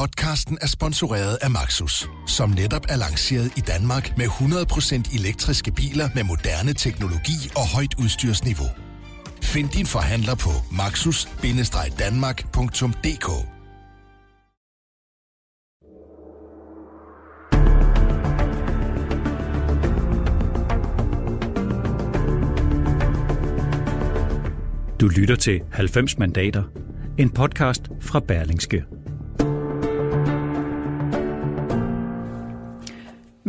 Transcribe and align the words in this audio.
Podcasten 0.00 0.58
er 0.60 0.66
sponsoreret 0.66 1.38
af 1.42 1.50
Maxus, 1.50 2.08
som 2.26 2.50
netop 2.50 2.86
er 2.88 2.96
lanceret 2.96 3.52
i 3.56 3.60
Danmark 3.60 4.16
med 4.16 4.26
100% 4.26 5.18
elektriske 5.18 5.72
biler 5.72 6.08
med 6.14 6.24
moderne 6.24 6.72
teknologi 6.72 7.50
og 7.56 7.68
højt 7.74 7.94
udstyrsniveau. 7.98 8.66
Find 9.42 9.68
din 9.68 9.86
forhandler 9.86 10.34
på 10.34 10.50
maxus-danmark.dk 10.72 13.28
Du 25.00 25.08
lytter 25.08 25.36
til 25.36 25.60
90 25.72 26.18
mandater, 26.18 26.62
en 27.18 27.30
podcast 27.30 27.82
fra 28.00 28.20
Berlingske. 28.20 28.84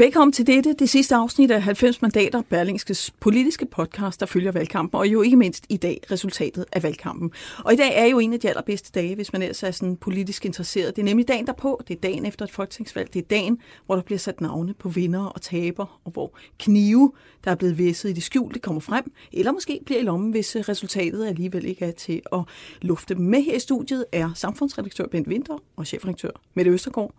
Velkommen 0.02 0.32
til 0.32 0.48
dette, 0.48 0.74
det 0.74 0.90
sidste 0.90 1.16
afsnit 1.16 1.52
af 1.52 1.62
90 1.62 2.02
mandater, 2.02 2.42
Berlingskes 2.50 3.12
politiske 3.20 3.66
podcast, 3.66 4.20
der 4.20 4.26
følger 4.26 4.52
valgkampen, 4.52 5.00
og 5.00 5.08
jo 5.08 5.22
ikke 5.22 5.38
mindst 5.38 5.66
i 5.70 5.78
dag 5.78 6.02
resultatet 6.12 6.66
af 6.72 6.84
valgkampen. 6.84 7.32
Og 7.66 7.74
i 7.74 7.76
dag 7.76 7.92
er 7.96 8.06
jo 8.06 8.20
en 8.20 8.34
af 8.34 8.40
de 8.40 8.50
allerbedste 8.50 8.92
dage, 8.92 9.16
hvis 9.16 9.34
man 9.34 9.42
ellers 9.42 9.64
er 9.64 9.72
sådan 9.72 9.96
politisk 9.96 10.46
interesseret. 10.46 10.96
Det 10.96 11.02
er 11.02 11.06
nemlig 11.06 11.28
dagen 11.28 11.48
derpå, 11.48 11.82
det 11.88 11.96
er 11.96 12.02
dagen 12.02 12.26
efter 12.26 12.46
et 12.46 12.52
folketingsvalg, 12.52 13.14
det 13.14 13.20
er 13.20 13.28
dagen, 13.30 13.60
hvor 13.86 13.96
der 13.96 14.02
bliver 14.02 14.20
sat 14.20 14.42
navne 14.42 14.74
på 14.74 14.90
vinder 14.90 15.26
og 15.26 15.42
taber, 15.42 16.00
og 16.06 16.12
hvor 16.12 16.38
knive, 16.60 17.12
der 17.44 17.52
er 17.52 17.56
blevet 17.56 17.78
væsset 17.78 18.10
i 18.10 18.14
det 18.14 18.24
skjulte, 18.24 18.60
kommer 18.60 18.82
frem, 18.82 19.12
eller 19.34 19.52
måske 19.52 19.80
bliver 19.86 20.00
i 20.00 20.04
lommen, 20.04 20.32
hvis 20.32 20.56
øh, 20.56 20.62
resultatet 20.70 21.26
alligevel 21.26 21.66
ikke 21.66 21.86
er 21.86 21.92
til 21.92 22.22
at 22.34 22.40
lufte 22.82 23.14
dem. 23.14 23.26
Med 23.26 23.42
her 23.42 23.56
i 23.56 23.60
studiet 23.60 24.06
er 24.12 24.30
samfundsredaktør 24.36 25.08
Bent 25.08 25.28
Winter 25.28 25.58
og 25.76 25.88
chefredaktør 25.88 26.32
Mette 26.54 26.72
Østergaard. 26.72 27.14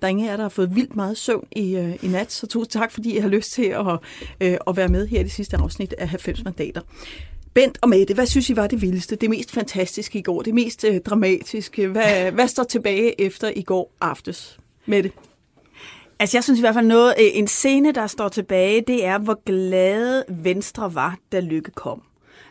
Der 0.00 0.06
er 0.06 0.10
ingen 0.10 0.26
af 0.26 0.30
jer, 0.30 0.36
der 0.36 0.44
har 0.44 0.48
fået 0.48 0.74
vildt 0.76 0.96
meget 0.96 1.16
søvn 1.16 1.46
i, 1.56 1.76
øh, 1.76 2.04
i 2.04 2.08
nat, 2.08 2.23
så 2.32 2.46
tusind 2.46 2.70
tak, 2.70 2.92
fordi 2.92 3.16
I 3.16 3.18
har 3.18 3.28
lyst 3.28 3.52
til 3.52 3.64
at, 3.64 3.98
øh, 4.40 4.56
at 4.66 4.76
være 4.76 4.88
med 4.88 5.06
her 5.06 5.20
i 5.20 5.22
det 5.22 5.32
sidste 5.32 5.56
afsnit 5.56 5.92
af 5.98 6.08
90 6.08 6.44
mandater. 6.44 6.80
Bent 7.54 7.78
og 7.82 7.88
Mette, 7.88 8.14
hvad 8.14 8.26
synes 8.26 8.50
I 8.50 8.56
var 8.56 8.66
det 8.66 8.82
vildeste, 8.82 9.16
det 9.16 9.30
mest 9.30 9.52
fantastiske 9.52 10.18
i 10.18 10.22
går, 10.22 10.42
det 10.42 10.54
mest 10.54 10.84
øh, 10.84 11.00
dramatiske? 11.00 11.88
Hvad, 11.88 12.32
hvad 12.32 12.48
står 12.48 12.64
tilbage 12.64 13.20
efter 13.20 13.52
i 13.56 13.62
går 13.62 13.92
aftes? 14.00 14.58
Mette? 14.86 15.10
Altså, 16.18 16.36
jeg 16.36 16.44
synes 16.44 16.58
i 16.58 16.62
hvert 16.62 16.74
fald 16.74 16.86
noget, 16.86 17.14
øh, 17.18 17.26
en 17.32 17.46
scene, 17.46 17.92
der 17.92 18.06
står 18.06 18.28
tilbage, 18.28 18.80
det 18.80 19.04
er, 19.04 19.18
hvor 19.18 19.42
glade 19.46 20.24
Venstre 20.28 20.94
var, 20.94 21.18
da 21.32 21.40
Lykke 21.40 21.70
kom. 21.70 22.02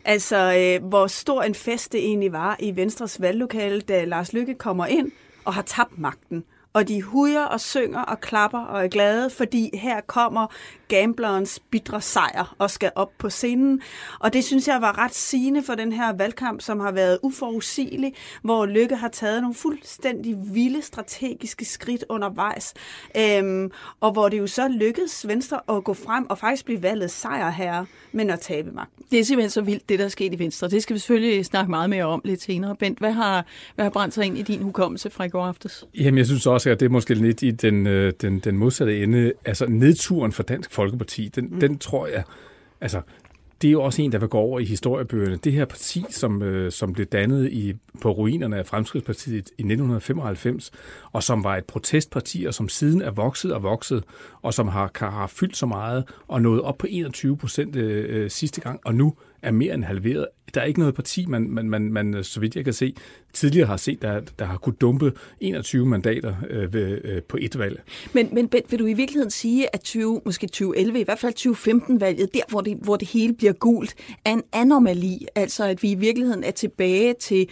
Altså, 0.05 0.55
øh, 0.57 0.87
hvor 0.87 1.07
stor 1.07 1.43
en 1.43 1.55
fest 1.55 1.91
det 1.91 1.99
egentlig 2.05 2.31
var 2.31 2.57
i 2.59 2.75
Venstres 2.75 3.21
valglokale, 3.21 3.81
da 3.81 4.03
Lars 4.03 4.33
Lykke 4.33 4.53
kommer 4.53 4.85
ind 4.85 5.11
og 5.45 5.53
har 5.53 5.61
tabt 5.61 5.99
magten 5.99 6.43
og 6.73 6.87
de 6.87 7.01
hujer 7.01 7.43
og 7.45 7.59
synger 7.59 8.01
og 8.01 8.21
klapper 8.21 8.59
og 8.59 8.83
er 8.83 8.87
glade, 8.87 9.29
fordi 9.29 9.77
her 9.77 10.01
kommer 10.01 10.47
gamblerens 10.93 11.59
bitre 11.69 12.01
sejr 12.01 12.55
og 12.57 12.71
skal 12.71 12.91
op 12.95 13.11
på 13.17 13.29
scenen. 13.29 13.81
Og 14.19 14.33
det 14.33 14.43
synes 14.43 14.67
jeg 14.67 14.81
var 14.81 14.97
ret 14.97 15.15
sigende 15.15 15.63
for 15.63 15.75
den 15.75 15.91
her 15.91 16.13
valgkamp, 16.13 16.61
som 16.61 16.79
har 16.79 16.91
været 16.91 17.19
uforudsigelig, 17.23 18.13
hvor 18.41 18.65
Lykke 18.65 18.95
har 18.95 19.07
taget 19.07 19.41
nogle 19.41 19.55
fuldstændig 19.55 20.35
vilde 20.53 20.81
strategiske 20.81 21.65
skridt 21.65 22.05
undervejs, 22.09 22.73
øhm, 23.17 23.71
og 23.99 24.11
hvor 24.11 24.29
det 24.29 24.37
jo 24.37 24.47
så 24.47 24.67
lykkedes 24.67 25.27
Venstre 25.27 25.59
at 25.69 25.83
gå 25.83 25.93
frem 25.93 26.25
og 26.29 26.37
faktisk 26.37 26.65
blive 26.65 26.83
valget 26.83 27.11
sejrherre, 27.11 27.85
men 28.11 28.29
at 28.29 28.39
tabe 28.39 28.71
magten. 28.71 29.05
Det 29.11 29.19
er 29.19 29.23
simpelthen 29.23 29.49
så 29.49 29.61
vildt, 29.61 29.89
det 29.89 29.99
der 29.99 30.05
er 30.05 30.09
sket 30.09 30.33
i 30.33 30.39
Venstre. 30.39 30.69
Det 30.69 30.83
skal 30.83 30.93
vi 30.93 30.99
selvfølgelig 30.99 31.45
snakke 31.45 31.69
meget 31.69 31.89
mere 31.89 32.05
om 32.05 32.21
lidt 32.25 32.41
senere. 32.41 32.75
Bent, 32.75 32.99
hvad 32.99 33.11
har, 33.11 33.45
hvad 33.75 33.85
har 33.85 33.89
brændt 33.89 34.13
sig 34.13 34.25
ind 34.25 34.37
i 34.37 34.41
din 34.41 34.61
hukommelse 34.61 35.09
fra 35.09 35.23
i 35.23 35.29
går 35.29 35.45
aftes? 35.45 35.85
Jamen, 35.95 36.17
jeg 36.17 36.25
synes 36.25 36.47
også, 36.47 36.69
at 36.69 36.79
det 36.79 36.85
er 36.85 36.89
måske 36.89 37.13
lidt 37.13 37.43
i 37.43 37.51
den, 37.51 37.87
øh, 37.87 38.13
den, 38.21 38.39
den 38.39 38.57
modsatte 38.57 39.03
ende. 39.03 39.31
Altså, 39.45 39.65
nedturen 39.65 40.31
for 40.31 40.43
Dansk 40.43 40.71
Folkeparti, 40.71 40.82
den, 41.35 41.49
mm. 41.51 41.59
den 41.59 41.77
tror 41.77 42.07
jeg, 42.07 42.23
altså, 42.81 43.01
det 43.63 43.67
er 43.67 43.71
jo 43.71 43.83
også 43.83 44.01
en, 44.01 44.11
der 44.11 44.17
vil 44.17 44.29
gå 44.29 44.37
over 44.37 44.59
i 44.59 44.65
historiebøgerne. 44.65 45.35
Det 45.35 45.53
her 45.53 45.65
parti, 45.65 46.05
som, 46.09 46.41
øh, 46.41 46.71
som 46.71 46.93
blev 46.93 47.05
dannet 47.05 47.51
i, 47.51 47.73
på 48.01 48.11
ruinerne 48.11 48.57
af 48.57 48.65
Fremskridspartiet 48.65 49.35
i 49.35 49.61
1995, 49.61 50.71
og 51.11 51.23
som 51.23 51.43
var 51.43 51.57
et 51.57 51.65
protestparti, 51.65 52.45
og 52.45 52.53
som 52.53 52.69
siden 52.69 53.01
er 53.01 53.11
vokset 53.11 53.53
og 53.53 53.63
vokset, 53.63 54.03
og 54.41 54.53
som 54.53 54.67
har, 54.67 54.91
har 55.09 55.27
fyldt 55.27 55.57
så 55.57 55.65
meget, 55.65 56.03
og 56.27 56.41
nået 56.41 56.61
op 56.61 56.77
på 56.77 56.87
21 56.89 57.37
procent 57.37 57.75
øh, 57.75 58.23
øh, 58.23 58.29
sidste 58.29 58.61
gang, 58.61 58.79
og 58.85 58.95
nu 58.95 59.13
er 59.43 59.51
mere 59.51 59.73
end 59.73 59.83
halveret. 59.83 60.27
Der 60.53 60.61
er 60.61 60.65
ikke 60.65 60.79
noget 60.79 60.95
parti, 60.95 61.25
man, 61.25 61.49
man, 61.49 61.69
man, 61.69 61.93
man 61.93 62.13
øh, 62.13 62.23
så 62.23 62.39
vidt 62.39 62.55
jeg 62.55 62.63
kan 62.63 62.73
se, 62.73 62.95
tidligere 63.33 63.67
har 63.67 63.77
set, 63.77 64.01
der, 64.01 64.21
der 64.39 64.45
har 64.45 64.57
kunne 64.57 64.75
dumpe 64.81 65.13
21 65.41 65.85
mandater 65.85 66.35
øh, 66.49 66.73
ved, 66.73 67.01
øh, 67.03 67.21
på 67.21 67.37
et 67.41 67.59
valg. 67.59 67.81
Men, 68.13 68.29
men 68.31 68.47
Bent, 68.47 68.71
vil 68.71 68.79
du 68.79 68.85
i 68.85 68.93
virkeligheden 68.93 69.31
sige, 69.31 69.75
at 69.75 69.81
20, 69.81 70.21
måske 70.25 70.47
2011, 70.47 70.99
i 70.99 71.03
hvert 71.03 71.19
fald 71.19 71.33
2015-valget, 71.39 72.33
der 72.33 72.41
hvor 72.49 72.61
det, 72.61 72.77
hvor 72.81 72.95
det 72.95 73.07
hele 73.07 73.33
bliver 73.33 73.53
gult, 73.53 73.95
er 74.25 74.33
en 74.33 74.43
anomali? 74.53 75.27
Altså 75.35 75.63
at 75.63 75.83
vi 75.83 75.91
i 75.91 75.95
virkeligheden 75.95 76.43
er 76.43 76.51
tilbage 76.51 77.13
til 77.13 77.47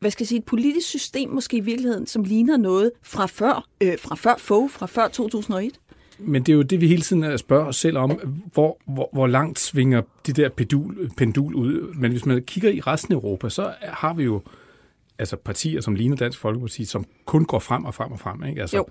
hvad 0.00 0.10
skal 0.10 0.24
jeg 0.24 0.28
sige, 0.28 0.38
et 0.38 0.44
politisk 0.44 0.88
system 0.88 1.30
måske 1.30 1.56
i 1.56 1.60
virkeligheden, 1.60 2.06
som 2.06 2.24
ligner 2.24 2.56
noget 2.56 2.90
fra 3.02 3.26
før, 3.26 3.68
øh, 3.80 3.98
fra 3.98 4.14
før 4.14 4.34
FOG, 4.38 4.70
fra 4.70 4.86
før 4.86 5.08
2001? 5.08 5.80
Men 6.18 6.42
det 6.42 6.52
er 6.52 6.56
jo 6.56 6.62
det, 6.62 6.80
vi 6.80 6.88
hele 6.88 7.02
tiden 7.02 7.38
spørger 7.38 7.66
os 7.66 7.76
selv 7.76 7.98
om, 7.98 8.10
hvor, 8.52 8.78
hvor, 8.86 9.10
hvor 9.12 9.26
langt 9.26 9.58
svinger 9.58 10.02
de 10.26 10.32
der 10.32 10.48
pendul, 10.48 11.10
pendul 11.16 11.54
ud. 11.54 11.94
Men 11.94 12.10
hvis 12.10 12.26
man 12.26 12.42
kigger 12.42 12.70
i 12.70 12.80
resten 12.80 13.14
af 13.14 13.16
Europa, 13.16 13.48
så 13.48 13.74
har 13.82 14.14
vi 14.14 14.24
jo 14.24 14.42
altså 15.18 15.36
partier, 15.36 15.80
som 15.80 15.94
ligner 15.94 16.16
Dansk 16.16 16.38
Folkeparti, 16.38 16.84
som 16.84 17.04
kun 17.24 17.44
går 17.44 17.58
frem 17.58 17.84
og 17.84 17.94
frem 17.94 18.12
og 18.12 18.20
frem. 18.20 18.44
Ikke? 18.44 18.60
Altså, 18.60 18.76
jo. 18.76 18.86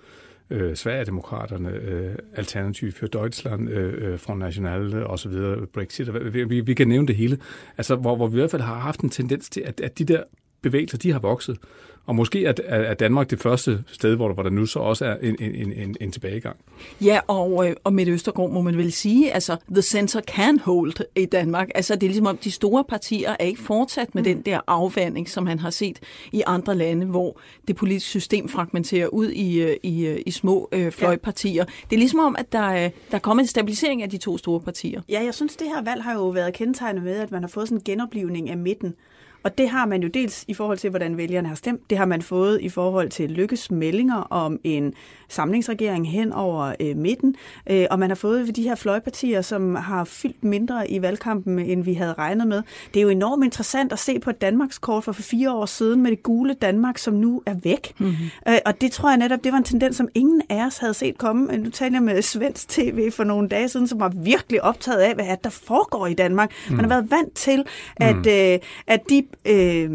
Øh, 0.49 0.75
Sverigedemokraterne, 0.75 1.69
øh, 1.69 2.15
Alternativ 2.35 2.91
for 2.91 3.07
Deutschland, 3.07 3.69
øh, 3.69 4.11
øh 4.11 4.19
Front 4.19 4.39
National 4.39 5.03
og 5.03 5.19
så 5.19 5.29
videre, 5.29 5.65
Brexit, 5.65 6.33
vi, 6.33 6.43
vi, 6.43 6.59
vi 6.59 6.73
kan 6.73 6.87
nævne 6.87 7.07
det 7.07 7.15
hele. 7.15 7.37
Altså, 7.77 7.95
hvor, 7.95 8.15
hvor 8.15 8.27
vi 8.27 8.37
i 8.37 8.39
hvert 8.39 8.51
fald 8.51 8.61
har 8.61 8.79
haft 8.79 8.99
en 8.99 9.09
tendens 9.09 9.49
til, 9.49 9.61
at, 9.61 9.81
at 9.81 9.99
de 9.99 10.05
der 10.05 10.23
bevægelser, 10.65 10.97
de 10.97 11.11
har 11.11 11.19
vokset. 11.19 11.57
Og 12.05 12.15
måske 12.15 12.45
er, 12.45 12.53
er 12.67 12.93
Danmark 12.93 13.29
det 13.29 13.39
første 13.39 13.83
sted, 13.91 14.15
hvor 14.15 14.27
der, 14.27 14.33
hvor 14.33 14.43
der 14.43 14.49
nu 14.49 14.65
så 14.65 14.79
også 14.79 15.05
er 15.05 15.15
en, 15.21 15.35
en, 15.39 15.73
en, 15.73 15.95
en 16.01 16.11
tilbagegang. 16.11 16.57
Ja, 17.01 17.19
og, 17.27 17.69
øh, 17.69 17.75
og 17.83 17.93
med 17.93 18.07
Østergaard 18.07 18.51
må 18.51 18.61
man 18.61 18.77
vel 18.77 18.91
sige, 18.91 19.33
altså 19.33 19.57
the 19.71 19.81
center 19.81 20.21
can 20.21 20.59
hold 20.59 20.93
i 21.15 21.25
Danmark. 21.25 21.69
Altså 21.75 21.95
det 21.95 22.03
er 22.03 22.07
ligesom 22.07 22.27
om, 22.27 22.37
de 22.37 22.51
store 22.51 22.83
partier 22.83 23.35
er 23.39 23.45
ikke 23.45 23.61
fortsat 23.61 24.15
med 24.15 24.23
mm. 24.23 24.25
den 24.25 24.41
der 24.41 24.59
afvandring, 24.67 25.29
som 25.29 25.47
han 25.47 25.59
har 25.59 25.69
set 25.69 25.99
i 26.31 26.43
andre 26.45 26.75
lande, 26.75 27.05
hvor 27.05 27.39
det 27.67 27.75
politiske 27.75 28.09
system 28.09 28.49
fragmenterer 28.49 29.07
ud 29.07 29.29
i, 29.29 29.61
øh, 29.61 29.75
i, 29.83 30.05
øh, 30.05 30.19
i 30.25 30.31
små 30.31 30.69
øh, 30.71 30.91
fløjpartier. 30.91 31.53
Ja. 31.67 31.87
Det 31.89 31.95
er 31.95 31.99
ligesom 31.99 32.19
om, 32.19 32.35
at 32.39 32.51
der, 32.51 32.89
der 33.11 33.19
kommer 33.19 33.41
en 33.41 33.47
stabilisering 33.47 34.03
af 34.03 34.09
de 34.09 34.17
to 34.17 34.37
store 34.37 34.59
partier. 34.59 35.01
Ja, 35.09 35.23
jeg 35.23 35.33
synes, 35.33 35.55
det 35.55 35.67
her 35.67 35.83
valg 35.83 36.03
har 36.03 36.13
jo 36.13 36.27
været 36.27 36.53
kendetegnet 36.53 37.03
med, 37.03 37.15
at 37.15 37.31
man 37.31 37.43
har 37.43 37.47
fået 37.47 37.67
sådan 37.67 37.77
en 37.77 37.83
genoplivning 37.83 38.49
af 38.49 38.57
midten. 38.57 38.95
Og 39.45 39.57
det 39.57 39.69
har 39.69 39.85
man 39.85 40.01
jo 40.01 40.07
dels 40.07 40.45
i 40.47 40.53
forhold 40.53 40.77
til, 40.77 40.89
hvordan 40.89 41.17
vælgerne 41.17 41.47
har 41.47 41.55
stemt. 41.55 41.89
Det 41.89 41.97
har 41.97 42.05
man 42.05 42.21
fået 42.21 42.61
i 42.61 42.69
forhold 42.69 43.09
til 43.09 43.31
lykkes 43.31 43.71
meldinger 43.71 44.15
om 44.15 44.59
en 44.63 44.93
samlingsregering 45.29 46.11
hen 46.11 46.33
over 46.33 46.73
øh, 46.79 46.97
midten. 46.97 47.35
Øh, 47.69 47.85
og 47.91 47.99
man 47.99 48.09
har 48.09 48.15
fået 48.15 48.47
ved 48.47 48.53
de 48.53 48.63
her 48.63 48.75
fløjpartier, 48.75 49.41
som 49.41 49.75
har 49.75 50.03
fyldt 50.03 50.43
mindre 50.43 50.91
i 50.91 51.01
valgkampen, 51.01 51.59
end 51.59 51.83
vi 51.83 51.93
havde 51.93 52.13
regnet 52.13 52.47
med. 52.47 52.61
Det 52.93 52.99
er 52.99 53.03
jo 53.03 53.09
enormt 53.09 53.43
interessant 53.45 53.93
at 53.93 53.99
se 53.99 54.19
på 54.19 54.29
et 54.29 54.41
Danmarkskort 54.41 55.03
fra 55.03 55.11
for 55.11 55.21
fire 55.21 55.53
år 55.53 55.65
siden 55.65 56.01
med 56.01 56.11
det 56.11 56.23
gule 56.23 56.53
Danmark, 56.53 56.97
som 56.97 57.13
nu 57.13 57.41
er 57.45 57.55
væk. 57.63 57.93
Mm-hmm. 57.97 58.15
Øh, 58.47 58.57
og 58.65 58.81
det 58.81 58.91
tror 58.91 59.09
jeg 59.09 59.17
netop, 59.17 59.43
det 59.43 59.51
var 59.51 59.57
en 59.57 59.63
tendens, 59.63 59.95
som 59.95 60.07
ingen 60.15 60.41
af 60.49 60.65
os 60.65 60.77
havde 60.77 60.93
set 60.93 61.17
komme. 61.17 61.57
Nu 61.57 61.69
taler 61.69 61.95
jeg 61.95 62.03
med 62.03 62.21
svensk 62.21 62.69
tv 62.69 63.11
for 63.11 63.23
nogle 63.23 63.49
dage 63.49 63.69
siden, 63.69 63.87
som 63.87 63.99
var 63.99 64.09
virkelig 64.09 64.63
optaget 64.63 64.99
af, 64.99 65.15
hvad 65.15 65.37
der 65.43 65.49
foregår 65.49 66.07
i 66.07 66.13
Danmark. 66.13 66.51
Mm. 66.69 66.75
Man 66.75 66.85
har 66.85 66.89
været 66.89 67.11
vant 67.11 67.33
til, 67.33 67.63
at, 67.95 68.15
mm. 68.15 68.29
øh, 68.29 68.59
at 68.87 69.09
de 69.09 69.23
øh, 69.47 69.89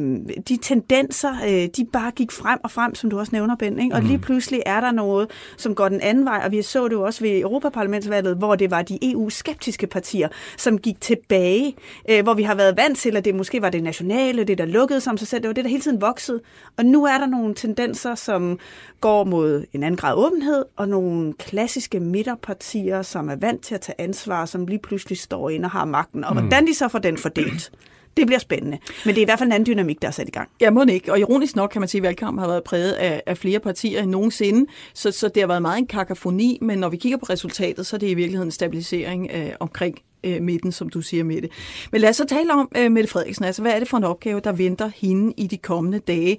de 0.48 0.56
tendenser, 0.62 1.34
øh, 1.44 1.68
de 1.76 1.86
bare 1.92 2.10
gik 2.10 2.32
frem 2.32 2.58
og 2.64 2.70
frem, 2.70 2.94
som 2.94 3.10
du 3.10 3.18
også 3.18 3.30
nævner, 3.32 3.56
Ben. 3.56 3.78
Ikke? 3.78 3.94
Og 3.94 4.02
mm. 4.02 4.08
lige 4.08 4.18
pludselig 4.18 4.62
er 4.66 4.80
der 4.80 4.92
noget, 4.92 5.30
som 5.56 5.74
går 5.74 5.88
den 5.88 6.00
anden 6.00 6.24
vej, 6.24 6.42
og 6.44 6.53
vi 6.53 6.62
så 6.62 6.88
det 6.88 6.92
jo 6.92 7.03
også 7.03 7.20
ved 7.20 7.41
Europaparlamentsvalget, 7.41 8.36
hvor 8.36 8.54
det 8.54 8.70
var 8.70 8.82
de 8.82 8.98
EU-skeptiske 9.12 9.86
partier, 9.86 10.28
som 10.56 10.78
gik 10.78 11.00
tilbage, 11.00 11.74
øh, 12.10 12.22
hvor 12.22 12.34
vi 12.34 12.42
har 12.42 12.54
været 12.54 12.76
vant 12.76 12.98
til, 12.98 13.16
at 13.16 13.24
det 13.24 13.34
måske 13.34 13.62
var 13.62 13.70
det 13.70 13.82
nationale, 13.82 14.44
det 14.44 14.59
der 14.59 14.65
lukkede 14.65 15.00
som 15.00 15.18
sig 15.18 15.28
selv, 15.28 15.42
det 15.42 15.48
var 15.48 15.54
det, 15.54 15.65
der 15.65 15.70
hele 15.70 15.82
tiden 15.82 16.00
voksede. 16.00 16.41
Og 16.76 16.84
nu 16.84 17.04
er 17.04 17.18
der 17.18 17.26
nogle 17.26 17.54
tendenser, 17.54 18.15
som 18.15 18.59
går 19.00 19.24
mod 19.24 19.65
en 19.72 19.82
anden 19.82 19.97
grad 19.97 20.15
åbenhed, 20.16 20.65
og 20.76 20.88
nogle 20.88 21.32
klassiske 21.32 22.00
midterpartier, 22.00 23.03
som 23.03 23.28
er 23.28 23.36
vant 23.36 23.62
til 23.62 23.74
at 23.74 23.80
tage 23.80 24.00
ansvar, 24.00 24.44
som 24.44 24.66
lige 24.66 24.78
pludselig 24.78 25.18
står 25.18 25.50
ind 25.50 25.65
og 25.65 25.70
har 25.70 25.84
magten. 25.84 26.24
Og 26.24 26.34
mm. 26.34 26.41
hvordan 26.41 26.66
de 26.66 26.74
så 26.74 26.88
får 26.88 26.98
den 26.98 27.18
fordelt, 27.18 27.72
det 28.20 28.26
bliver 28.26 28.38
spændende. 28.38 28.78
Men 29.04 29.14
det 29.14 29.20
er 29.20 29.22
i 29.22 29.24
hvert 29.24 29.38
fald 29.38 29.48
en 29.48 29.52
anden 29.52 29.66
dynamik, 29.66 30.02
der 30.02 30.08
er 30.08 30.12
sat 30.12 30.28
i 30.28 30.30
gang. 30.30 30.48
Ja, 30.60 30.70
må 30.70 30.84
ikke. 30.84 31.12
Og 31.12 31.18
ironisk 31.20 31.56
nok 31.56 31.70
kan 31.70 31.80
man 31.80 31.88
sige, 31.88 31.98
at 31.98 32.02
valgkampen 32.02 32.40
har 32.40 32.48
været 32.48 32.64
præget 32.64 32.92
af, 32.92 33.22
af 33.26 33.38
flere 33.38 33.60
partier 33.60 34.02
end 34.02 34.10
nogensinde. 34.10 34.70
Så, 34.94 35.10
så 35.10 35.28
det 35.28 35.42
har 35.42 35.46
været 35.46 35.62
meget 35.62 35.78
en 35.78 35.86
kakafoni, 35.86 36.58
men 36.62 36.78
når 36.78 36.88
vi 36.88 36.96
kigger 36.96 37.18
på 37.18 37.26
resultatet, 37.30 37.86
så 37.86 37.96
er 37.96 37.98
det 37.98 38.08
i 38.08 38.14
virkeligheden 38.14 38.48
en 38.48 38.52
stabilisering 38.52 39.30
øh, 39.34 39.50
omkring 39.60 39.98
øh, 40.24 40.42
midten, 40.42 40.72
som 40.72 40.88
du 40.88 41.00
siger, 41.00 41.24
Mette. 41.24 41.48
Men 41.92 42.00
lad 42.00 42.10
os 42.10 42.16
så 42.16 42.26
tale 42.26 42.52
om 42.52 42.72
øh, 42.76 42.92
Mette 42.92 43.10
Frederiksen. 43.10 43.44
Altså, 43.44 43.62
hvad 43.62 43.72
er 43.72 43.78
det 43.78 43.88
for 43.88 43.96
en 43.96 44.04
opgave, 44.04 44.40
der 44.40 44.52
venter 44.52 44.90
hende 44.96 45.34
i 45.36 45.46
de 45.46 45.56
kommende 45.56 45.98
dage? 45.98 46.38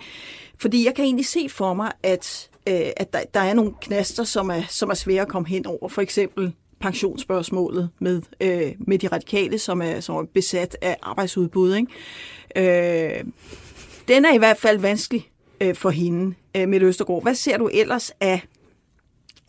Fordi 0.58 0.86
jeg 0.86 0.96
kan 0.96 1.06
egentlig 1.06 1.26
se 1.26 1.48
for 1.50 1.74
mig, 1.74 1.92
at 2.04 2.50
øh, 2.68 2.82
at 2.98 3.14
der, 3.14 3.20
der 3.34 3.40
er 3.40 3.54
nogle 3.54 3.72
knaster, 3.82 4.24
som 4.24 4.50
er, 4.50 4.62
som 4.70 4.90
er 4.90 4.94
svære 4.94 5.22
at 5.22 5.28
komme 5.28 5.48
hen 5.48 5.66
over. 5.66 5.88
For 5.88 6.02
eksempel 6.02 6.54
pensionsspørgsmålet 6.82 7.90
med, 8.00 8.22
øh, 8.42 8.72
med 8.80 9.00
de 9.00 9.08
radikale, 9.08 9.58
som 9.58 9.82
er, 9.82 10.00
som 10.00 10.16
er 10.16 10.24
besat 10.34 10.78
af 10.82 10.98
arbejdsudbud. 11.02 11.76
Ikke? 11.76 13.18
Øh, 13.18 13.24
den 14.08 14.26
er 14.26 14.34
i 14.34 14.38
hvert 14.38 14.58
fald 14.58 14.80
vanskelig 14.80 15.30
øh, 15.62 15.76
for 15.76 15.90
hende, 15.90 16.36
øh, 16.58 16.70
med 16.70 16.82
Østergaard. 16.82 17.24
Hvad 17.24 17.36
ser 17.36 17.58
du 17.58 17.68
ellers 17.68 18.12
af 18.20 18.42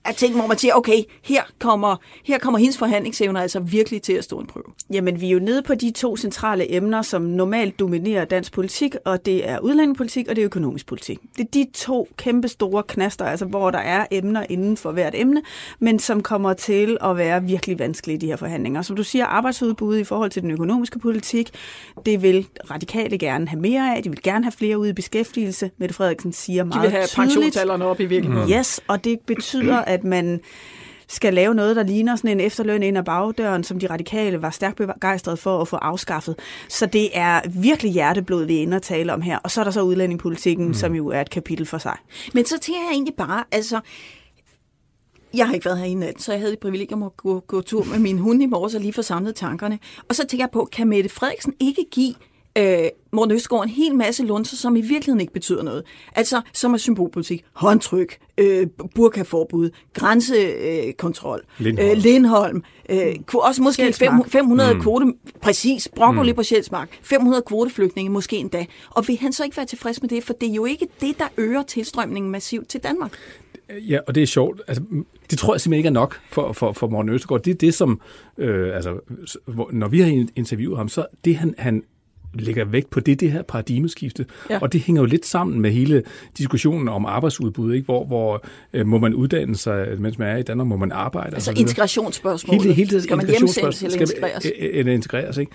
af 0.05 0.15
ting, 0.15 0.35
hvor 0.37 0.47
man 0.47 0.59
siger, 0.59 0.75
okay, 0.75 1.03
her 1.23 1.43
kommer, 1.59 1.97
her 2.25 2.39
kommer 2.39 2.59
hendes 2.59 2.79
forhandlingsevner 2.79 3.41
altså 3.41 3.61
virkelig 3.61 4.03
til 4.03 4.13
at 4.13 4.25
stå 4.25 4.39
en 4.39 4.47
prøve. 4.47 4.65
Jamen, 4.93 5.21
vi 5.21 5.27
er 5.27 5.31
jo 5.31 5.39
nede 5.39 5.63
på 5.63 5.75
de 5.75 5.91
to 5.91 6.17
centrale 6.17 6.73
emner, 6.75 7.03
som 7.03 7.23
normalt 7.23 7.79
dominerer 7.79 8.25
dansk 8.25 8.53
politik, 8.53 8.95
og 9.05 9.27
det 9.27 9.49
er 9.49 9.59
udlændingepolitik, 9.59 10.29
og 10.29 10.37
det 10.37 10.43
er 10.43 10.47
økonomisk 10.47 10.87
politik. 10.87 11.19
Det 11.37 11.45
er 11.45 11.49
de 11.55 11.67
to 11.75 12.09
kæmpe 12.17 12.49
store 12.49 12.83
knaster, 12.83 13.25
altså 13.25 13.45
hvor 13.45 13.71
der 13.71 13.79
er 13.79 14.07
emner 14.11 14.47
inden 14.51 14.77
for 14.77 14.93
hvert 14.93 15.13
emne, 15.17 15.43
men 15.79 15.99
som 15.99 16.23
kommer 16.23 16.53
til 16.53 16.97
at 17.05 17.17
være 17.17 17.43
virkelig 17.45 17.79
vanskelige 17.79 18.17
i 18.17 18.19
de 18.21 18.27
her 18.27 18.37
forhandlinger. 18.37 18.83
Som 18.83 18.97
du 18.97 19.03
siger, 19.05 19.27
arbejdsudbud 19.27 19.99
i 19.99 20.05
forhold 20.05 20.31
til 20.31 20.43
den 20.43 20.51
økonomiske 20.51 20.99
politik, 20.99 21.51
det 22.07 22.23
vil 22.23 22.47
radikale 22.71 23.19
gerne 23.19 23.49
have 23.49 23.61
mere 23.61 23.97
af. 23.97 24.03
De 24.03 24.09
vil 24.09 24.23
gerne 24.23 24.45
have 24.45 24.53
flere 24.53 24.79
ud 24.79 24.87
i 24.89 24.93
beskæftigelse. 24.93 25.71
Mette 25.79 25.95
Frederiksen 25.95 26.33
siger 26.33 26.65
meget 26.65 26.77
De 26.77 26.81
vil 26.81 26.91
have 26.91 27.07
tydeligt. 27.07 27.35
pensionsalderen 27.35 27.83
op 27.83 28.01
i 28.01 28.05
virkeligheden. 28.05 28.51
Yes, 28.51 28.81
og 28.89 29.05
det 29.05 29.21
betyder, 29.27 29.85
at 29.93 30.05
man 30.05 30.41
skal 31.09 31.35
lave 31.35 31.55
noget, 31.55 31.77
der 31.77 31.83
ligner 31.83 32.17
sådan 32.17 32.31
en 32.31 32.41
efterløn 32.41 32.83
ind 32.83 32.99
ad 32.99 33.03
bagdøren, 33.03 33.65
som 33.65 33.79
de 33.79 33.87
radikale 33.87 34.43
var 34.43 34.51
stærkt 34.51 34.77
begejstrede 34.77 35.37
for 35.37 35.61
at 35.61 35.69
få 35.69 35.77
afskaffet. 35.77 36.39
Så 36.69 36.87
det 36.87 37.19
er 37.19 37.41
virkelig 37.49 37.93
hjerteblod, 37.93 38.45
vi 38.45 38.57
er 38.57 38.63
inde 38.63 38.77
og 38.77 38.83
tale 38.83 39.13
om 39.13 39.23
her. 39.23 39.39
Og 39.39 39.51
så 39.51 39.61
er 39.61 39.65
der 39.65 39.71
så 39.71 39.83
udlændingepolitikken, 39.83 40.67
mm. 40.67 40.75
som 40.75 40.95
jo 40.95 41.09
er 41.09 41.21
et 41.21 41.31
kapitel 41.31 41.67
for 41.67 41.79
sig. 41.79 41.97
Men 42.35 42.45
så 42.45 42.59
tænker 42.59 42.81
jeg 42.81 42.91
egentlig 42.93 43.15
bare, 43.15 43.45
altså, 43.53 43.81
jeg 45.35 45.47
har 45.47 45.55
ikke 45.55 45.67
været 45.67 45.79
her 45.79 45.85
i 45.85 45.95
nat, 45.95 46.23
så 46.23 46.33
jeg 46.33 46.41
havde 46.41 46.51
det 46.51 46.59
privilegium 46.59 47.03
at 47.03 47.17
gå, 47.17 47.41
gå 47.41 47.61
tur 47.61 47.85
med 47.85 47.99
min 47.99 48.19
hund 48.19 48.43
i 48.43 48.47
morges 48.47 48.75
og 48.75 48.81
lige 48.81 48.93
få 48.93 49.03
samlet 49.03 49.35
tankerne. 49.35 49.79
Og 50.09 50.15
så 50.15 50.27
tænker 50.27 50.45
jeg 50.45 50.51
på, 50.51 50.69
kan 50.73 50.89
Mette 50.89 51.11
Frederiksen 51.11 51.55
ikke 51.61 51.85
give 51.91 52.15
øh, 52.59 52.85
Morten 53.13 53.35
Østgaard 53.35 53.63
en 53.63 53.69
hel 53.69 53.95
masse 53.95 54.25
lunser, 54.25 54.57
som 54.57 54.77
i 54.77 54.81
virkeligheden 54.81 55.21
ikke 55.21 55.33
betyder 55.33 55.63
noget. 55.63 55.85
Altså, 56.15 56.41
som 56.53 56.75
er 56.75 56.79
symbolpolitik, 56.79 57.45
håndtryk, 57.53 58.19
øh, 58.39 58.67
burkaforbud, 58.95 59.71
grænsekontrol, 59.93 61.43
øh, 61.61 61.65
Lindholm. 61.65 61.91
øh, 61.91 61.97
Lindholm 61.97 62.63
øh, 62.89 63.15
også 63.35 63.63
måske 63.63 63.83
Sjælsmark. 63.83 64.29
500 64.29 64.75
mm. 64.75 64.81
kvote, 64.81 65.13
præcis, 65.41 65.89
broccoli 65.97 66.33
mm. 66.33 66.37
på 66.37 66.43
Sjælsmark, 66.43 66.99
500 67.03 67.43
kvoteflygtninge 67.47 68.11
måske 68.11 68.37
endda. 68.37 68.67
Og 68.91 69.09
vil 69.09 69.19
han 69.19 69.33
så 69.33 69.45
ikke 69.45 69.57
være 69.57 69.67
tilfreds 69.67 70.03
med 70.03 70.09
det, 70.09 70.25
for 70.25 70.33
det 70.33 70.51
er 70.51 70.55
jo 70.55 70.65
ikke 70.65 70.89
det, 71.01 71.19
der 71.19 71.29
øger 71.37 71.63
tilstrømningen 71.63 72.33
massivt 72.33 72.69
til 72.69 72.81
Danmark. 72.81 73.13
Ja, 73.71 73.99
og 74.07 74.15
det 74.15 74.23
er 74.23 74.27
sjovt. 74.27 74.61
Altså, 74.69 74.83
det 75.31 75.39
tror 75.39 75.55
jeg 75.55 75.61
simpelthen 75.61 75.79
ikke 75.79 75.87
er 75.87 76.01
nok 76.01 76.21
for, 76.31 76.53
for, 76.53 76.73
for 76.73 76.89
Morten 76.89 77.13
Østergaard. 77.13 77.43
Det 77.43 77.51
er 77.51 77.55
det, 77.55 77.75
som, 77.75 78.01
øh, 78.39 78.77
altså, 78.77 78.99
hvor, 79.47 79.71
når 79.73 79.89
vi 79.89 80.01
har 80.01 80.27
interviewet 80.37 80.79
ham, 80.79 80.89
så 80.89 81.07
det 81.25 81.37
han, 81.37 81.55
han 81.59 81.83
lægger 82.35 82.65
vægt 82.65 82.91
på 82.91 83.01
det, 83.01 83.21
det 83.21 83.33
her 83.33 83.43
paradigmeskifte. 83.43 84.27
Ja. 84.51 84.59
Og 84.59 84.73
det 84.73 84.81
hænger 84.81 85.03
jo 85.03 85.07
lidt 85.07 85.27
sammen 85.27 85.61
med 85.61 85.71
hele 85.71 86.03
diskussionen 86.39 86.89
om 86.89 87.07
arbejdsudbud, 87.07 87.75
ikke? 87.75 87.85
hvor, 87.85 88.05
hvor 88.05 88.45
øh, 88.73 88.87
må 88.87 88.99
man 88.99 89.15
uddanne 89.15 89.57
sig, 89.57 89.87
mens 89.99 90.19
man 90.19 90.29
er 90.29 90.37
i 90.37 90.43
Danmark, 90.43 90.67
må 90.67 90.77
man 90.77 90.93
arbejde? 90.93 91.35
Altså 91.35 91.53
integrationsspørgsmålet. 91.57 92.63
Hele, 92.63 92.75
hele 92.75 92.91
det 92.91 93.03
skal 93.03 93.17
man 93.17 93.27
hjemsendes 93.27 93.83
eller 93.83 94.01
integreres? 94.01 94.43
Skal, 94.43 94.55
eller 94.61 94.93
integreres, 94.93 95.37
ikke? 95.37 95.53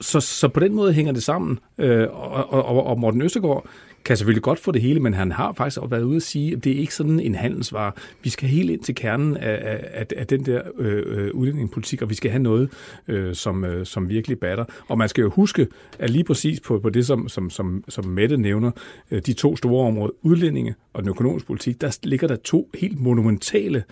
Så, 0.00 0.20
så 0.20 0.48
på 0.48 0.60
den 0.60 0.74
måde 0.74 0.92
hænger 0.92 1.12
det 1.12 1.22
sammen. 1.22 1.58
Øh, 1.78 2.08
og, 2.10 2.52
og, 2.52 2.86
og 2.86 3.00
Morten 3.00 3.22
Østergaard 3.22 3.66
kan 4.04 4.16
selvfølgelig 4.16 4.42
godt 4.42 4.58
få 4.58 4.72
det 4.72 4.82
hele, 4.82 5.00
men 5.00 5.14
han 5.14 5.32
har 5.32 5.52
faktisk 5.52 5.80
også 5.80 5.90
været 5.90 6.02
ude 6.02 6.16
at 6.16 6.22
sige, 6.22 6.52
at 6.52 6.64
det 6.64 6.72
er 6.72 6.76
ikke 6.76 6.94
sådan 6.94 7.20
en 7.20 7.34
handelsvare. 7.34 7.92
Vi 8.22 8.30
skal 8.30 8.48
helt 8.48 8.70
ind 8.70 8.80
til 8.80 8.94
kernen 8.94 9.36
af, 9.36 9.80
af, 9.92 10.06
af 10.16 10.26
den 10.26 10.46
der 10.46 10.62
øh, 10.78 11.02
øh, 11.06 11.30
udlændingepolitik, 11.34 12.02
og 12.02 12.10
vi 12.10 12.14
skal 12.14 12.30
have 12.30 12.42
noget, 12.42 12.70
øh, 13.08 13.34
som, 13.34 13.64
øh, 13.64 13.86
som 13.86 14.08
virkelig 14.08 14.38
batter. 14.38 14.64
Og 14.88 14.98
man 14.98 15.08
skal 15.08 15.22
jo 15.22 15.30
huske, 15.30 15.66
at 15.98 16.10
lige 16.10 16.24
præcis 16.24 16.60
på, 16.60 16.78
på 16.78 16.90
det, 16.90 17.06
som, 17.06 17.28
som, 17.28 17.50
som, 17.50 17.84
som 17.88 18.04
Mette 18.04 18.36
nævner, 18.36 18.70
øh, 19.10 19.22
de 19.26 19.32
to 19.32 19.56
store 19.56 19.86
områder, 19.86 20.12
udlændinge 20.22 20.74
og 20.92 21.02
den 21.02 21.08
økonomiske 21.08 21.46
politik, 21.46 21.80
der 21.80 21.98
ligger 22.02 22.28
der 22.28 22.36
to 22.36 22.70
helt 22.74 23.00
monumentale 23.00 23.84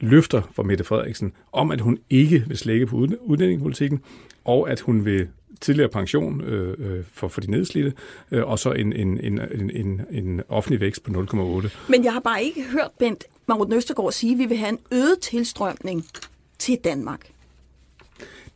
løfter 0.00 0.42
fra 0.54 0.62
Mette 0.62 0.84
Frederiksen 0.84 1.32
om, 1.52 1.70
at 1.70 1.80
hun 1.80 1.98
ikke 2.10 2.44
vil 2.46 2.58
slække 2.58 2.86
på 2.86 2.96
udlændingepolitikken, 3.20 4.00
og 4.44 4.70
at 4.70 4.80
hun 4.80 5.04
vil 5.04 5.28
tidligere 5.60 5.88
pension 5.88 6.40
øh, 6.40 6.74
øh, 6.78 7.04
for, 7.12 7.28
for 7.28 7.40
de 7.40 7.50
nedslidte, 7.50 7.92
øh, 8.30 8.48
og 8.48 8.58
så 8.58 8.72
en, 8.72 8.92
en, 8.92 9.20
en, 9.20 9.40
en, 9.52 9.70
en, 9.70 10.00
en 10.10 10.42
offentlig 10.48 10.80
vækst 10.80 11.02
på 11.02 11.10
0,8. 11.10 11.68
Men 11.88 12.04
jeg 12.04 12.12
har 12.12 12.20
bare 12.20 12.42
ikke 12.42 12.62
hørt 12.62 12.90
Bent 12.98 13.24
Marut 13.46 13.72
Østergaard 13.72 14.12
sige, 14.12 14.32
at 14.32 14.38
vi 14.38 14.46
vil 14.46 14.56
have 14.56 14.68
en 14.68 14.78
øget 14.92 15.18
tilstrømning 15.20 16.04
til 16.58 16.78
Danmark. 16.84 17.30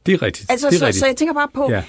Det 0.06 0.14
er 0.14 0.22
rigtigt. 0.22 0.50
Altså, 0.50 0.66
det 0.66 0.75
er 0.75 0.78
så, 0.78 0.84
rigtigt. 0.87 1.00
så 1.00 1.06
jeg 1.06 1.16
tænker 1.16 1.34
bare 1.34 1.49
på, 1.54 1.70
ja. 1.70 1.82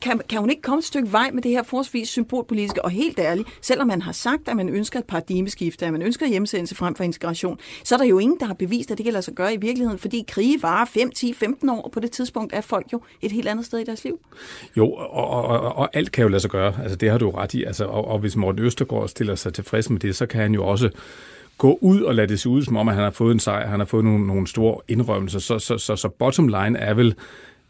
Kan, 0.00 0.20
kan 0.28 0.40
hun 0.40 0.50
ikke 0.50 0.62
komme 0.62 0.78
et 0.78 0.84
stykke 0.84 1.12
vej 1.12 1.30
med 1.30 1.42
det 1.42 1.50
her 1.50 1.62
forholdsvis 1.62 2.08
symbolpolitiske, 2.08 2.84
og 2.84 2.90
helt 2.90 3.18
ærligt, 3.18 3.48
selvom 3.60 3.86
man 3.86 4.02
har 4.02 4.12
sagt, 4.12 4.48
at 4.48 4.56
man 4.56 4.68
ønsker 4.68 4.98
et 4.98 5.04
paradigmeskifte, 5.04 5.86
at 5.86 5.92
man 5.92 6.02
ønsker 6.02 6.26
hjemsendelse 6.26 6.74
frem 6.74 6.94
for 6.94 7.04
integration, 7.04 7.58
så 7.84 7.94
er 7.94 7.98
der 7.98 8.04
jo 8.04 8.18
ingen, 8.18 8.40
der 8.40 8.46
har 8.46 8.54
bevist, 8.54 8.90
at 8.90 8.98
det 8.98 9.04
kan 9.04 9.12
lade 9.12 9.22
sig 9.22 9.34
gøre 9.34 9.54
i 9.54 9.56
virkeligheden, 9.56 9.98
fordi 9.98 10.24
krige 10.28 10.62
varer 10.62 10.84
5, 10.84 11.10
10, 11.10 11.32
15 11.32 11.68
år, 11.68 11.82
og 11.82 11.90
på 11.90 12.00
det 12.00 12.10
tidspunkt 12.10 12.52
er 12.54 12.60
folk 12.60 12.92
jo 12.92 13.00
et 13.22 13.32
helt 13.32 13.48
andet 13.48 13.66
sted 13.66 13.78
i 13.78 13.84
deres 13.84 14.04
liv. 14.04 14.20
Jo, 14.76 14.92
og, 14.92 15.10
og, 15.10 15.44
og, 15.44 15.76
og 15.76 15.88
alt 15.92 16.12
kan 16.12 16.22
jo 16.22 16.28
lade 16.28 16.40
sig 16.40 16.50
gøre. 16.50 16.74
Altså, 16.82 16.96
det 16.96 17.10
har 17.10 17.18
du 17.18 17.30
ret 17.30 17.54
i. 17.54 17.64
Altså, 17.64 17.84
og, 17.84 18.08
og 18.08 18.18
hvis 18.18 18.36
Morten 18.36 18.64
Østergaard 18.64 19.08
stiller 19.08 19.34
sig 19.34 19.54
tilfreds 19.54 19.90
med 19.90 20.00
det, 20.00 20.16
så 20.16 20.26
kan 20.26 20.40
han 20.40 20.54
jo 20.54 20.66
også 20.66 20.90
gå 21.58 21.78
ud 21.80 22.02
og 22.02 22.14
lade 22.14 22.26
det 22.26 22.40
se 22.40 22.48
ud, 22.48 22.62
som 22.62 22.76
om 22.76 22.88
at 22.88 22.94
han 22.94 23.04
har 23.04 23.10
fået 23.10 23.32
en 23.32 23.40
sejr, 23.40 23.66
han 23.66 23.80
har 23.80 23.86
fået 23.86 24.04
nogle, 24.04 24.26
nogle 24.26 24.46
store 24.46 24.80
indrømmelser. 24.88 25.38
Så, 25.38 25.58
så, 25.58 25.78
så, 25.78 25.96
så 25.96 26.08
bottom 26.08 26.48
line 26.48 26.78
er 26.78 26.94
vel, 26.94 27.14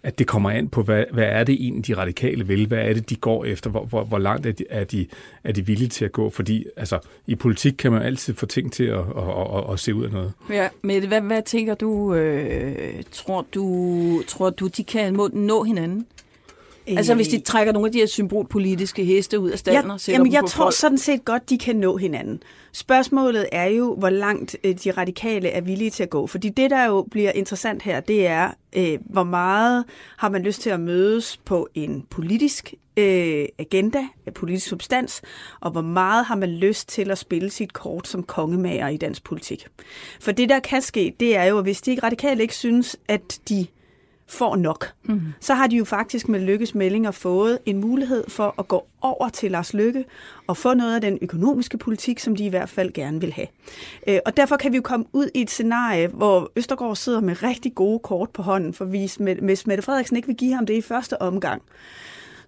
at 0.08 0.19
det 0.19 0.26
kommer 0.26 0.50
an 0.50 0.69
på, 0.69 0.82
hvad, 0.82 1.05
hvad 1.12 1.25
er 1.25 1.44
det 1.44 1.55
egentlig, 1.55 1.87
de 1.87 1.96
radikale 1.96 2.46
vil? 2.46 2.66
Hvad 2.66 2.78
er 2.78 2.93
det, 2.93 3.10
de 3.10 3.16
går 3.16 3.44
efter? 3.44 3.70
Hvor, 3.70 3.84
hvor, 3.84 4.05
hvor 4.05 4.19
langt 4.19 4.46
er 4.46 4.52
de, 4.52 4.64
er, 4.70 4.84
de, 4.84 5.06
er 5.44 5.52
de 5.52 5.66
villige 5.66 5.88
til 5.88 6.05
at 6.05 6.12
gå? 6.12 6.31
Fordi 6.31 6.64
altså, 6.76 6.99
i 7.26 7.34
politik 7.34 7.72
kan 7.78 7.93
man 7.93 8.02
altid 8.02 8.34
få 8.34 8.46
ting 8.46 8.72
til 8.72 8.84
at, 8.84 8.99
at, 8.99 9.05
at, 9.16 9.56
at, 9.56 9.72
at 9.72 9.81
se 9.81 9.94
ud 9.94 10.05
af 10.05 10.10
noget. 10.10 10.32
Ja, 10.50 10.69
men 10.82 11.08
hvad, 11.08 11.20
hvad 11.20 11.43
tænker 11.43 11.75
du, 11.75 12.14
øh, 12.14 13.02
tror 13.12 13.46
du, 13.55 14.22
tror 14.26 14.50
du, 14.50 14.66
de 14.66 14.84
kan 14.84 15.16
må, 15.16 15.28
nå 15.32 15.62
hinanden? 15.62 16.06
Altså 16.96 17.14
hvis 17.14 17.29
de 17.29 17.40
trækker 17.40 17.73
nogle 17.73 17.87
af 17.87 17.93
de 17.93 17.99
her 17.99 18.06
symbolpolitiske 18.06 19.05
heste 19.05 19.40
ud 19.40 19.50
af 19.50 19.58
standen 19.58 19.85
jeg, 19.85 19.93
og 19.93 20.08
jamen, 20.08 20.32
jeg 20.32 20.44
tror 20.49 20.64
folk. 20.64 20.75
sådan 20.75 20.99
set 20.99 21.25
godt, 21.25 21.50
de 21.50 21.58
kan 21.58 21.76
nå 21.76 21.96
hinanden. 21.96 22.43
Spørgsmålet 22.73 23.46
er 23.52 23.67
jo, 23.67 23.94
hvor 23.94 24.11
langt 24.11 24.56
øh, 24.64 24.75
de 24.85 24.90
radikale 24.90 25.49
er 25.49 25.61
villige 25.61 25.90
til 25.90 26.02
at 26.02 26.10
gå. 26.10 26.27
Fordi 26.27 26.48
det, 26.48 26.70
der 26.70 26.84
jo 26.84 27.06
bliver 27.10 27.32
interessant 27.32 27.82
her, 27.82 28.01
det 28.01 28.27
er, 28.27 28.51
øh, 28.77 28.98
hvor 29.10 29.24
meget 29.24 29.84
har 30.17 30.29
man 30.29 30.43
lyst 30.43 30.60
til 30.60 30.70
at 30.70 30.81
mødes 30.81 31.36
på 31.44 31.69
en 31.74 32.05
politisk 32.10 32.74
øh, 32.96 33.46
agenda, 33.58 33.98
en 34.27 34.32
politisk 34.32 34.67
substans, 34.67 35.22
og 35.60 35.70
hvor 35.70 35.81
meget 35.81 36.24
har 36.24 36.36
man 36.36 36.48
lyst 36.48 36.89
til 36.89 37.10
at 37.10 37.19
spille 37.19 37.51
sit 37.51 37.72
kort 37.72 38.08
som 38.08 38.22
kongemager 38.22 38.89
i 38.89 38.96
dansk 38.96 39.24
politik. 39.24 39.67
For 40.20 40.32
det, 40.32 40.48
der 40.48 40.60
kan 40.60 40.82
ske, 40.82 41.15
det 41.20 41.36
er 41.36 41.44
jo, 41.44 41.58
at 41.58 41.65
hvis 41.65 41.81
de 41.81 41.98
radikale 42.03 42.43
ikke 42.43 42.55
synes, 42.55 42.96
at 43.08 43.41
de 43.48 43.67
får 44.29 44.56
nok, 44.56 44.93
mm. 45.05 45.20
så 45.41 45.55
har 45.55 45.67
de 45.67 45.77
jo 45.77 45.85
faktisk 45.85 46.29
med 46.29 46.41
Lykkes 46.41 46.75
meldinger 46.75 47.11
fået 47.11 47.58
en 47.67 47.79
mulighed 47.79 48.25
for 48.29 48.55
at 48.58 48.69
gå 48.69 48.87
over 49.01 49.29
til 49.29 49.51
Lars 49.51 49.75
Lykke 49.75 50.05
og 50.47 50.56
få 50.56 50.75
noget 50.75 50.94
af 50.94 51.01
den 51.01 51.19
økonomiske 51.23 51.79
politik, 51.79 52.19
som 52.19 52.37
de 52.37 52.44
i 52.44 52.49
hvert 52.49 52.69
fald 52.69 52.93
gerne 52.93 53.20
vil 53.20 53.32
have. 53.32 53.47
Øh, 54.06 54.19
Og 54.27 54.37
derfor 54.37 54.56
kan 54.56 54.73
vi 54.73 54.77
jo 54.77 54.82
komme 54.82 55.06
ud 55.13 55.31
i 55.35 55.41
et 55.41 55.51
scenarie, 55.51 56.06
hvor 56.06 56.51
Østergaard 56.56 56.97
sidder 56.97 57.20
med 57.20 57.43
rigtig 57.43 57.75
gode 57.75 57.99
kort 57.99 58.31
på 58.31 58.43
hånden, 58.43 58.75
for 58.75 58.85
hvis 58.85 59.19
hvis 59.43 59.67
Mette 59.67 59.82
Frederiksen 59.82 60.17
ikke 60.17 60.29
vil 60.29 60.37
give 60.37 60.55
ham 60.55 60.67
det 60.67 60.75
i 60.75 60.82
første 60.82 61.23
omgang, 61.23 61.63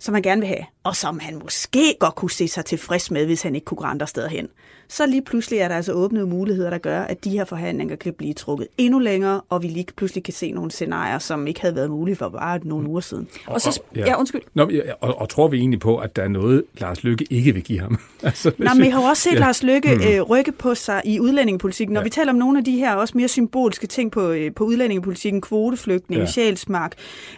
som 0.01 0.15
han 0.15 0.23
gerne 0.23 0.41
vil 0.41 0.49
have, 0.49 0.65
og 0.85 0.97
som 0.97 1.19
han 1.19 1.41
måske 1.43 1.95
godt 2.01 2.15
kunne 2.15 2.31
se 2.31 2.49
sig 2.49 2.65
tilfreds 2.65 3.11
med, 3.11 3.27
hvis 3.27 3.43
han 3.43 3.55
ikke 3.55 3.65
kunne 3.65 3.79
gå 3.79 3.85
andre 3.85 4.07
steder 4.07 4.29
hen. 4.29 4.49
Så 4.89 5.07
lige 5.07 5.23
pludselig 5.23 5.59
er 5.59 5.69
der 5.69 5.77
altså 5.77 5.93
åbnede 5.93 6.27
muligheder, 6.27 6.71
der 6.71 6.79
gør, 6.79 7.01
at 7.03 7.25
de 7.25 7.31
her 7.31 7.45
forhandlinger 7.45 7.97
kan 7.97 8.13
blive 8.13 8.35
trukket 8.35 8.67
endnu 8.79 8.99
længere, 8.99 9.41
og 9.49 9.63
vi 9.63 9.69
lige 9.69 9.87
pludselig 9.97 10.25
kan 10.25 10.35
se 10.35 10.53
nogle 10.53 10.71
scenarier, 10.71 11.19
som 11.19 11.47
ikke 11.47 11.61
havde 11.61 11.75
været 11.75 11.91
mulige 11.91 12.17
for 12.17 12.29
bare 12.29 12.61
nogle 12.65 12.89
uger 12.89 13.01
siden. 13.01 13.29
Og 13.47 13.61
så, 13.61 13.81
ja. 13.97 14.01
ja, 14.07 14.19
undskyld. 14.19 14.41
Nå, 14.55 14.69
ja, 14.71 14.81
og, 15.01 15.21
og 15.21 15.29
tror 15.29 15.49
vi 15.49 15.59
egentlig 15.59 15.81
på, 15.81 15.97
at 15.99 16.17
der 16.17 16.23
er 16.23 16.29
noget, 16.29 16.65
Lars 16.79 17.05
Lykke 17.05 17.27
ikke 17.31 17.53
vil 17.55 17.63
give 17.63 17.81
ham? 17.81 17.99
altså, 18.23 18.53
Nå, 18.59 18.71
men 18.75 18.83
vi 18.83 18.89
har 18.89 19.09
også 19.11 19.23
set 19.23 19.33
Ja. 19.33 19.39
Lars 19.39 19.63
Lykke 19.63 20.17
øh, 20.17 20.23
rykke 20.23 20.53
på 20.53 20.75
sig 20.75 21.03
i 21.05 21.21
udlændingepolitikken. 21.21 21.95
Når 21.95 22.01
Ja. 22.01 22.05
vi 22.05 22.11
taler 22.11 22.33
om 22.33 22.39
nogle 22.39 22.59
af 22.59 22.65
de 22.65 22.77
her 22.77 22.95
også 22.95 23.17
mere 23.17 23.29
symbolske 23.29 23.87
ting 23.87 24.13
på, 24.13 24.31
øh, 24.31 24.55
på 24.55 24.65
udlændingepolitikken, 24.65 25.41
kvoteflygtning, 25.41 26.21
ja. 26.21 26.27
sjælsmark, 26.27 26.93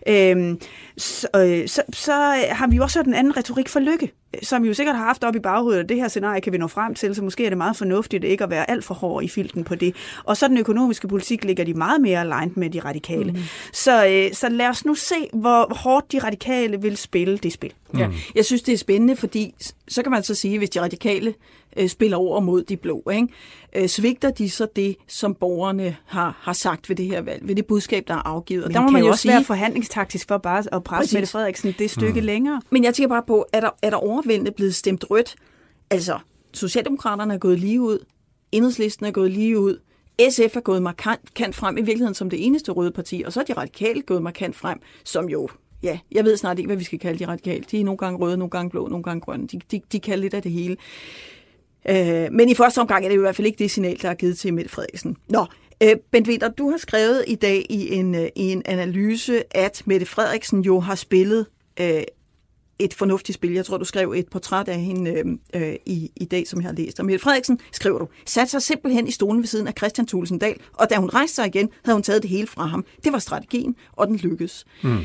øh, 0.09 0.57
så, 0.97 1.28
øh, 1.37 1.69
så, 1.69 1.83
så 1.92 2.35
har 2.54 2.66
vi 2.66 2.76
jo 2.76 2.82
også 2.82 2.99
hørt 2.99 3.06
en 3.06 3.14
anden 3.14 3.37
retorik 3.37 3.68
for 3.68 3.80
Lykke, 3.80 4.12
som 4.42 4.64
jo 4.64 4.75
sikkert 4.75 4.97
har 4.97 5.04
haft 5.04 5.25
op 5.25 5.37
i 5.37 5.38
baghovedet, 5.38 5.80
at 5.80 5.88
det 5.88 5.97
her 5.97 6.09
scenarie 6.09 6.40
kan 6.40 6.52
vi 6.52 6.59
nå 6.59 6.66
frem 6.66 6.94
til, 6.94 7.14
så 7.14 7.23
måske 7.23 7.44
er 7.44 7.49
det 7.49 7.59
meget 7.59 7.76
fornuftigt 7.76 8.25
ikke 8.25 8.44
at 8.44 8.50
være 8.50 8.71
alt 8.71 8.85
for 8.85 8.94
hård 8.94 9.25
i 9.25 9.28
filten 9.28 9.64
på 9.64 9.75
det. 9.75 9.94
Og 10.25 10.37
så 10.37 10.49
den 10.49 10.59
økonomiske 10.59 11.09
politik 11.09 11.44
ligger 11.44 11.64
de 11.64 11.75
meget 11.75 12.00
mere 12.00 12.21
aligned 12.21 12.56
med 12.56 12.71
de 12.71 12.80
radikale. 12.80 13.32
Mm. 13.32 13.38
Så, 13.73 14.06
øh, 14.06 14.35
så 14.35 14.49
lad 14.49 14.68
os 14.68 14.85
nu 14.85 14.94
se, 14.94 15.28
hvor 15.32 15.75
hårdt 15.75 16.12
de 16.12 16.18
radikale 16.18 16.82
vil 16.82 16.97
spille 16.97 17.38
det 17.38 17.52
spil. 17.52 17.73
Ja. 17.99 18.09
Jeg 18.35 18.44
synes, 18.44 18.62
det 18.62 18.75
er 18.75 18.78
spændende, 18.78 19.16
fordi 19.16 19.54
så 19.88 20.02
kan 20.02 20.12
man 20.12 20.23
så 20.23 20.35
sige, 20.35 20.59
hvis 20.59 20.71
de 20.71 20.80
radikale 20.80 21.35
øh, 21.76 21.88
spiller 21.88 22.17
over 22.17 22.41
mod 22.41 22.62
de 22.62 22.76
blå. 22.76 23.02
Ikke? 23.12 23.29
Øh, 23.76 23.88
svigter 23.88 24.31
de 24.31 24.50
så 24.50 24.67
det, 24.76 24.97
som 25.09 25.35
borgerne 25.35 25.97
har, 26.07 26.38
har 26.41 26.52
sagt 26.52 26.88
ved 26.88 26.97
det 26.97 27.07
her 27.07 27.21
valg, 27.21 27.49
ved 27.49 27.55
det 27.55 27.67
budskab, 27.67 28.05
der 28.09 28.14
er 28.14 28.29
afgivet? 28.29 28.64
Og 28.64 28.69
Men 28.69 28.75
der 28.75 28.83
må 28.83 28.91
man 28.91 29.02
jo 29.02 29.09
også 29.09 29.23
sige, 29.23 29.33
være 29.33 29.45
forhandlingstaktisk 29.45 30.29
for 30.29 30.38
bare 30.38 30.64
at 30.73 30.85
presse 30.85 30.85
præcis. 30.85 31.14
Mette 31.14 31.29
Frederiksen 31.29 31.75
det 31.79 31.91
stykke 31.91 32.21
mm. 32.21 32.26
længere. 32.26 32.61
Men 32.71 32.85
jeg 32.85 32.95
tænker 32.95 33.09
bare 33.09 33.25
på, 33.26 33.47
er 33.52 33.61
der, 33.61 33.71
er 33.83 33.91
der 33.91 33.97
overvældende 33.97 34.50
blevet 34.50 34.75
stemt 34.75 35.05
rødt? 35.11 35.35
Altså, 35.91 36.19
Socialdemokraterne 36.55 37.35
er 37.35 37.38
gået 37.38 37.61
lige 37.61 37.81
ud, 37.81 37.99
Enhedslisten 38.52 39.07
er 39.07 39.11
gået 39.11 39.31
lige 39.31 39.59
ud, 39.59 39.79
SF 40.31 40.57
er 40.57 40.61
gået 40.61 40.83
markant 40.83 41.55
frem, 41.55 41.76
i 41.76 41.81
virkeligheden 41.81 42.14
som 42.14 42.31
det 42.31 42.47
eneste 42.47 42.73
røde 42.73 42.91
parti, 42.91 43.23
og 43.26 43.33
så 43.33 43.41
er 43.41 43.45
de 43.45 43.52
radikale 43.52 44.02
gået 44.02 44.23
markant 44.23 44.57
frem, 44.57 44.81
som 45.05 45.29
jo, 45.29 45.49
ja, 45.83 45.99
jeg 46.12 46.25
ved 46.25 46.37
snart 46.37 46.59
ikke, 46.59 46.67
hvad 46.67 46.76
vi 46.76 46.85
skal 46.85 46.99
kalde 46.99 47.19
de 47.19 47.29
radikale. 47.29 47.64
De 47.71 47.81
er 47.81 47.85
nogle 47.85 47.99
gange 47.99 48.19
røde, 48.19 48.37
nogle 48.37 48.50
gange 48.50 48.71
blå, 48.71 48.88
nogle 48.88 49.02
gange 49.02 49.21
grønne. 49.21 49.47
De, 49.47 49.61
de, 49.71 49.81
de 49.93 50.00
kalder 50.00 50.23
lidt 50.23 50.35
af 50.35 50.43
det 50.43 50.52
hele. 50.52 50.76
Øh, 51.89 52.33
men 52.33 52.49
i 52.49 52.55
første 52.55 52.79
omgang 52.79 53.05
er 53.05 53.09
det 53.09 53.17
i 53.17 53.19
hvert 53.19 53.37
fald 53.37 53.47
ikke 53.47 53.59
det 53.59 53.71
signal, 53.71 54.03
der 54.03 54.11
er 54.11 54.15
givet 54.15 54.39
til 54.39 54.55
Mette 54.55 54.71
Frederiksen. 54.71 55.17
Nå, 55.29 55.47
øh, 55.83 55.97
Bent 56.11 56.29
Winter, 56.29 56.49
du 56.49 56.71
har 56.71 56.77
skrevet 56.77 57.25
i 57.29 57.35
dag 57.35 57.67
i 57.71 57.95
en, 57.95 58.15
øh, 58.15 58.29
i 58.37 58.53
en 58.53 58.62
analyse, 58.65 59.57
at 59.57 59.83
Mette 59.87 60.07
Frederiksen 60.07 60.61
jo 60.61 60.81
har 60.81 60.95
spillet 60.95 61.47
øh, 61.81 62.03
et 62.79 62.95
fornuftigt 62.95 63.35
spil. 63.35 63.53
Jeg 63.53 63.65
tror, 63.65 63.79
du 63.79 63.85
skrev 63.85 64.12
et 64.17 64.29
portræt 64.29 64.69
af 64.69 64.81
hende 64.81 65.11
øh, 65.11 65.25
øh, 65.55 65.77
i, 65.87 66.11
i 66.17 66.25
dag, 66.25 66.49
som 66.49 66.61
jeg 66.61 66.69
har 66.69 66.75
læst. 66.75 67.01
Og 67.01 67.07
Mette 67.07 67.19
Frederiksen, 67.19 67.61
skriver 67.73 67.99
du, 67.99 68.09
satte 68.27 68.51
sig 68.51 68.62
simpelthen 68.62 69.09
i 69.09 69.11
stolen 69.11 69.41
ved 69.41 69.47
siden 69.47 69.67
af 69.69 69.73
Christian 69.79 70.07
Thulesen 70.07 70.39
Dahl, 70.39 70.57
og 70.73 70.91
da 70.91 70.97
hun 70.97 71.09
rejste 71.09 71.35
sig 71.35 71.47
igen, 71.47 71.69
havde 71.85 71.97
hun 71.97 72.03
taget 72.03 72.23
det 72.23 72.31
hele 72.31 72.47
fra 72.47 72.67
ham. 72.67 72.85
Det 73.05 73.12
var 73.12 73.19
strategien, 73.19 73.77
og 73.93 74.07
den 74.07 74.17
lykkedes. 74.17 74.65
Mm. 74.83 74.99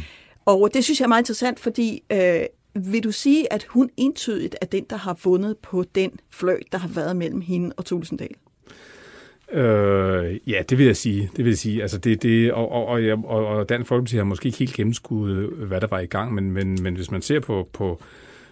Og 0.46 0.74
det 0.74 0.84
synes 0.84 1.00
jeg 1.00 1.05
er 1.05 1.10
meget 1.10 1.22
interessant, 1.22 1.60
fordi 1.60 2.03
øh, 2.12 2.41
vil 2.86 3.03
du 3.03 3.12
sige, 3.12 3.53
at 3.53 3.63
hun 3.63 3.89
entydigt 3.98 4.55
er 4.62 4.65
den, 4.65 4.86
der 4.89 4.98
har 4.98 5.19
vundet 5.24 5.57
på 5.57 5.84
den 5.96 6.12
fløjt, 6.29 6.72
der 6.72 6.77
har 6.77 6.88
været 6.88 7.15
mellem 7.15 7.41
hende 7.41 7.74
og 7.77 7.86
Tulsendal? 7.86 8.36
Øh, 9.51 10.50
ja, 10.50 10.62
det 10.69 10.77
vil 10.77 10.86
jeg 10.86 10.98
sige. 10.98 11.29
Det 11.38 11.46
vil 11.46 11.51
jeg 11.51 11.57
sige. 11.57 11.81
Altså 11.81 11.98
det, 11.98 12.24
det, 12.24 12.53
og, 12.53 12.72
og, 12.72 12.86
og, 12.88 13.01
og, 13.25 13.48
og 13.48 13.69
Dan 13.69 13.86
Folkeparti 13.86 14.17
har 14.17 14.24
måske 14.24 14.46
ikke 14.46 14.57
helt 14.57 14.74
gennemskuet, 14.74 15.38
øh, 15.38 15.67
hvad 15.67 15.81
der 15.81 15.88
var 15.88 16.00
i 16.00 16.05
gang, 16.05 16.34
men, 16.34 16.51
men, 16.51 16.77
men 16.81 16.96
hvis 16.96 17.12
man 17.12 17.22
ser 17.22 17.39
på, 17.39 17.69
på 17.74 18.01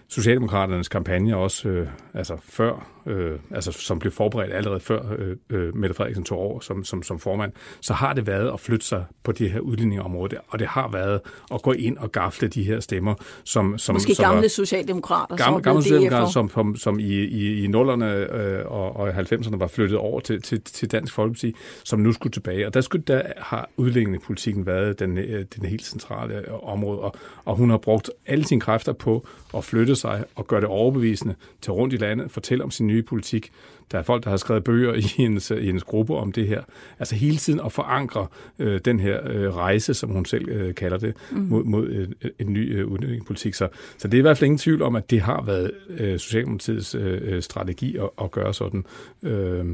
Socialdemokraternes 0.08 0.88
kampagne 0.88 1.36
også, 1.36 1.68
øh, 1.68 1.88
altså 2.14 2.36
før 2.42 2.95
øh, 3.06 3.38
altså 3.50 3.72
som 3.72 3.98
blev 3.98 4.12
forberedt 4.12 4.52
allerede 4.52 4.80
før 4.80 5.00
øh, 5.18 5.36
øh, 5.50 5.76
Mette 5.76 5.94
Frederiksen 5.94 6.24
tog 6.24 6.38
over 6.38 6.60
som, 6.60 6.84
som, 6.84 7.02
som 7.02 7.18
formand, 7.18 7.52
så 7.80 7.92
har 7.92 8.12
det 8.12 8.26
været 8.26 8.52
at 8.52 8.60
flytte 8.60 8.86
sig 8.86 9.04
på 9.22 9.32
det 9.32 9.50
her 9.50 9.60
udligningsområde, 9.60 10.36
og 10.48 10.58
det 10.58 10.66
har 10.66 10.88
været 10.88 11.20
at 11.54 11.62
gå 11.62 11.72
ind 11.72 11.98
og 11.98 12.12
gafle 12.12 12.48
de 12.48 12.62
her 12.62 12.80
stemmer, 12.80 13.14
som... 13.44 13.78
som 13.78 13.94
Måske 13.94 14.14
som 14.14 14.24
gamle 14.24 14.42
var, 14.42 14.48
socialdemokrater, 14.48 15.36
gamle, 15.36 15.62
gamle 15.62 15.82
socialdemokrater, 15.82 16.26
som, 16.26 16.48
som, 16.48 16.76
som 16.76 16.98
i, 16.98 17.24
i, 17.24 17.64
i 17.64 17.66
nullerne 17.66 18.14
øh, 18.14 18.66
og, 18.66 18.96
og 18.96 19.08
90'erne 19.08 19.56
var 19.56 19.66
flyttet 19.66 19.98
over 19.98 20.20
til, 20.20 20.42
til, 20.42 20.60
til 20.60 20.92
Dansk 20.92 21.14
Folkeparti, 21.14 21.54
som 21.84 21.98
nu 21.98 22.12
skulle 22.12 22.32
tilbage. 22.32 22.66
Og 22.66 22.74
der, 22.74 22.80
skulle, 22.80 23.04
der 23.06 23.22
har 23.36 23.70
udlændingepolitikken 23.76 24.66
været 24.66 24.98
den, 24.98 25.18
øh, 25.18 25.44
den 25.56 25.68
helt 25.68 25.84
centrale 25.84 26.34
øh, 26.34 26.44
område, 26.62 27.00
og, 27.00 27.14
og 27.44 27.56
hun 27.56 27.70
har 27.70 27.78
brugt 27.78 28.10
alle 28.26 28.44
sine 28.44 28.60
kræfter 28.60 28.92
på 28.92 29.26
at 29.56 29.64
flytte 29.64 29.96
sig 29.96 30.24
og 30.34 30.46
gøre 30.46 30.60
det 30.60 30.68
overbevisende 30.68 31.34
til 31.60 31.72
rundt 31.72 31.94
i 31.94 31.96
landet, 31.96 32.30
fortælle 32.30 32.64
om 32.64 32.70
sin 32.70 32.86
nye 32.86 32.95
politik. 33.02 33.52
Der 33.92 33.98
er 33.98 34.02
folk, 34.02 34.24
der 34.24 34.30
har 34.30 34.36
skrevet 34.36 34.64
bøger 34.64 34.94
i 34.94 35.00
hendes, 35.00 35.50
i 35.50 35.66
hendes 35.66 35.84
gruppe 35.84 36.16
om 36.16 36.32
det 36.32 36.48
her. 36.48 36.62
Altså 36.98 37.14
hele 37.14 37.36
tiden 37.36 37.60
at 37.64 37.72
forankre 37.72 38.26
øh, 38.58 38.80
den 38.84 39.00
her 39.00 39.20
øh, 39.30 39.56
rejse, 39.56 39.94
som 39.94 40.10
hun 40.10 40.24
selv 40.24 40.48
øh, 40.48 40.74
kalder 40.74 40.98
det, 40.98 41.14
mm. 41.30 41.38
mod, 41.38 41.64
mod 41.64 41.88
øh, 41.88 42.08
en 42.38 42.52
ny 42.52 42.78
øh, 42.78 42.86
udviklingspolitik. 42.86 43.54
Så, 43.54 43.68
så 43.98 44.08
det 44.08 44.14
er 44.14 44.18
i 44.18 44.22
hvert 44.22 44.38
fald 44.38 44.46
ingen 44.46 44.58
tvivl 44.58 44.82
om, 44.82 44.96
at 44.96 45.10
det 45.10 45.20
har 45.20 45.42
været 45.42 45.70
øh, 45.88 46.18
Socialdemokratiets 46.18 46.94
øh, 46.94 47.20
øh 47.22 47.42
strategi 47.42 47.96
at, 47.96 48.10
at 48.22 48.30
gøre 48.30 48.54
sådan. 48.54 48.84
Øh, 49.22 49.64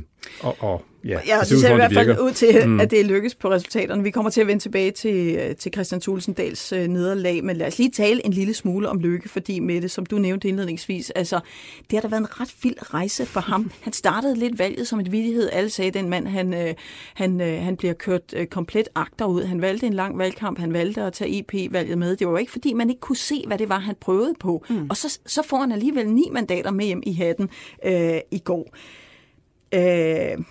og, 0.40 0.56
og 0.60 0.84
Ja, 1.04 1.18
ja 1.26 1.38
det, 1.40 1.48
det 1.48 1.60
ser 1.60 1.72
i 1.72 1.74
hvert 1.74 1.92
fald 1.92 2.18
ud 2.18 2.32
til, 2.32 2.68
mm. 2.68 2.80
at 2.80 2.90
det 2.90 3.06
lykkes 3.06 3.34
på 3.34 3.50
resultaterne. 3.50 4.02
Vi 4.02 4.10
kommer 4.10 4.30
til 4.30 4.40
at 4.40 4.46
vende 4.46 4.62
tilbage 4.62 4.90
til, 4.90 5.36
øh, 5.36 5.56
til 5.56 5.72
Christian 5.72 6.00
Tulsendals 6.00 6.72
øh, 6.72 6.86
nederlag, 6.86 7.44
men 7.44 7.56
lad 7.56 7.66
os 7.66 7.78
lige 7.78 7.90
tale 7.90 8.26
en 8.26 8.32
lille 8.32 8.54
smule 8.54 8.88
om 8.88 8.98
lykke, 8.98 9.28
fordi 9.28 9.60
med 9.60 9.80
det, 9.80 9.90
som 9.90 10.06
du 10.06 10.18
nævnte 10.18 10.48
indledningsvis, 10.48 11.10
altså, 11.10 11.40
det 11.90 11.96
har 11.96 12.00
da 12.00 12.08
været 12.08 12.20
en 12.20 12.40
ret 12.40 12.54
vild 12.62 12.94
rejse 12.94 13.26
for 13.26 13.40
ham. 13.40 13.70
Han 13.84 13.92
startede 13.92 14.36
lidt 14.36 14.58
valget 14.58 14.88
som 14.88 15.00
et 15.00 15.12
vidighed. 15.12 15.50
Alle 15.52 15.70
sagde, 15.70 15.90
den 15.90 16.08
mand, 16.08 16.26
han, 16.26 16.54
øh, 16.54 16.74
han, 17.14 17.40
han 17.40 17.76
bliver 17.76 17.94
kørt 17.94 18.34
komplet 18.50 18.88
agter 18.94 19.24
ud. 19.24 19.42
Han 19.42 19.60
valgte 19.60 19.86
en 19.86 19.94
lang 19.94 20.18
valgkamp, 20.18 20.58
han 20.58 20.72
valgte 20.72 21.02
at 21.02 21.12
tage 21.12 21.38
EP-valget 21.38 21.98
med. 21.98 22.16
Det 22.16 22.26
var 22.26 22.32
jo 22.32 22.36
ikke, 22.36 22.52
fordi 22.52 22.72
man 22.72 22.90
ikke 22.90 23.00
kunne 23.00 23.16
se, 23.16 23.44
hvad 23.46 23.58
det 23.58 23.68
var, 23.68 23.78
han 23.78 23.94
prøvede 24.00 24.34
på. 24.40 24.64
Mm. 24.68 24.86
Og 24.90 24.96
så, 24.96 25.18
så 25.26 25.42
får 25.42 25.56
han 25.56 25.72
alligevel 25.72 26.08
ni 26.08 26.28
mandater 26.32 26.70
med 26.70 26.84
hjem 26.84 27.02
i 27.06 27.12
hatten 27.12 27.50
øh, 27.86 28.18
i 28.30 28.38
går. 28.38 28.74
Øh, 29.72 30.44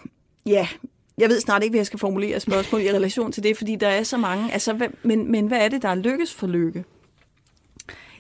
ja, 0.46 0.68
jeg 1.18 1.30
ved 1.30 1.40
snart 1.40 1.64
ikke, 1.64 1.72
hvad 1.72 1.80
jeg 1.80 1.86
skal 1.86 2.00
formulere 2.00 2.40
spørgsmål 2.40 2.82
i 2.82 2.92
relation 2.92 3.32
til 3.32 3.44
det, 3.44 3.58
fordi 3.58 3.76
der 3.76 3.88
er 3.88 4.04
så 4.04 4.18
mange. 4.18 4.54
Altså, 4.54 4.74
hvad, 4.74 4.88
men, 5.04 5.32
men 5.32 5.48
hvad 5.48 5.58
er 5.58 5.68
det, 5.68 5.82
der 5.82 5.90
er 5.90 5.96
lykkes 5.96 6.34
for 6.34 6.48
Lykke? 6.48 6.84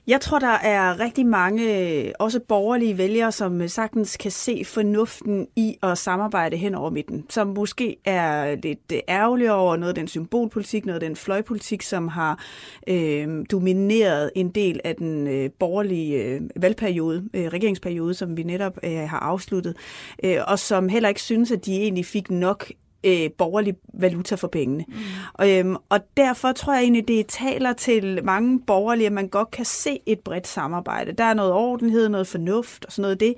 Jeg 0.08 0.22
tror, 0.22 0.40
der 0.40 0.48
er 0.48 1.00
rigtig 1.00 1.26
mange, 1.26 1.80
øh, 1.80 2.12
også 2.20 2.40
borgerlige 2.40 2.98
vælgere, 2.98 3.32
som 3.32 3.62
øh, 3.62 3.70
sagtens 3.70 4.18
kan 4.18 4.32
se 4.32 4.66
fornuften 4.66 5.48
i 5.56 5.78
at 5.84 5.98
samarbejde 5.98 6.58
hen 6.58 6.76
over 6.76 6.90
midten, 6.90 7.26
som 7.30 7.48
måske 7.48 7.98
er 8.06 8.56
lidt 8.56 8.92
øh, 8.94 9.00
ærgerlige 9.10 9.54
over 9.54 9.76
noget 9.76 9.90
af 9.90 9.96
den 9.96 10.08
symbolpolitik, 10.08 10.86
noget 10.86 11.04
af 11.04 11.08
den 11.08 11.16
fløjpolitik, 11.16 11.82
som 11.82 12.08
har 12.08 12.44
øh, 12.88 13.46
domineret 13.52 14.32
en 14.36 14.50
del 14.50 14.80
af 14.84 14.96
den 14.96 15.28
øh, 15.28 15.50
borgerlige 15.60 16.24
øh, 16.24 16.42
valgperiode, 16.56 17.30
øh, 17.34 17.48
regeringsperiode, 17.48 18.14
som 18.14 18.38
vi 18.38 18.44
netop 18.44 18.78
øh, 18.84 19.10
har 19.10 19.20
afsluttet, 19.20 19.78
øh, 20.24 20.38
og 20.48 20.60
som 20.60 20.90
heller 20.90 21.10
ikke 21.10 21.22
synes, 21.22 21.52
at 21.52 21.66
de 21.66 21.82
egentlig 21.82 22.06
fik 22.06 22.32
nok 22.32 22.72
øh, 23.04 23.30
borgerlig 23.38 23.76
valuta 23.94 24.36
for 24.36 24.48
pengene. 24.48 24.86
Mm. 24.88 24.96
Og, 25.34 25.52
øhm, 25.52 25.76
og 25.90 26.00
derfor 26.18 26.52
tror 26.52 26.74
jeg 26.74 26.82
egentlig, 26.82 27.08
det 27.08 27.28
taler 27.28 27.74
til 27.74 28.20
mange 28.24 28.60
borgerlige, 28.60 29.06
at 29.08 29.14
man 29.14 29.28
godt 29.28 29.52
kan 29.52 29.66
se 29.66 30.00
et 30.06 30.20
bredt 30.20 30.48
samarbejde. 30.48 31.12
Der 31.12 31.24
er 31.24 31.34
noget 31.34 31.54
ordenhed, 31.54 32.10
noget 32.10 32.28
fornuft 32.28 32.86
og 32.86 32.92
sådan 32.92 33.02
noget 33.02 33.20
det. 33.20 33.34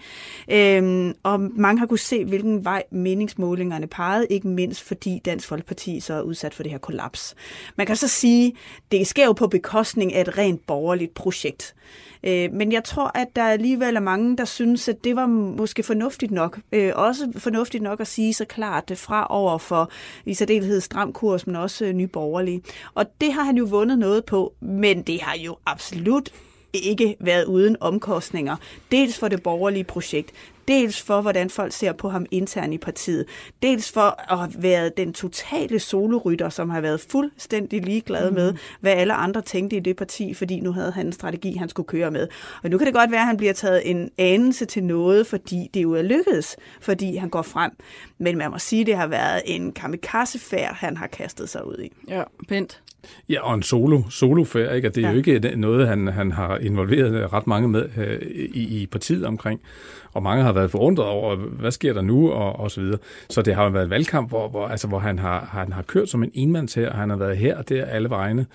Øhm, 0.51 1.13
og 1.23 1.39
mange 1.39 1.79
har 1.79 1.85
kunne 1.85 1.99
se, 1.99 2.25
hvilken 2.25 2.65
vej 2.65 2.83
meningsmålingerne 2.91 3.87
pegede, 3.87 4.27
ikke 4.29 4.47
mindst 4.47 4.83
fordi 4.83 5.21
Dansk 5.25 5.47
Folkeparti 5.47 5.99
så 5.99 6.13
er 6.13 6.21
udsat 6.21 6.53
for 6.53 6.63
det 6.63 6.71
her 6.71 6.79
kollaps. 6.79 7.35
Man 7.75 7.87
kan 7.87 7.95
så 7.95 8.07
sige, 8.07 8.53
det 8.91 9.07
sker 9.07 9.25
jo 9.25 9.33
på 9.33 9.47
bekostning 9.47 10.13
af 10.13 10.21
et 10.21 10.37
rent 10.37 10.67
borgerligt 10.67 11.13
projekt. 11.13 11.75
Øh, 12.23 12.53
men 12.53 12.71
jeg 12.71 12.83
tror, 12.83 13.11
at 13.17 13.27
der 13.35 13.43
alligevel 13.43 13.95
er 13.95 13.99
mange, 13.99 14.37
der 14.37 14.45
synes, 14.45 14.89
at 14.89 15.03
det 15.03 15.15
var 15.15 15.25
måske 15.25 15.83
fornuftigt 15.83 16.31
nok. 16.31 16.59
Øh, 16.71 16.91
også 16.95 17.31
fornuftigt 17.37 17.83
nok 17.83 17.99
at 17.99 18.07
sige 18.07 18.33
så 18.33 18.45
klart 18.45 18.89
det 18.89 18.97
fra 18.97 19.27
over 19.29 19.57
for 19.57 19.91
i 20.25 20.33
særdeleshed 20.33 20.81
stram 20.81 21.13
kurs, 21.13 21.47
men 21.47 21.55
også 21.55 21.85
øh, 21.85 21.93
nyborgerlige. 21.93 22.61
Og 22.93 23.05
det 23.21 23.33
har 23.33 23.43
han 23.43 23.57
jo 23.57 23.65
vundet 23.65 23.99
noget 23.99 24.25
på, 24.25 24.53
men 24.61 25.01
det 25.01 25.21
har 25.21 25.37
jo 25.37 25.55
absolut 25.65 26.29
ikke 26.73 27.15
været 27.19 27.45
uden 27.45 27.77
omkostninger. 27.79 28.55
Dels 28.91 29.19
for 29.19 29.27
det 29.27 29.43
borgerlige 29.43 29.83
projekt, 29.83 30.31
Dels 30.67 31.01
for, 31.01 31.21
hvordan 31.21 31.49
folk 31.49 31.73
ser 31.73 31.93
på 31.93 32.09
ham 32.09 32.25
internt 32.31 32.73
i 32.73 32.77
partiet. 32.77 33.25
Dels 33.61 33.91
for 33.91 34.31
at 34.33 34.37
have 34.39 34.53
været 34.57 34.97
den 34.97 35.13
totale 35.13 35.79
solorytter, 35.79 36.49
som 36.49 36.69
har 36.69 36.81
været 36.81 37.01
fuldstændig 37.01 37.81
ligeglad 37.81 38.29
mm. 38.29 38.35
med, 38.35 38.53
hvad 38.79 38.91
alle 38.91 39.13
andre 39.13 39.41
tænkte 39.41 39.75
i 39.75 39.79
det 39.79 39.95
parti, 39.95 40.33
fordi 40.33 40.59
nu 40.59 40.71
havde 40.71 40.91
han 40.91 41.05
en 41.05 41.13
strategi, 41.13 41.55
han 41.55 41.69
skulle 41.69 41.87
køre 41.87 42.11
med. 42.11 42.27
Og 42.63 42.69
nu 42.69 42.77
kan 42.77 42.87
det 42.87 42.93
godt 42.93 43.11
være, 43.11 43.19
at 43.19 43.27
han 43.27 43.37
bliver 43.37 43.53
taget 43.53 43.89
en 43.89 44.09
anelse 44.17 44.65
til 44.65 44.83
noget, 44.83 45.27
fordi 45.27 45.69
det 45.73 45.83
jo 45.83 45.93
er 45.93 46.01
lykkedes, 46.01 46.57
fordi 46.81 47.15
han 47.15 47.29
går 47.29 47.41
frem. 47.41 47.71
Men 48.17 48.37
man 48.37 48.51
må 48.51 48.59
sige, 48.59 48.81
at 48.81 48.87
det 48.87 48.95
har 48.95 49.07
været 49.07 49.41
en 49.45 49.71
kamikaze-færd, 49.71 50.75
han 50.75 50.97
har 50.97 51.07
kastet 51.07 51.49
sig 51.49 51.67
ud 51.67 51.77
i. 51.77 51.91
Ja, 52.07 52.23
pænt. 52.49 52.81
Ja, 53.29 53.47
og 53.47 53.55
en 53.55 53.63
solo, 53.63 54.01
solofærd, 54.09 54.75
ikke? 54.75 54.87
Og 54.87 54.95
det 54.95 55.03
er 55.03 55.07
ja. 55.07 55.11
jo 55.11 55.17
ikke 55.17 55.55
noget, 55.55 55.87
han, 55.87 56.07
han 56.07 56.31
har 56.31 56.57
involveret 56.57 57.33
ret 57.33 57.47
mange 57.47 57.67
med 57.67 57.89
øh, 57.97 58.19
i, 58.53 58.81
i 58.81 58.85
partiet 58.85 59.25
omkring 59.25 59.61
og 60.13 60.23
mange 60.23 60.43
har 60.43 60.51
været 60.51 60.71
forundret 60.71 61.07
over, 61.07 61.35
hvad 61.35 61.71
sker 61.71 61.93
der 61.93 62.01
nu, 62.01 62.31
og, 62.31 62.59
og 62.59 62.71
så 62.71 62.81
videre. 62.81 62.97
Så 63.29 63.41
det 63.41 63.55
har 63.55 63.63
jo 63.63 63.69
været 63.69 63.83
en 63.83 63.89
valgkamp, 63.89 64.29
hvor, 64.29 64.49
hvor, 64.49 64.67
altså, 64.67 64.87
hvor 64.87 64.99
han, 64.99 65.19
har, 65.19 65.49
han 65.51 65.73
har 65.73 65.81
kørt 65.81 66.09
som 66.09 66.23
en 66.23 66.31
enmands 66.33 66.73
her, 66.73 66.89
og 66.89 66.95
han 66.95 67.09
har 67.09 67.17
været 67.17 67.37
her 67.37 67.57
og 67.57 67.69
der 67.69 67.85
alle 67.85 68.09
vegne. 68.09 68.45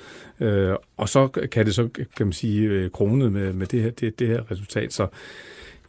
Øh, 0.41 0.75
og 0.97 1.09
så 1.09 1.29
kan 1.29 1.67
det 1.67 1.75
så, 1.75 1.89
kan 2.17 2.27
man 2.27 2.33
sige, 2.33 2.69
øh, 2.69 2.91
kronet 2.91 3.33
med, 3.33 3.53
med 3.53 3.67
det, 3.67 3.83
her, 3.83 3.91
det, 3.91 4.19
det 4.19 4.29
her 4.29 4.51
resultat. 4.51 4.93
Så 4.93 5.07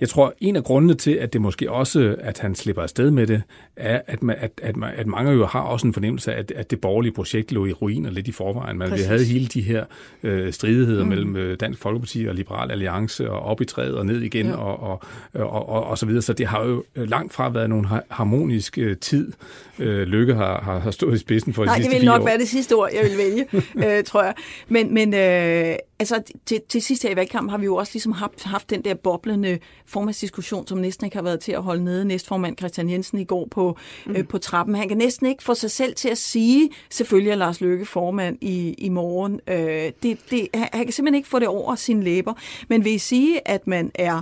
jeg 0.02 0.10
tror, 0.10 0.34
en 0.40 0.56
af 0.56 0.64
grundene 0.64 0.94
til, 0.94 1.12
at 1.12 1.34
det 1.34 1.42
måske 1.42 1.72
også, 1.72 2.16
at 2.20 2.40
han 2.40 2.56
slipper 2.56 2.82
afsted 2.82 3.12
med 3.12 3.28
det, 3.28 3.42
er, 3.76 4.02
at, 4.08 4.24
man, 4.24 4.36
at, 4.40 4.52
at, 4.64 4.76
at 4.96 5.08
mange 5.08 5.32
jo 5.32 5.46
har 5.46 5.62
også 5.62 5.88
en 5.88 5.94
fornemmelse 5.94 6.34
af, 6.34 6.40
at, 6.40 6.52
at 6.52 6.72
det 6.72 6.82
borgerlige 6.82 7.14
projekt 7.14 7.52
lå 7.52 7.66
i 7.66 7.74
ruiner 7.74 8.12
lidt 8.12 8.28
i 8.28 8.32
forvejen. 8.32 8.78
Man, 8.78 8.92
vi 8.94 9.02
havde 9.02 9.26
hele 9.26 9.48
de 9.48 9.62
her 9.62 9.86
øh, 10.24 10.54
stridigheder 10.54 11.04
mm. 11.04 11.10
mellem 11.10 11.36
øh, 11.36 11.58
Dansk 11.60 11.82
Folkeparti 11.82 12.26
og 12.26 12.36
Liberal 12.36 12.72
Alliance, 12.72 13.32
og 13.32 13.40
op 13.40 13.62
i 13.62 13.66
træet 13.66 13.98
og 13.98 14.06
ned 14.06 14.22
igen, 14.22 14.46
ja. 14.46 14.56
og, 14.56 14.80
og, 14.80 15.02
og, 15.34 15.70
og, 15.70 15.84
og 15.84 15.98
så 15.98 16.06
videre. 16.06 16.22
Så 16.22 16.34
det 16.34 16.48
har 16.48 16.66
jo 16.66 16.84
langt 16.96 17.34
fra 17.34 17.50
været 17.50 17.70
nogen 17.70 17.88
harmonisk 18.10 18.78
øh, 18.78 18.98
tid, 18.98 19.32
øh, 19.80 20.08
Lykke 20.08 20.34
har, 20.34 20.62
har, 20.62 20.80
har 20.80 20.92
stået 20.92 21.16
i 21.16 21.18
spidsen 21.18 21.54
for 21.54 21.66
Nej, 21.66 21.76
de 21.76 21.82
sidste 21.82 21.96
det 21.96 22.02
vil 22.02 22.06
nok 22.06 22.22
år. 22.22 22.26
være 22.26 22.38
det 22.38 22.48
sidste 22.48 22.74
ord, 22.74 22.90
jeg 22.94 23.04
vil 23.04 23.18
vælge, 23.18 23.46
øh, 23.98 24.04
tror 24.04 24.24
jeg. 24.24 24.34
Men, 24.68 24.94
men 24.94 25.14
øh, 25.14 25.76
altså 26.00 26.22
til, 26.46 26.62
til 26.70 26.82
sidst 26.82 27.04
her 27.04 27.10
i 27.10 27.16
valgkampen 27.16 27.50
har 27.50 27.58
vi 27.58 27.66
jo 27.66 27.76
også 27.76 27.92
ligesom 27.94 28.12
haft, 28.12 28.44
haft 28.44 28.70
den 28.70 28.82
der 28.82 28.94
boblende 28.94 29.60
formandsdiskussion, 29.86 30.68
som 30.68 30.78
næsten 30.78 31.06
ikke 31.06 31.18
har 31.18 31.24
været 31.24 31.40
til 31.40 31.52
at 31.52 31.64
holde 31.64 31.84
nede. 31.84 32.06
Næstformand 32.06 32.58
Christian 32.58 32.90
Jensen 32.90 33.20
i 33.20 33.24
går 33.24 33.48
på, 33.52 33.78
mm. 34.06 34.16
øh, 34.16 34.28
på 34.28 34.38
trappen. 34.38 34.76
Han 34.76 34.88
kan 34.88 34.98
næsten 34.98 35.28
ikke 35.28 35.44
få 35.44 35.54
sig 35.54 35.72
selv 35.72 35.96
til 35.96 36.10
at 36.10 36.18
sige, 36.18 36.70
selvfølgelig 36.90 37.32
er 37.32 37.36
Lars 37.36 37.62
Løkke 37.62 37.86
formand 37.86 38.38
i, 38.42 38.74
i 38.78 38.90
morgen. 38.90 39.40
Øh, 39.48 39.92
det, 40.04 40.20
det, 40.32 40.48
han 40.54 40.84
kan 40.84 40.92
simpelthen 40.92 41.16
ikke 41.16 41.30
få 41.30 41.40
det 41.40 41.48
over 41.48 41.76
sine 41.76 42.04
læber. 42.04 42.34
Men 42.68 42.84
vil 42.84 42.94
I 42.94 42.98
sige, 42.98 43.48
at 43.48 43.68
man 43.68 43.92
er 43.96 44.22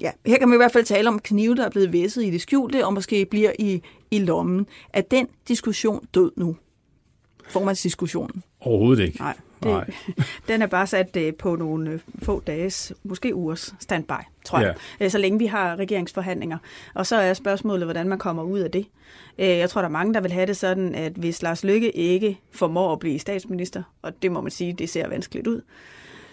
ja, 0.00 0.10
her 0.26 0.38
kan 0.38 0.48
man 0.48 0.56
i 0.56 0.62
hvert 0.62 0.72
fald 0.72 0.84
tale 0.84 1.08
om 1.08 1.18
knive, 1.18 1.54
der 1.54 1.64
er 1.64 1.70
blevet 1.70 1.92
væsset 1.92 2.24
i 2.24 2.30
det 2.30 2.40
skjulte, 2.40 2.86
og 2.86 2.94
måske 2.94 3.26
bliver 3.26 3.52
i, 3.58 3.82
i 4.10 4.18
lommen. 4.18 4.66
Er 4.92 5.00
den 5.00 5.26
diskussion 5.48 6.06
død 6.14 6.32
nu? 6.36 6.56
Formandsdiskussionen? 7.48 8.42
Overhovedet 8.60 9.04
ikke. 9.04 9.18
Nej. 9.18 9.36
Det, 9.62 9.70
Nej. 9.70 9.90
den 10.48 10.62
er 10.62 10.66
bare 10.66 10.86
sat 10.86 11.16
øh, 11.16 11.34
på 11.34 11.56
nogle 11.56 11.90
øh, 11.90 12.00
få 12.22 12.42
dages, 12.46 12.92
måske 13.02 13.34
ugers 13.34 13.74
standby, 13.80 14.12
tror 14.44 14.58
jeg, 14.58 14.74
ja. 15.00 15.04
Øh, 15.04 15.10
så 15.10 15.18
længe 15.18 15.38
vi 15.38 15.46
har 15.46 15.76
regeringsforhandlinger. 15.76 16.58
Og 16.94 17.06
så 17.06 17.16
er 17.16 17.34
spørgsmålet, 17.34 17.86
hvordan 17.86 18.08
man 18.08 18.18
kommer 18.18 18.42
ud 18.42 18.58
af 18.58 18.70
det. 18.70 18.86
Jeg 19.38 19.70
tror, 19.70 19.80
der 19.80 19.88
er 19.88 19.92
mange, 19.92 20.14
der 20.14 20.20
vil 20.20 20.32
have 20.32 20.46
det 20.46 20.56
sådan, 20.56 20.94
at 20.94 21.12
hvis 21.12 21.42
Lars 21.42 21.64
Lykke 21.64 21.96
ikke 21.96 22.40
formår 22.52 22.92
at 22.92 22.98
blive 22.98 23.18
statsminister, 23.18 23.82
og 24.02 24.22
det 24.22 24.32
må 24.32 24.40
man 24.40 24.50
sige, 24.50 24.72
det 24.72 24.90
ser 24.90 25.08
vanskeligt 25.08 25.46
ud, 25.46 25.60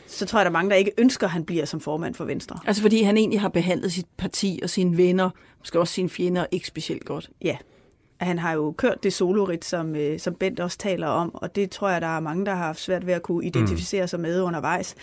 så 0.07 0.25
tror 0.25 0.39
jeg, 0.39 0.45
der 0.45 0.49
er 0.49 0.53
mange, 0.53 0.69
der 0.69 0.75
ikke 0.75 0.91
ønsker, 0.97 1.27
at 1.27 1.31
han 1.31 1.45
bliver 1.45 1.65
som 1.65 1.79
formand 1.79 2.15
for 2.15 2.25
Venstre. 2.25 2.59
Altså 2.65 2.81
fordi 2.81 3.01
han 3.01 3.17
egentlig 3.17 3.41
har 3.41 3.49
behandlet 3.49 3.91
sit 3.91 4.05
parti 4.17 4.59
og 4.63 4.69
sine 4.69 4.97
venner, 4.97 5.29
måske 5.59 5.79
også 5.79 5.93
sine 5.93 6.09
fjender, 6.09 6.45
ikke 6.51 6.67
specielt 6.67 7.05
godt. 7.05 7.29
Ja, 7.41 7.57
han 8.17 8.39
har 8.39 8.53
jo 8.53 8.71
kørt 8.77 9.03
det 9.03 9.13
solorit, 9.13 9.65
som, 9.65 9.95
øh, 9.95 10.19
som 10.19 10.35
Bent 10.35 10.59
også 10.59 10.77
taler 10.77 11.07
om, 11.07 11.35
og 11.35 11.55
det 11.55 11.71
tror 11.71 11.89
jeg, 11.89 12.01
der 12.01 12.07
er 12.07 12.19
mange, 12.19 12.45
der 12.45 12.55
har 12.55 12.65
haft 12.65 12.79
svært 12.79 13.07
ved 13.07 13.13
at 13.13 13.21
kunne 13.21 13.45
identificere 13.45 14.03
mm. 14.03 14.07
sig 14.07 14.19
med 14.19 14.41
undervejs. 14.41 14.95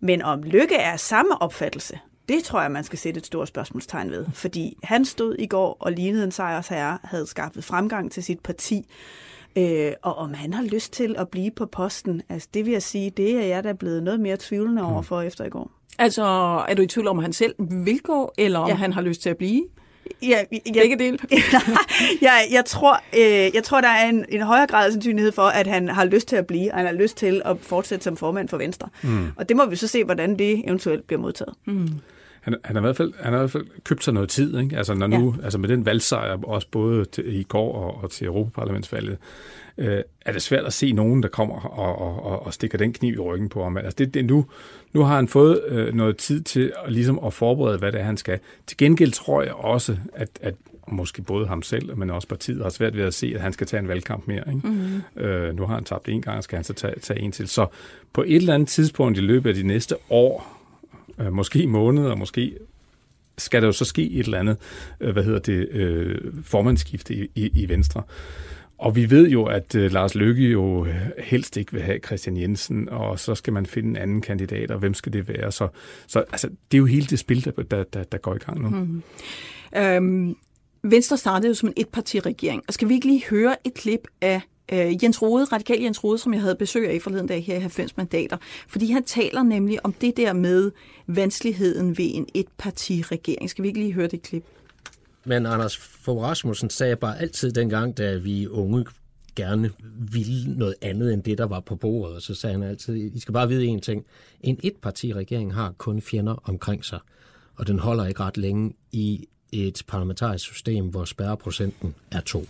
Men 0.00 0.22
om 0.22 0.42
Lykke 0.42 0.76
er 0.76 0.96
samme 0.96 1.42
opfattelse, 1.42 1.98
det 2.28 2.44
tror 2.44 2.60
jeg, 2.62 2.70
man 2.70 2.84
skal 2.84 2.98
sætte 2.98 3.18
et 3.18 3.26
stort 3.26 3.48
spørgsmålstegn 3.48 4.10
ved. 4.10 4.26
Fordi 4.32 4.78
han 4.82 5.04
stod 5.04 5.36
i 5.38 5.46
går 5.46 5.76
og 5.80 5.92
lignede 5.92 6.24
en 6.24 6.30
sejrsherre, 6.30 6.98
havde 7.04 7.26
skaffet 7.26 7.64
fremgang 7.64 8.12
til 8.12 8.22
sit 8.22 8.40
parti. 8.40 8.86
Øh, 9.56 9.92
og 10.02 10.14
om 10.14 10.34
han 10.34 10.54
har 10.54 10.62
lyst 10.62 10.92
til 10.92 11.14
at 11.18 11.28
blive 11.28 11.50
på 11.50 11.66
posten, 11.66 12.22
altså 12.28 12.48
det 12.54 12.64
vil 12.64 12.72
jeg 12.72 12.82
sige, 12.82 13.10
det 13.10 13.36
er 13.36 13.46
jeg 13.46 13.64
da 13.64 13.72
blevet 13.72 14.02
noget 14.02 14.20
mere 14.20 14.36
tvivlende 14.40 14.82
over 14.82 15.00
mm. 15.00 15.06
for 15.06 15.20
efter 15.20 15.44
i 15.44 15.48
går. 15.48 15.70
Altså, 15.98 16.22
er 16.68 16.74
du 16.74 16.82
i 16.82 16.86
tvivl 16.86 17.08
om, 17.08 17.18
han 17.18 17.32
selv 17.32 17.54
vil 17.84 18.00
gå, 18.00 18.32
eller 18.38 18.58
om 18.58 18.68
ja. 18.68 18.74
han 18.74 18.92
har 18.92 19.00
lyst 19.00 19.22
til 19.22 19.30
at 19.30 19.36
blive? 19.36 19.64
Ja, 20.22 20.44
ja, 20.52 20.80
Begge 20.80 20.98
dele. 20.98 21.18
jeg, 22.22 22.48
jeg, 22.50 22.64
tror, 22.64 23.02
øh, 23.16 23.54
jeg 23.54 23.64
tror, 23.64 23.80
der 23.80 23.88
er 23.88 24.08
en, 24.08 24.24
en 24.28 24.42
højere 24.42 24.66
grad 24.66 24.86
af 24.86 24.92
sandsynlighed 24.92 25.32
for, 25.32 25.42
at 25.42 25.66
han 25.66 25.88
har 25.88 26.04
lyst 26.04 26.28
til 26.28 26.36
at 26.36 26.46
blive, 26.46 26.72
og 26.72 26.78
han 26.78 26.86
har 26.86 26.92
lyst 26.92 27.16
til 27.16 27.42
at 27.44 27.56
fortsætte 27.60 28.04
som 28.04 28.16
formand 28.16 28.48
for 28.48 28.56
Venstre. 28.56 28.88
Mm. 29.02 29.26
Og 29.36 29.48
det 29.48 29.56
må 29.56 29.66
vi 29.66 29.76
så 29.76 29.86
se, 29.86 30.04
hvordan 30.04 30.38
det 30.38 30.62
eventuelt 30.66 31.06
bliver 31.06 31.20
modtaget. 31.20 31.54
Mm. 31.64 31.88
Han, 32.40 32.54
han, 32.64 32.76
har 32.76 32.82
i 32.82 32.84
hvert 32.84 32.96
fald, 32.96 33.12
han 33.18 33.32
har 33.32 33.38
i 33.38 33.42
hvert 33.42 33.50
fald 33.50 33.66
købt 33.84 34.04
sig 34.04 34.14
noget 34.14 34.28
tid, 34.28 34.58
ikke? 34.58 34.76
Altså, 34.76 34.94
når 34.94 35.06
nu, 35.06 35.34
ja. 35.38 35.44
altså 35.44 35.58
med 35.58 35.68
den 35.68 35.86
valgsejr, 35.86 36.38
også 36.42 36.68
både 36.70 37.04
til, 37.04 37.40
i 37.40 37.42
går 37.42 37.74
og, 37.74 38.04
og 38.04 38.10
til 38.10 38.26
Europaparlamentsvalget, 38.26 39.18
øh, 39.78 40.02
er 40.26 40.32
det 40.32 40.42
svært 40.42 40.64
at 40.64 40.72
se 40.72 40.92
nogen, 40.92 41.22
der 41.22 41.28
kommer 41.28 41.60
og, 41.60 41.98
og, 41.98 42.24
og, 42.24 42.46
og 42.46 42.54
stikker 42.54 42.78
den 42.78 42.92
kniv 42.92 43.14
i 43.14 43.18
ryggen 43.18 43.48
på 43.48 43.62
ham. 43.62 43.76
Altså 43.76 43.94
det, 43.98 44.14
det 44.14 44.24
nu, 44.24 44.46
nu 44.92 45.02
har 45.02 45.16
han 45.16 45.28
fået 45.28 45.60
øh, 45.68 45.94
noget 45.94 46.16
tid 46.16 46.40
til 46.40 46.72
at, 46.84 46.92
ligesom 46.92 47.18
at 47.26 47.32
forberede, 47.32 47.78
hvad 47.78 47.92
det 47.92 48.00
er, 48.00 48.04
han 48.04 48.16
skal. 48.16 48.38
Til 48.66 48.76
gengæld 48.76 49.12
tror 49.12 49.42
jeg 49.42 49.52
også, 49.52 49.96
at, 50.12 50.28
at 50.42 50.54
måske 50.88 51.22
både 51.22 51.46
ham 51.46 51.62
selv, 51.62 51.96
men 51.96 52.10
også 52.10 52.28
partiet 52.28 52.62
har 52.62 52.70
svært 52.70 52.96
ved 52.96 53.04
at 53.04 53.14
se, 53.14 53.32
at 53.34 53.40
han 53.40 53.52
skal 53.52 53.66
tage 53.66 53.80
en 53.80 53.88
valgkamp 53.88 54.26
mere. 54.26 54.44
Ikke? 54.54 54.68
Mm-hmm. 54.68 55.22
Øh, 55.22 55.56
nu 55.56 55.66
har 55.66 55.74
han 55.74 55.84
tabt 55.84 56.08
en 56.08 56.22
gang, 56.22 56.36
og 56.36 56.44
skal 56.44 56.56
han 56.56 56.64
så 56.64 56.72
tage, 56.72 56.94
tage 57.00 57.20
en 57.20 57.32
til. 57.32 57.48
Så 57.48 57.66
på 58.12 58.22
et 58.22 58.36
eller 58.36 58.54
andet 58.54 58.68
tidspunkt 58.68 59.18
i 59.18 59.20
løbet 59.20 59.50
af 59.50 59.56
de 59.56 59.62
næste 59.62 59.96
år, 60.10 60.59
øh, 61.20 61.32
måske 61.32 61.66
måneder, 61.66 62.16
måske 62.16 62.56
skal 63.38 63.62
der 63.62 63.68
jo 63.68 63.72
så 63.72 63.84
ske 63.84 64.10
et 64.10 64.24
eller 64.24 64.38
andet, 64.38 64.56
øh, 65.00 65.12
hvad 65.12 65.24
hedder 65.24 65.38
det, 65.38 65.68
øh, 65.68 66.18
formandsskifte 66.44 67.14
i, 67.14 67.28
i, 67.34 67.50
i 67.54 67.68
Venstre. 67.68 68.02
Og 68.78 68.96
vi 68.96 69.10
ved 69.10 69.28
jo, 69.28 69.44
at 69.44 69.74
øh, 69.74 69.92
Lars 69.92 70.14
Løkke 70.14 70.48
jo 70.48 70.86
øh, 70.86 70.94
helst 71.18 71.56
ikke 71.56 71.72
vil 71.72 71.82
have 71.82 71.98
Christian 72.06 72.36
Jensen, 72.36 72.88
og 72.88 73.20
så 73.20 73.34
skal 73.34 73.52
man 73.52 73.66
finde 73.66 73.88
en 73.88 73.96
anden 73.96 74.20
kandidat, 74.20 74.70
og 74.70 74.78
hvem 74.78 74.94
skal 74.94 75.12
det 75.12 75.28
være? 75.28 75.52
Så, 75.52 75.68
så 76.06 76.24
altså, 76.32 76.48
det 76.48 76.76
er 76.76 76.78
jo 76.78 76.86
hele 76.86 77.06
det 77.06 77.18
spil, 77.18 77.44
der, 77.44 77.50
der, 77.50 77.84
der, 77.84 78.04
der 78.04 78.18
går 78.18 78.34
i 78.34 78.38
gang 78.38 78.62
nu. 78.62 78.68
Mm. 78.68 79.02
Øhm, 79.76 80.36
Venstre 80.82 81.16
startede 81.16 81.48
jo 81.48 81.54
som 81.54 81.68
en 81.68 81.72
etpartiregering, 81.76 82.62
og 82.68 82.74
skal 82.74 82.88
vi 82.88 82.94
ikke 82.94 83.06
lige 83.06 83.24
høre 83.30 83.56
et 83.64 83.74
klip 83.74 84.08
af 84.20 84.40
øh, 84.72 85.04
Jens 85.04 85.22
Rode, 85.22 85.44
radikal 85.44 85.82
Jens 85.82 86.04
Rode, 86.04 86.18
som 86.18 86.34
jeg 86.34 86.42
havde 86.42 86.54
besøg 86.54 86.90
af 86.90 87.02
forleden 87.02 87.26
dag 87.26 87.44
her 87.44 87.56
i 87.56 87.60
90 87.60 87.96
mandater, 87.96 88.36
fordi 88.68 88.90
han 88.90 89.04
taler 89.04 89.42
nemlig 89.42 89.84
om 89.84 89.92
det 89.92 90.16
der 90.16 90.32
med 90.32 90.70
vanskeligheden 91.06 91.98
ved 91.98 92.10
en 92.14 92.26
etpartiregering. 92.34 93.50
Skal 93.50 93.62
vi 93.62 93.68
ikke 93.68 93.80
lige 93.80 93.92
høre 93.92 94.06
det 94.06 94.22
klip? 94.22 94.44
Men 95.24 95.46
Anders 95.46 95.76
Fogh 95.76 96.22
Rasmussen 96.22 96.70
sagde 96.70 96.96
bare 96.96 97.20
altid 97.20 97.52
dengang, 97.52 97.96
da 97.96 98.16
vi 98.16 98.46
unge 98.48 98.84
gerne 99.36 99.70
ville 100.12 100.58
noget 100.58 100.74
andet 100.82 101.12
end 101.12 101.22
det, 101.22 101.38
der 101.38 101.46
var 101.46 101.60
på 101.60 101.76
bordet. 101.76 102.22
Så 102.22 102.34
sagde 102.34 102.52
han 102.52 102.62
altid, 102.62 102.96
I 103.14 103.20
skal 103.20 103.34
bare 103.34 103.48
vide 103.48 103.76
én 103.76 103.80
ting. 103.80 104.06
En 104.40 104.60
etpartiregering 104.62 105.54
har 105.54 105.72
kun 105.78 106.00
fjender 106.00 106.48
omkring 106.48 106.84
sig, 106.84 106.98
og 107.56 107.66
den 107.66 107.78
holder 107.78 108.06
ikke 108.06 108.20
ret 108.20 108.36
længe 108.36 108.72
i 108.92 109.28
et 109.52 109.82
parlamentarisk 109.86 110.44
system, 110.44 110.86
hvor 110.86 111.04
spærreprocenten 111.04 111.94
er 112.10 112.20
to. 112.20 112.44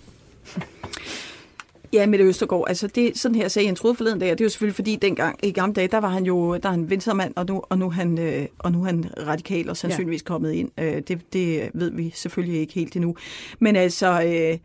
Ja, 1.92 2.07
Mette 2.07 2.24
Østergaard, 2.24 2.64
altså 2.68 2.87
det, 2.87 3.18
sådan 3.18 3.35
her 3.35 3.48
sagde 3.48 3.68
Jens 3.68 3.85
Rode 3.85 3.94
forleden 3.94 4.18
dag, 4.18 4.33
og 4.33 4.38
det 4.38 4.44
er 4.44 4.46
jo 4.46 4.50
selvfølgelig 4.50 4.74
fordi 4.74 4.96
dengang 4.96 5.38
i 5.42 5.53
gamle 5.53 5.74
dage, 5.74 5.88
der 5.88 5.98
var 5.98 6.09
han 6.09 6.24
jo 6.24 6.57
der 6.57 6.68
er 6.68 6.70
han 6.70 6.90
venstremand, 6.90 7.33
og 7.37 7.46
nu, 7.46 7.62
og 7.68 7.79
nu, 7.79 7.90
han, 7.90 8.18
øh, 8.18 8.46
og 8.59 8.72
nu 8.72 8.81
er 8.81 8.87
han 8.87 9.11
radikal 9.26 9.70
og 9.70 9.76
sandsynligvis 9.76 10.22
ja. 10.22 10.24
kommet 10.24 10.53
ind. 10.53 10.70
Øh, 10.79 11.03
det, 11.09 11.33
det 11.33 11.70
ved 11.74 11.90
vi 11.90 12.11
selvfølgelig 12.14 12.61
ikke 12.61 12.72
helt 12.72 12.96
endnu. 12.96 13.16
Men 13.59 13.76
altså, 13.76 14.22
øh, 14.22 14.59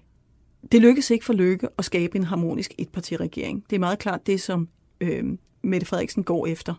det 0.71 0.81
lykkedes 0.81 1.09
ikke 1.09 1.25
for 1.25 1.33
Lykke 1.33 1.67
at 1.77 1.85
skabe 1.85 2.17
en 2.17 2.23
harmonisk 2.23 2.73
etpartiregering. 2.77 3.63
Det 3.69 3.75
er 3.75 3.79
meget 3.79 3.99
klart 3.99 4.27
det, 4.27 4.41
som 4.41 4.67
øh, 5.01 5.23
Mette 5.63 5.87
Frederiksen 5.87 6.23
går 6.23 6.47
efter. 6.47 6.73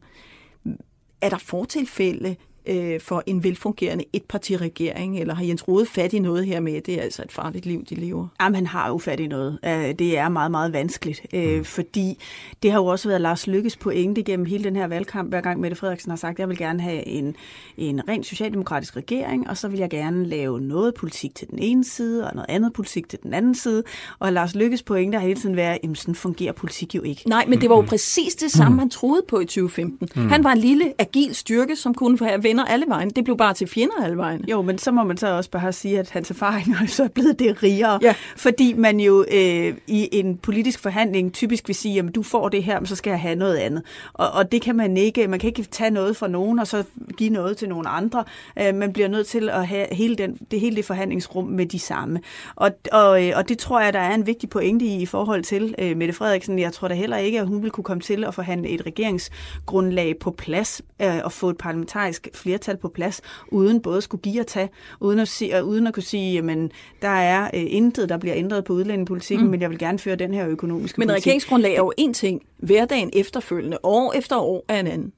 Er 1.20 1.28
der 1.28 1.38
fortilfælde 1.38 2.37
øh, 2.66 3.00
for 3.00 3.22
en 3.26 3.44
velfungerende 3.44 4.05
etpartiregering, 4.12 5.20
eller 5.20 5.35
har 5.35 5.44
Jens 5.44 5.68
Rode 5.68 5.87
fat 5.87 6.12
i 6.12 6.18
noget 6.18 6.46
her 6.46 6.61
med, 6.61 6.81
det 6.81 6.98
er 6.98 7.02
altså 7.02 7.22
et 7.22 7.33
farligt 7.33 7.66
liv, 7.66 7.85
de 7.85 7.94
lever? 7.94 8.29
Jamen, 8.40 8.55
han 8.55 8.66
har 8.66 8.88
jo 8.88 8.98
fat 8.98 9.20
i 9.20 9.26
noget. 9.26 9.59
Det 9.98 10.18
er 10.18 10.29
meget, 10.29 10.50
meget 10.50 10.72
vanskeligt, 10.72 11.26
øh, 11.35 11.59
mm. 11.59 11.64
fordi 11.64 12.18
det 12.62 12.70
har 12.72 12.79
jo 12.79 12.87
også 12.87 13.09
været 13.09 13.20
Lars 13.20 13.46
Lykkes 13.46 13.76
pointe 13.76 14.22
gennem 14.22 14.46
hele 14.46 14.64
den 14.64 14.76
her 14.76 14.87
valgkamp, 14.87 15.29
hver 15.29 15.40
gang 15.40 15.61
Mette 15.61 15.76
Frederiksen 15.76 16.11
har 16.11 16.16
sagt, 16.16 16.33
at 16.33 16.38
jeg 16.38 16.48
vil 16.48 16.59
gerne 16.59 16.81
have 16.81 17.07
en, 17.07 17.37
en 17.76 18.09
rent 18.09 18.26
socialdemokratisk 18.26 18.96
regering, 18.96 19.50
og 19.50 19.57
så 19.57 19.68
vil 19.68 19.79
jeg 19.79 19.90
gerne 19.90 20.26
lave 20.26 20.61
noget 20.61 20.94
politik 20.94 21.35
til 21.35 21.50
den 21.50 21.59
ene 21.59 21.85
side, 21.85 22.26
og 22.26 22.35
noget 22.35 22.46
andet 22.48 22.72
politik 22.72 23.09
til 23.09 23.18
den 23.22 23.35
anden 23.35 23.55
side. 23.55 23.83
Og 24.18 24.33
Lars 24.33 24.55
Lykkes 24.55 24.83
pointe 24.83 25.18
har 25.18 25.26
hele 25.26 25.40
tiden 25.40 25.57
været, 25.57 25.79
at 25.85 25.98
sådan 25.98 26.14
fungerer 26.14 26.52
politik 26.52 26.94
jo 26.94 27.02
ikke. 27.02 27.29
Nej, 27.29 27.44
men 27.48 27.61
det 27.61 27.70
var 27.70 27.76
jo 27.76 27.83
præcis 27.83 28.35
det 28.35 28.50
samme, 28.50 28.72
mm. 28.72 28.79
han 28.79 28.90
troede 28.90 29.22
på 29.29 29.40
i 29.40 29.44
2015. 29.44 30.09
Mm. 30.16 30.29
Han 30.29 30.44
var 30.44 30.52
en 30.52 30.59
lille, 30.59 30.92
agil 30.98 31.35
styrke, 31.35 31.76
som 31.76 31.94
kunne 31.94 32.18
have 32.18 32.42
venner 32.57 32.73
alle 32.73 32.87
vejen. 32.88 33.11
Det 33.11 33.25
blev 33.25 33.37
bare 33.37 33.55
til 33.55 33.66
fjender 33.66 34.05
alle 34.05 34.16
vejen. 34.16 34.45
Jo, 34.49 34.62
men 34.62 34.79
så 34.79 34.90
må 34.92 35.05
man 35.05 35.16
så 35.16 35.27
også 35.37 35.51
bare 35.51 35.73
sige, 35.73 35.99
at 35.99 36.11
hans 36.11 36.31
erfaringer 36.31 36.77
er 36.83 36.87
så 36.87 37.09
blevet 37.14 37.38
det 37.38 37.62
rigere. 37.62 37.99
Ja. 38.03 38.14
Fordi 38.37 38.73
man 38.73 39.01
jo 39.01 39.25
øh, 39.33 39.75
i 39.87 40.09
en 40.12 40.37
politisk 40.37 40.81
forhandling 40.81 41.33
typisk 41.33 41.69
vil 41.69 41.75
sige, 41.75 41.99
at 41.99 42.14
du 42.14 42.23
får 42.23 42.49
det 42.49 42.62
her, 42.62 42.81
men 42.81 42.87
så 42.87 42.97
skal 42.97 43.11
jeg 43.11 43.21
have 43.21 43.35
noget 43.35 43.57
andet. 43.57 43.83
Og, 44.12 44.31
og 44.31 44.53
det 44.53 44.62
kan 44.62 44.77
man 44.77 44.97
ikke. 44.97 45.29
Man 45.29 45.38
kan 45.38 45.49
ikke 45.49 45.62
tage 45.62 45.90
noget 45.90 46.16
fra 46.16 46.29
nogen, 46.29 46.59
og 46.59 46.66
så 46.66 46.85
give 47.16 47.31
noget 47.31 47.57
til 47.57 47.69
nogle 47.69 47.88
andre. 47.88 48.25
Øh, 48.59 48.75
man 48.75 48.92
bliver 48.92 49.09
nødt 49.09 49.27
til 49.27 49.49
at 49.49 49.66
have 49.66 49.87
hele, 49.92 50.16
den, 50.16 50.38
det, 50.51 50.61
hele 50.61 50.77
det 50.77 50.85
forhandlingsrum 50.85 51.45
med 51.45 51.66
de 51.66 51.79
samme. 51.79 52.21
Og, 52.57 52.71
og, 52.92 53.27
øh, 53.27 53.33
og 53.37 53.49
det 53.49 53.59
tror 53.59 53.81
jeg, 53.81 53.92
der 53.92 54.01
er 54.01 54.14
en 54.14 54.27
vigtig 54.27 54.49
pointe 54.49 54.85
i 54.85 55.03
i 55.03 55.07
forhold 55.07 55.42
til 55.42 55.75
øh, 55.79 55.97
Mette 55.97 56.14
Frederiksen. 56.14 56.59
Jeg 56.59 56.73
tror 56.73 56.88
da 56.88 56.95
heller 56.95 57.16
ikke, 57.16 57.40
at 57.40 57.47
hun 57.47 57.62
vil 57.62 57.71
kunne 57.71 57.85
komme 57.85 58.01
til 58.01 58.25
at 58.25 58.35
forhandle 58.35 58.69
et 58.69 58.87
regeringsgrundlag 58.87 60.19
på 60.19 60.31
plads 60.31 60.83
øh, 61.03 61.21
og 61.25 61.33
få 61.33 61.51
et 61.51 61.59
parlamentarisk 61.59 62.29
flertal 62.46 62.76
på 62.76 62.88
plads, 62.88 63.20
uden 63.48 63.80
både 63.80 64.02
skulle 64.02 64.22
give 64.22 64.40
og 64.40 64.46
tage, 64.46 64.68
uden 65.00 65.18
at, 65.18 65.28
sige, 65.28 65.64
uden 65.64 65.87
at 65.87 65.94
kunne 65.94 66.02
sige, 66.02 66.32
jamen, 66.35 66.70
der 67.02 67.09
er 67.09 67.44
øh, 67.44 67.64
intet, 67.66 68.09
der 68.09 68.18
bliver 68.18 68.37
ændret 68.37 68.64
på 68.64 68.72
udlændingepolitikken, 68.72 69.46
mm. 69.46 69.50
men 69.50 69.61
jeg 69.61 69.70
vil 69.70 69.78
gerne 69.78 69.98
føre 69.98 70.16
den 70.16 70.35
her 70.35 70.48
økonomiske 70.48 71.00
men 71.00 71.09
politik. 71.09 71.26
Men 71.26 71.30
regeringsgrundlag 71.30 71.72
er 71.72 71.76
jo 71.76 71.92
en 71.96 72.14
ting, 72.14 72.42
hverdagen 72.56 73.11
efterfølgende, 73.12 73.78
år 73.82 74.12
efter 74.12 74.37
år 74.37 74.64
er 74.68 74.80
en 74.80 74.87
anden. 74.87 75.12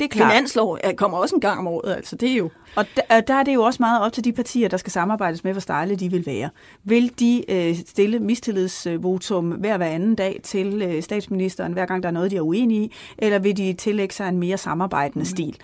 Det 0.00 0.04
er 0.04 0.08
klart. 0.08 0.32
Finanslov 0.32 0.78
kommer 0.96 1.18
også 1.18 1.34
en 1.34 1.40
gang 1.40 1.58
om 1.58 1.66
året, 1.66 1.94
altså 1.94 2.16
det 2.16 2.30
er 2.30 2.36
jo... 2.36 2.50
Og 2.76 2.86
der, 2.96 3.20
der 3.20 3.34
er 3.34 3.42
det 3.42 3.54
jo 3.54 3.62
også 3.62 3.82
meget 3.82 4.02
op 4.02 4.12
til 4.12 4.24
de 4.24 4.32
partier, 4.32 4.68
der 4.68 4.76
skal 4.76 4.92
samarbejdes 4.92 5.44
med, 5.44 5.52
hvor 5.52 5.60
stejle 5.60 5.96
de 5.96 6.10
vil 6.10 6.26
være. 6.26 6.50
Vil 6.84 7.18
de 7.18 7.44
øh, 7.48 7.76
stille 7.86 8.18
mistillidsvotum 8.18 9.50
hver 9.50 9.76
hver 9.76 9.86
anden 9.86 10.14
dag 10.14 10.40
til 10.42 10.82
øh, 10.82 11.02
statsministeren, 11.02 11.72
hver 11.72 11.86
gang 11.86 12.02
der 12.02 12.08
er 12.08 12.12
noget, 12.12 12.30
de 12.30 12.36
er 12.36 12.40
uenige 12.40 12.84
i, 12.84 12.92
eller 13.18 13.38
vil 13.38 13.56
de 13.56 13.72
tillægge 13.72 14.14
sig 14.14 14.28
en 14.28 14.38
mere 14.38 14.58
samarbejdende 14.58 15.22
mm. 15.22 15.24
stil? 15.24 15.56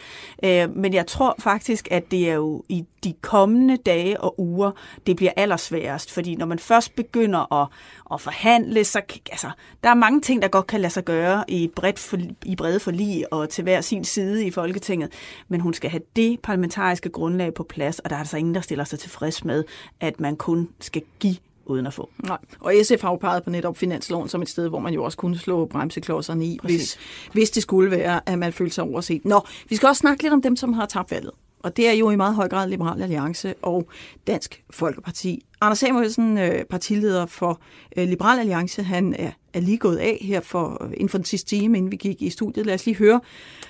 Øh, 0.45 0.77
men 0.77 0.95
jeg 0.95 1.07
tror 1.07 1.35
faktisk, 1.39 1.89
at 1.91 2.11
det 2.11 2.31
er 2.31 2.35
jo 2.35 2.63
i 2.69 2.85
de 3.05 3.15
kommende 3.21 3.77
dage 3.77 4.21
og 4.21 4.41
uger, 4.41 4.71
det 5.07 5.17
bliver 5.17 5.33
allersværest, 5.37 6.13
fordi 6.13 6.37
når 6.37 6.47
man 6.47 6.59
først 6.59 6.97
begynder 6.97 7.63
at, 7.63 7.69
at 8.13 8.21
forhandle, 8.21 8.85
så 8.85 9.01
altså, 9.31 9.51
der 9.85 9.91
er 9.91 9.95
mange 9.95 10.21
ting, 10.21 10.43
der 10.43 10.49
godt 10.49 10.67
kan 10.67 10.81
lade 10.81 10.93
sig 10.93 11.05
gøre 11.05 11.45
i, 11.49 11.71
bredt 11.77 11.99
for, 11.99 12.19
i 12.45 12.57
brede 12.57 12.81
forlig 12.81 13.33
og 13.33 13.49
til 13.49 13.63
hver 13.63 13.81
sin 13.81 14.05
side 14.05 14.47
i 14.47 14.51
Folketinget, 14.51 15.13
men 15.49 15.61
hun 15.61 15.75
skal 15.75 15.91
have 15.91 16.03
det 16.17 16.41
parlamentariske 16.41 17.09
grundlag 17.09 17.55
på 17.55 17.63
plads, 17.63 17.99
og 17.99 18.11
der 18.11 18.17
er 18.17 18.21
altså 18.21 18.37
ingen, 18.37 18.55
der 18.55 18.61
stiller 18.61 18.85
sig 18.85 18.99
tilfreds 18.99 19.45
med, 19.45 19.65
at 20.01 20.21
man 20.21 20.37
kun 20.37 20.69
skal 20.81 21.03
give 21.21 21.37
uden 21.67 21.87
at 21.87 21.95
få. 21.95 22.11
Nej. 22.25 22.39
Og 22.61 22.73
SF 22.83 23.03
har 23.03 23.11
jo 23.11 23.17
peget 23.17 23.45
på 23.45 23.51
netop 23.51 23.77
finansloven 23.77 24.29
som 24.29 24.43
et 24.43 24.49
sted, 24.49 24.69
hvor 24.69 24.79
man 24.79 24.95
jo 24.95 25.05
også 25.05 25.19
kunne 25.19 25.39
slå 25.39 25.67
bremseklodserne 25.67 26.45
i, 26.45 26.59
hvis, 26.63 26.99
hvis 27.33 27.51
det 27.51 27.63
skulle 27.63 27.91
være, 27.91 28.21
at 28.27 28.39
man 28.39 28.53
følte 28.53 28.75
sig 28.75 28.85
overset. 28.85 29.25
Nå, 29.25 29.41
vi 29.69 29.77
skal 29.77 29.87
også 29.87 30.01
snakke 30.01 30.23
lidt 30.23 30.33
om 30.33 30.43
dem, 30.43 30.57
som 30.57 30.73
har 30.73 30.87
tabt 30.87 31.11
valget. 31.11 31.33
Og 31.63 31.77
det 31.77 31.89
er 31.89 31.93
jo 31.93 32.11
i 32.11 32.17
meget 32.17 32.35
høj 32.35 32.49
grad 32.49 32.69
Liberal 32.69 33.03
Alliance 33.03 33.55
og 33.63 33.89
Dansk 34.27 34.65
Folkeparti. 34.71 35.45
Anders 35.61 35.79
Samuelsen, 35.79 36.39
øh, 36.39 36.65
partileder 36.65 37.27
for 37.27 37.61
øh, 37.97 38.09
Liberal 38.09 38.39
Alliance, 38.39 38.83
han 38.83 39.15
er, 39.19 39.31
er 39.55 39.61
lige 39.61 39.79
gået 39.79 39.97
af 39.97 40.19
her 40.21 40.41
for, 40.41 40.85
øh, 40.85 40.91
inden 40.93 41.09
for 41.09 41.19
den 41.19 41.25
sidste 41.25 41.49
time, 41.49 41.79
inden 41.79 41.93
vi 41.93 41.97
gik 41.97 42.23
i 42.23 42.31
studiet. 42.31 42.67
Lad 42.67 42.75
os 42.75 42.87
lige 42.87 42.97
høre, 42.97 43.21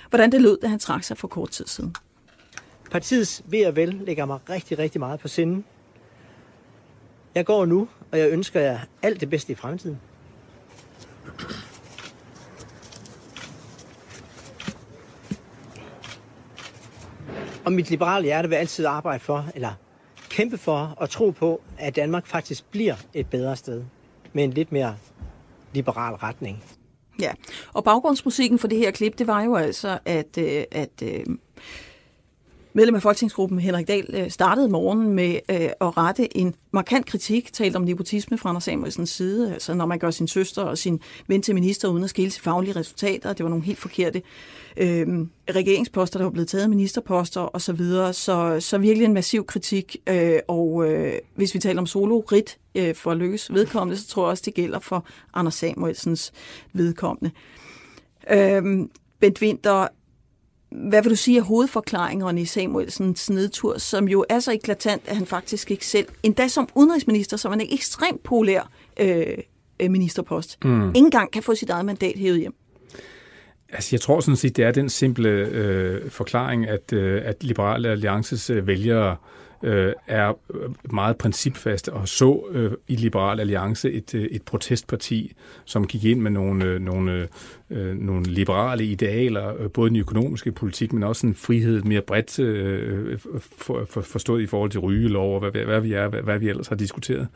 hvordan 0.09 0.31
det 0.31 0.41
lød, 0.41 0.57
da 0.61 0.67
han 0.67 0.79
trak 0.79 1.03
sig 1.03 1.17
for 1.17 1.27
kort 1.27 1.49
tid 1.49 1.67
siden. 1.67 1.95
Partiets 2.91 3.43
ved 3.45 3.65
og 3.65 3.75
vel 3.75 4.01
lægger 4.05 4.25
mig 4.25 4.39
rigtig, 4.49 4.79
rigtig 4.79 4.99
meget 4.99 5.19
på 5.19 5.27
sinde. 5.27 5.63
Jeg 7.35 7.45
går 7.45 7.65
nu, 7.65 7.87
og 8.11 8.19
jeg 8.19 8.29
ønsker 8.29 8.59
jer 8.59 8.79
alt 9.01 9.21
det 9.21 9.29
bedste 9.29 9.51
i 9.53 9.55
fremtiden. 9.55 9.99
Og 17.65 17.73
mit 17.73 17.89
liberale 17.89 18.23
hjerte 18.23 18.49
vil 18.49 18.55
altid 18.55 18.85
arbejde 18.85 19.19
for, 19.19 19.45
eller 19.55 19.71
kæmpe 20.29 20.57
for 20.57 20.93
og 20.97 21.09
tro 21.09 21.29
på, 21.29 21.61
at 21.77 21.95
Danmark 21.95 22.27
faktisk 22.27 22.65
bliver 22.71 22.95
et 23.13 23.27
bedre 23.27 23.55
sted 23.55 23.83
med 24.33 24.43
en 24.43 24.51
lidt 24.51 24.71
mere 24.71 24.95
liberal 25.73 26.13
retning. 26.13 26.63
Ja, 27.19 27.31
og 27.73 27.83
baggrundsmusikken 27.83 28.59
for 28.59 28.67
det 28.67 28.77
her 28.77 28.91
klip, 28.91 29.17
det 29.17 29.27
var 29.27 29.41
jo 29.41 29.55
altså, 29.55 29.99
at, 30.05 30.37
øh, 30.37 30.63
at 30.71 31.03
øh, 31.03 31.25
medlem 32.73 32.95
af 32.95 33.01
folketingsgruppen 33.01 33.59
Henrik 33.59 33.87
Dahl 33.87 34.05
øh, 34.13 34.29
startede 34.29 34.69
morgenen 34.69 35.13
med 35.13 35.39
øh, 35.49 35.69
at 35.81 35.97
rette 35.97 36.37
en 36.37 36.55
markant 36.71 37.05
kritik, 37.05 37.53
talt 37.53 37.75
om 37.75 37.81
nepotisme 37.81 38.37
fra 38.37 38.49
Anders 38.49 38.63
Samuelsens 38.63 39.09
side, 39.09 39.53
altså 39.53 39.73
når 39.73 39.85
man 39.85 39.99
gør 39.99 40.11
sin 40.11 40.27
søster 40.27 40.61
og 40.61 40.77
sin 40.77 40.99
ven 41.27 41.41
til 41.41 41.55
minister 41.55 41.87
uden 41.87 42.03
at 42.03 42.09
skille 42.09 42.31
til 42.31 42.41
faglige 42.41 42.75
resultater. 42.75 43.33
Det 43.33 43.43
var 43.43 43.49
nogle 43.49 43.65
helt 43.65 43.79
forkerte 43.79 44.21
øh, 44.77 45.07
regeringsposter, 45.49 46.19
der 46.19 46.25
var 46.25 46.31
blevet 46.31 46.47
taget, 46.47 46.69
ministerposter 46.69 47.55
osv., 47.55 47.59
så, 47.59 47.73
videre. 47.73 48.13
så 48.13 48.57
så 48.59 48.77
virkelig 48.77 49.05
en 49.05 49.13
massiv 49.13 49.45
kritik, 49.45 49.97
øh, 50.07 50.39
og 50.47 50.89
øh, 50.89 51.13
hvis 51.35 51.53
vi 51.53 51.59
taler 51.59 51.81
om 51.81 51.87
solo-rit 51.87 52.57
øh, 52.75 52.95
for 52.95 53.11
at 53.11 53.17
lykkes 53.17 53.53
vedkommende, 53.53 54.01
så 54.01 54.07
tror 54.07 54.23
jeg 54.23 54.29
også, 54.29 54.43
det 54.45 54.53
gælder 54.53 54.79
for 54.79 55.05
Anders 55.33 55.55
Samuelsens 55.55 56.31
vedkommende. 56.73 57.31
Øh, 58.31 58.87
Bent 59.19 59.41
Winter, 59.41 59.87
hvad 60.71 61.03
vil 61.03 61.11
du 61.11 61.15
sige 61.15 61.37
af 61.37 61.43
hovedforklaringerne 61.43 62.41
i 62.41 62.45
Samuelsens 62.45 63.29
nedtur, 63.29 63.77
som 63.77 64.07
jo 64.07 64.25
er 64.29 64.39
så 64.39 64.51
eklatant, 64.51 65.01
at 65.05 65.15
han 65.15 65.25
faktisk 65.25 65.71
ikke 65.71 65.85
selv, 65.85 66.07
endda 66.23 66.47
som 66.47 66.67
udenrigsminister, 66.75 67.37
som 67.37 67.51
er 67.51 67.55
en 67.55 67.67
ekstremt 67.71 68.23
populær 68.23 68.69
øh, 68.99 69.37
ministerpost, 69.89 70.57
mm. 70.65 70.87
ikke 70.87 70.97
engang 70.97 71.31
kan 71.31 71.43
få 71.43 71.55
sit 71.55 71.69
eget 71.69 71.85
mandat 71.85 72.17
hævet 72.17 72.39
hjem? 72.39 72.53
Altså, 73.69 73.89
jeg 73.91 74.01
tror 74.01 74.19
sådan 74.19 74.35
set, 74.35 74.57
det 74.57 74.65
er 74.65 74.71
den 74.71 74.89
simple 74.89 75.29
øh, 75.29 76.09
forklaring, 76.09 76.67
at, 76.67 76.93
øh, 76.93 77.21
at 77.25 77.43
Liberale 77.43 77.89
Alliances 77.89 78.49
øh, 78.49 78.67
vælgere 78.67 79.11
øh, 79.11 79.17
øh, 79.63 79.93
er 80.07 80.33
øh, 80.53 80.69
meget 80.93 81.17
principfaste 81.17 81.93
og 81.93 82.07
så 82.07 82.43
øh, 82.51 82.71
i 82.87 82.95
Liberal 82.95 83.39
Alliance 83.39 83.91
et, 83.91 84.15
øh, 84.15 84.23
et 84.23 84.41
protestparti, 84.41 85.33
som 85.65 85.87
gik 85.87 86.05
ind 86.05 86.21
med 86.21 86.31
nogle, 86.31 86.65
øh, 86.65 86.81
nogle, 86.81 87.27
øh, 87.69 87.95
nogle 87.95 88.23
liberale 88.23 88.85
idealer, 88.85 89.61
øh, 89.61 89.69
både 89.69 89.89
den 89.89 89.97
økonomiske 89.97 90.51
politik, 90.51 90.93
men 90.93 91.03
også 91.03 91.27
en 91.27 91.35
frihed 91.35 91.81
mere 91.81 92.01
bredt 92.01 92.39
øh, 92.39 93.11
øh, 93.11 93.19
for, 93.57 93.85
for, 93.89 94.01
forstået 94.01 94.41
i 94.41 94.47
forhold 94.47 94.71
til 94.71 94.79
rygelov 94.79 95.33
og 95.33 95.39
hvad, 95.39 95.65
hvad 95.65 95.81
vi 95.81 95.93
er, 95.93 96.07
hvad, 96.07 96.21
hvad 96.21 96.39
vi 96.39 96.49
ellers 96.49 96.67
har 96.67 96.75
diskuteret. 96.75 97.27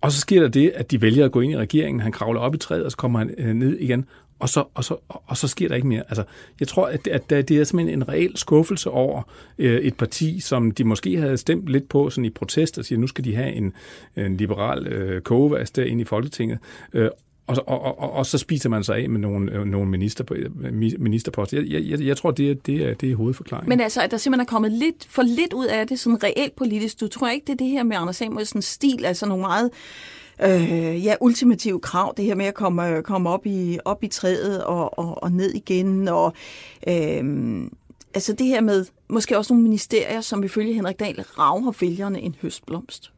Og 0.00 0.12
så 0.12 0.20
sker 0.20 0.40
der 0.40 0.48
det, 0.48 0.72
at 0.74 0.90
de 0.90 1.02
vælger 1.02 1.24
at 1.24 1.32
gå 1.32 1.40
ind 1.40 1.52
i 1.52 1.56
regeringen. 1.56 2.00
Han 2.00 2.12
kravler 2.12 2.40
op 2.40 2.54
i 2.54 2.58
træet, 2.58 2.84
og 2.84 2.90
så 2.90 2.96
kommer 2.96 3.18
han 3.18 3.34
øh, 3.38 3.54
ned 3.54 3.78
igen 3.78 4.04
og 4.38 4.48
så, 4.48 4.64
og, 4.74 4.84
så, 4.84 4.96
og 5.08 5.36
så 5.36 5.48
sker 5.48 5.68
der 5.68 5.74
ikke 5.74 5.86
mere. 5.86 6.02
Altså, 6.08 6.24
jeg 6.60 6.68
tror, 6.68 6.86
at, 6.86 7.06
at 7.06 7.30
det 7.30 7.50
er 7.50 7.64
simpelthen 7.64 7.98
en 7.98 8.08
reel 8.08 8.36
skuffelse 8.36 8.90
over 8.90 9.22
øh, 9.58 9.80
et 9.80 9.96
parti, 9.96 10.40
som 10.40 10.70
de 10.70 10.84
måske 10.84 11.16
havde 11.16 11.36
stemt 11.36 11.68
lidt 11.68 11.88
på 11.88 12.10
sådan 12.10 12.24
i 12.24 12.30
protest 12.30 12.78
og 12.78 12.84
siger, 12.84 12.98
nu 12.98 13.06
skal 13.06 13.24
de 13.24 13.36
have 13.36 13.52
en, 13.52 13.72
en 14.16 14.36
liberal 14.36 14.86
øh, 14.86 15.22
kogevas 15.22 15.70
ind 15.70 16.00
i 16.00 16.04
Folketinget. 16.04 16.58
Øh, 16.92 17.10
og, 17.46 17.56
og, 17.66 17.98
og, 17.98 18.12
og 18.12 18.26
så 18.26 18.38
spiser 18.38 18.68
man 18.68 18.84
sig 18.84 18.96
af 18.96 19.08
med 19.08 19.20
nogle, 19.20 19.52
øh, 19.52 19.64
nogle 19.64 19.90
minister, 19.90 20.24
øh, 20.32 20.50
ministerposter. 20.98 21.62
Jeg, 21.62 21.84
jeg, 21.84 22.00
jeg 22.00 22.16
tror, 22.16 22.30
det 22.30 22.50
er, 22.50 22.54
det, 22.54 22.76
er, 22.76 22.94
det 22.94 23.10
er 23.10 23.16
hovedforklaringen. 23.16 23.68
Men 23.68 23.80
altså, 23.80 24.02
at 24.02 24.10
der 24.10 24.16
simpelthen 24.16 24.46
er 24.46 24.50
kommet 24.50 24.72
lidt, 24.72 25.06
for 25.08 25.22
lidt 25.22 25.52
ud 25.52 25.66
af 25.66 25.86
det, 25.86 26.00
sådan 26.00 26.22
reelt 26.22 26.56
politisk. 26.56 27.00
Du 27.00 27.08
tror 27.08 27.28
ikke, 27.28 27.44
det 27.46 27.52
er 27.52 27.56
det 27.56 27.66
her 27.66 27.82
med 27.82 27.96
Anders 27.96 28.16
Samuelsens 28.16 28.64
stil, 28.64 29.04
altså 29.04 29.26
nogle 29.26 29.40
meget 29.40 29.70
øh, 30.42 31.04
ja, 31.04 31.14
ultimative 31.20 31.80
krav, 31.80 32.14
det 32.16 32.24
her 32.24 32.34
med 32.34 32.46
at 32.46 32.54
komme, 32.54 32.88
øh, 32.88 33.02
komme 33.02 33.30
op, 33.30 33.46
i, 33.46 33.78
op 33.84 34.04
i 34.04 34.08
træet 34.08 34.64
og, 34.64 34.98
og, 34.98 35.22
og 35.22 35.32
ned 35.32 35.54
igen, 35.54 36.08
og 36.08 36.32
øh, 36.88 37.24
altså 38.14 38.32
det 38.32 38.46
her 38.46 38.60
med 38.60 38.86
måske 39.08 39.38
også 39.38 39.52
nogle 39.52 39.62
ministerier, 39.62 40.20
som 40.20 40.44
ifølge 40.44 40.74
Henrik 40.74 41.00
Dahl 41.00 41.22
rager 41.22 41.72
vælgerne 41.80 42.20
en 42.20 42.36
høstblomst. 42.42 43.13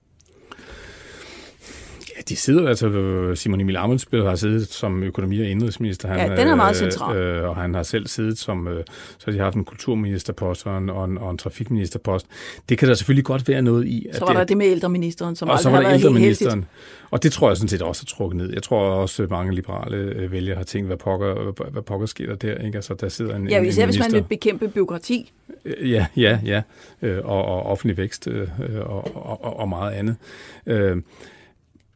Ja, 2.16 2.20
de 2.28 2.36
sidder 2.36 2.68
altså, 2.68 3.32
Simon 3.34 3.60
Emil 3.60 3.76
Amensbøl 3.76 4.22
har 4.22 4.34
siddet 4.34 4.68
som 4.68 5.02
økonomi- 5.02 5.40
og 5.40 5.46
indrigsminister. 5.46 6.08
Han, 6.08 6.30
ja, 6.30 6.36
den 6.36 6.48
er 6.48 6.54
meget 6.54 6.82
øh, 6.82 6.90
central. 6.90 7.16
Øh, 7.16 7.48
og 7.48 7.56
han 7.56 7.74
har 7.74 7.82
selv 7.82 8.06
siddet 8.06 8.38
som, 8.38 8.68
øh, 8.68 8.84
så 9.18 9.24
har 9.24 9.32
de 9.32 9.38
haft 9.38 9.56
en 9.56 9.64
kulturministerpost 9.64 10.66
og 10.66 10.78
en, 10.78 10.90
og 10.90 11.04
en, 11.04 11.18
og 11.18 11.30
en 11.30 11.38
trafikministerpost. 11.38 12.26
Det 12.68 12.78
kan 12.78 12.88
der 12.88 12.94
selvfølgelig 12.94 13.24
godt 13.24 13.48
være 13.48 13.62
noget 13.62 13.86
i. 13.86 14.06
At 14.10 14.16
så 14.16 14.20
var 14.20 14.28
det, 14.28 14.36
der 14.36 14.44
det 14.44 14.56
med 14.56 14.66
ældreministeren, 14.66 15.36
som 15.36 15.48
og 15.48 15.58
så 15.58 15.70
var 15.70 15.82
der 15.82 15.92
ældreministeren. 15.92 16.64
Og 17.10 17.22
det 17.22 17.32
tror 17.32 17.48
jeg 17.48 17.56
sådan 17.56 17.68
set 17.68 17.82
også 17.82 18.02
er 18.06 18.14
trukket 18.16 18.36
ned. 18.36 18.52
Jeg 18.52 18.62
tror 18.62 18.80
også, 18.80 19.22
at 19.22 19.30
mange 19.30 19.54
liberale 19.54 19.96
øh, 19.96 20.32
vælgere 20.32 20.56
har 20.56 20.64
tænkt, 20.64 20.86
hvad 20.86 20.96
pokker, 20.96 21.70
hvad 21.70 21.82
pokker 21.82 22.06
sker 22.06 22.26
der 22.26 22.34
der? 22.34 22.54
Ikke? 22.54 22.76
Altså, 22.76 22.94
der 22.94 23.08
sidder 23.08 23.36
en, 23.36 23.48
ja, 23.48 23.62
især 23.62 23.82
en 23.82 23.88
hvis 23.88 23.98
man 23.98 24.12
vil 24.12 24.22
bekæmpe 24.22 24.68
byråkrati. 24.68 25.32
Øh, 25.64 25.90
ja, 25.90 26.06
ja, 26.16 26.38
ja. 26.44 26.62
Øh, 27.02 27.18
og, 27.24 27.44
og 27.44 27.62
offentlig 27.62 27.96
vækst 27.96 28.28
øh, 28.28 28.48
og, 28.80 29.16
og, 29.42 29.58
og 29.58 29.68
meget 29.68 29.92
andet. 29.92 30.16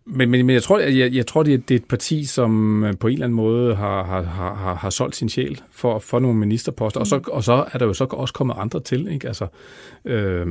Øh, 0.08 0.16
men, 0.16 0.30
men, 0.30 0.46
men 0.46 0.54
jeg 0.54 0.62
tror, 0.62 0.78
jeg, 0.78 1.12
jeg 1.14 1.26
tror 1.26 1.42
det, 1.42 1.54
er, 1.54 1.58
det 1.58 1.74
er 1.74 1.78
et 1.78 1.88
parti, 1.88 2.24
som 2.24 2.84
på 3.00 3.06
en 3.06 3.12
eller 3.12 3.26
anden 3.26 3.36
måde 3.36 3.74
har, 3.74 4.04
har, 4.04 4.22
har, 4.22 4.74
har 4.74 4.90
solgt 4.90 5.16
sin 5.16 5.28
sjæl 5.28 5.60
for, 5.70 5.98
for 5.98 6.18
nogle 6.18 6.38
ministerposter, 6.38 7.00
mm. 7.00 7.02
og, 7.02 7.06
så, 7.06 7.20
og 7.28 7.44
så 7.44 7.64
er 7.72 7.78
der 7.78 7.86
jo 7.86 7.92
så 7.92 8.04
også 8.04 8.34
kommet 8.34 8.54
andre 8.58 8.80
til. 8.80 9.08
Ikke? 9.12 9.26
Altså, 9.26 9.46
øh, 10.04 10.46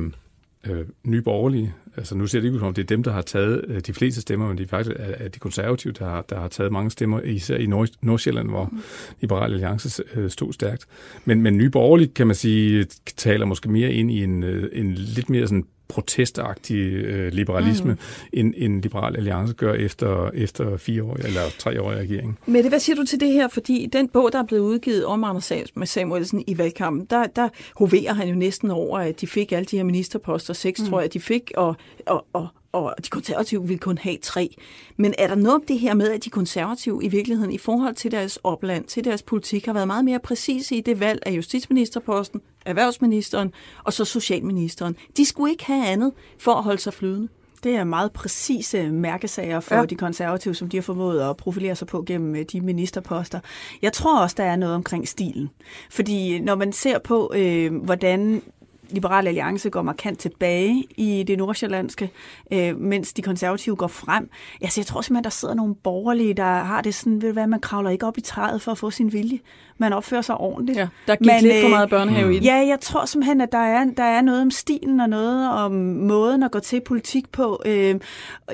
øh, 0.66 0.86
nye 1.04 1.22
borgerlige. 1.22 1.74
Altså 1.96 2.14
nu 2.14 2.26
ser 2.26 2.40
det 2.40 2.44
ikke 2.44 2.54
ud 2.54 2.60
som, 2.60 2.74
det 2.74 2.82
er 2.82 2.86
dem, 2.86 3.02
der 3.02 3.12
har 3.12 3.22
taget 3.22 3.64
øh, 3.68 3.80
de 3.80 3.92
fleste 3.92 4.20
stemmer, 4.20 4.48
men 4.48 4.58
det 4.58 4.64
er 4.64 4.68
faktisk 4.68 4.96
er, 4.98 5.28
de 5.28 5.38
konservative, 5.38 5.92
der 5.92 6.04
har, 6.04 6.22
der 6.22 6.40
har 6.40 6.48
taget 6.48 6.72
mange 6.72 6.90
stemmer, 6.90 7.20
især 7.20 7.56
i 7.56 7.66
Nord- 7.66 7.96
Nordsjælland, 8.02 8.48
hvor 8.48 8.64
mm. 8.72 8.80
Liberale 9.20 9.54
Alliance 9.54 10.02
øh, 10.14 10.30
stod 10.30 10.52
stærkt. 10.52 10.86
Men, 11.24 11.42
men 11.42 11.56
nye 11.56 11.70
borgerlige, 11.70 12.08
kan 12.08 12.26
man 12.26 12.36
sige, 12.36 12.86
taler 13.16 13.46
måske 13.46 13.70
mere 13.70 13.92
ind 13.92 14.10
i 14.10 14.24
en, 14.24 14.42
øh, 14.42 14.68
en 14.72 14.94
lidt 14.94 15.30
mere 15.30 15.46
sådan 15.46 15.66
protestagtig 15.90 16.76
øh, 16.76 17.32
liberalisme, 17.32 17.92
mm. 17.92 17.98
end, 18.32 18.54
end 18.56 18.82
Liberal 18.82 19.16
Alliance 19.16 19.54
gør 19.54 19.74
efter, 19.74 20.30
efter 20.34 20.76
fire 20.76 21.02
år 21.02 21.14
eller 21.14 21.40
tre 21.58 21.82
år 21.82 21.92
i 21.92 21.96
regeringen. 21.96 22.38
Men 22.46 22.68
hvad 22.68 22.80
siger 22.80 22.96
du 22.96 23.04
til 23.04 23.20
det 23.20 23.32
her? 23.32 23.48
Fordi 23.48 23.88
den 23.92 24.08
bog, 24.08 24.32
der 24.32 24.38
er 24.38 24.46
blevet 24.46 24.62
udgivet 24.62 25.04
om 25.04 25.24
Anders 25.24 25.52
med 25.74 25.86
Samuelsen 25.86 26.44
i 26.46 26.58
valgkampen, 26.58 27.06
der, 27.10 27.26
der 27.26 27.48
hoverer 27.76 28.12
han 28.12 28.28
jo 28.28 28.34
næsten 28.34 28.70
over, 28.70 28.98
at 28.98 29.20
de 29.20 29.26
fik 29.26 29.52
alle 29.52 29.64
de 29.64 29.76
her 29.76 29.84
ministerposter, 29.84 30.54
seks 30.54 30.80
mm. 30.80 30.86
tror 30.88 31.00
jeg, 31.00 31.12
de 31.12 31.20
fik, 31.20 31.52
og, 31.56 31.76
og, 32.06 32.26
og, 32.32 32.48
og 32.72 32.94
de 33.04 33.08
konservative 33.08 33.62
ville 33.66 33.78
kun 33.78 33.98
have 33.98 34.16
tre. 34.22 34.56
Men 34.96 35.14
er 35.18 35.26
der 35.26 35.34
noget 35.34 35.54
om 35.54 35.64
det 35.68 35.78
her 35.78 35.94
med, 35.94 36.10
at 36.10 36.24
de 36.24 36.30
konservative 36.30 37.04
i 37.04 37.08
virkeligheden 37.08 37.52
i 37.52 37.58
forhold 37.58 37.94
til 37.94 38.10
deres 38.10 38.38
opland, 38.44 38.84
til 38.84 39.04
deres 39.04 39.22
politik, 39.22 39.66
har 39.66 39.72
været 39.72 39.86
meget 39.86 40.04
mere 40.04 40.18
præcise 40.18 40.76
i 40.76 40.80
det 40.80 41.00
valg 41.00 41.22
af 41.26 41.30
justitsministerposten, 41.30 42.40
erhvervsministeren 42.66 43.52
og 43.84 43.92
så 43.92 44.04
socialministeren? 44.04 44.96
De 45.16 45.24
skulle 45.24 45.50
ikke 45.50 45.64
have 45.64 45.86
andet 45.86 46.12
for 46.38 46.52
at 46.52 46.62
holde 46.62 46.80
sig 46.80 46.94
flydende. 46.94 47.28
Det 47.64 47.74
er 47.76 47.84
meget 47.84 48.12
præcise 48.12 48.90
mærkesager 48.90 49.60
for 49.60 49.74
ja. 49.74 49.84
de 49.84 49.94
konservative, 49.94 50.54
som 50.54 50.68
de 50.68 50.76
har 50.76 50.82
formået 50.82 51.30
at 51.30 51.36
profilere 51.36 51.76
sig 51.76 51.86
på 51.86 52.02
gennem 52.02 52.34
øh, 52.34 52.44
de 52.52 52.60
ministerposter. 52.60 53.40
Jeg 53.82 53.92
tror 53.92 54.20
også, 54.20 54.34
der 54.38 54.44
er 54.44 54.56
noget 54.56 54.74
omkring 54.74 55.08
stilen. 55.08 55.50
Fordi 55.90 56.38
når 56.38 56.54
man 56.54 56.72
ser 56.72 56.98
på, 56.98 57.32
øh, 57.36 57.74
hvordan 57.74 58.42
Liberale 58.90 59.28
Alliance 59.28 59.70
går 59.70 59.82
markant 59.82 60.18
tilbage 60.18 60.84
i 60.96 61.24
det 61.26 61.38
nordsjællandske, 61.38 62.10
øh, 62.52 62.78
mens 62.78 63.12
de 63.12 63.22
konservative 63.22 63.76
går 63.76 63.86
frem. 63.86 64.30
Altså, 64.60 64.80
jeg 64.80 64.86
tror 64.86 65.00
simpelthen, 65.00 65.24
der 65.24 65.30
sidder 65.30 65.54
nogle 65.54 65.74
borgerlige, 65.74 66.34
der 66.34 66.44
har 66.44 66.80
det 66.80 66.94
sådan, 66.94 67.22
ved 67.22 67.32
hvad, 67.32 67.46
man 67.46 67.60
kravler 67.60 67.90
ikke 67.90 68.06
op 68.06 68.18
i 68.18 68.20
træet 68.20 68.62
for 68.62 68.72
at 68.72 68.78
få 68.78 68.90
sin 68.90 69.12
vilje. 69.12 69.38
Man 69.80 69.92
opfører 69.92 70.22
sig 70.22 70.36
ordentligt. 70.36 70.78
Ja, 70.78 70.88
der 71.06 71.16
gik 71.16 71.26
Men, 71.26 71.42
lidt 71.42 71.54
for 71.60 71.66
øh, 71.66 71.70
meget 71.70 71.90
børnehave 71.90 72.34
i 72.34 72.38
det. 72.38 72.44
Ja, 72.44 72.54
jeg 72.54 72.80
tror 72.80 73.04
simpelthen, 73.04 73.40
at 73.40 73.52
der 73.52 73.58
er, 73.58 73.84
der 73.96 74.02
er 74.02 74.20
noget 74.20 74.42
om 74.42 74.50
stilen 74.50 75.00
og 75.00 75.08
noget 75.08 75.50
om 75.50 75.72
måden 75.72 76.42
at 76.42 76.50
gå 76.50 76.58
til 76.58 76.80
politik 76.80 77.32
på, 77.32 77.62
øh, 77.66 77.94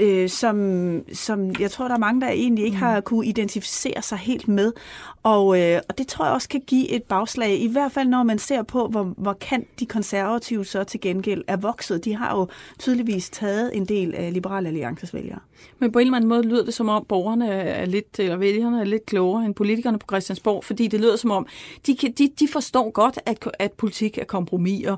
øh, 0.00 0.28
som, 0.28 1.02
som 1.12 1.50
jeg 1.60 1.70
tror, 1.70 1.88
der 1.88 1.94
er 1.94 1.98
mange, 1.98 2.20
der 2.20 2.28
egentlig 2.28 2.64
ikke 2.64 2.76
har 2.76 3.00
kunne 3.00 3.26
identificere 3.26 4.02
sig 4.02 4.18
helt 4.18 4.48
med. 4.48 4.72
Og, 5.22 5.60
øh, 5.60 5.80
og 5.88 5.98
det 5.98 6.06
tror 6.06 6.24
jeg 6.24 6.34
også 6.34 6.48
kan 6.48 6.62
give 6.66 6.90
et 6.90 7.02
bagslag, 7.02 7.60
i 7.60 7.68
hvert 7.68 7.92
fald 7.92 8.08
når 8.08 8.22
man 8.22 8.38
ser 8.38 8.62
på, 8.62 8.88
hvor, 8.88 9.02
hvor 9.02 9.32
kan 9.32 9.66
de 9.80 9.86
konservative 9.86 10.64
så 10.64 10.84
til 10.84 11.00
gengæld 11.00 11.44
er 11.46 11.56
vokset. 11.56 12.04
De 12.04 12.16
har 12.16 12.36
jo 12.36 12.48
tydeligvis 12.78 13.30
taget 13.30 13.76
en 13.76 13.84
del 13.84 14.14
af 14.14 14.32
Liberale 14.32 14.68
Alliances 14.68 15.14
vælgere. 15.14 15.38
Men 15.78 15.92
på 15.92 15.98
en 15.98 16.06
eller 16.06 16.16
anden 16.16 16.28
måde 16.28 16.42
lyder 16.42 16.64
det 16.64 16.74
som 16.74 16.88
om 16.88 17.04
borgerne 17.08 17.48
er 17.52 17.86
lidt, 17.86 18.18
eller 18.18 18.36
vælgerne 18.36 18.80
er 18.80 18.84
lidt 18.84 19.06
klogere 19.06 19.44
end 19.44 19.54
politikerne 19.54 19.98
på 19.98 20.06
Christiansborg, 20.10 20.64
fordi 20.64 20.86
det 20.86 21.00
lyder 21.00 21.15
som 21.16 21.30
om, 21.30 21.46
de, 21.86 21.96
kan, 21.96 22.12
de, 22.12 22.28
de 22.40 22.48
forstår 22.48 22.90
godt, 22.90 23.18
at, 23.26 23.48
at 23.58 23.72
politik 23.72 24.18
er 24.18 24.24
kompromiser, 24.24 24.96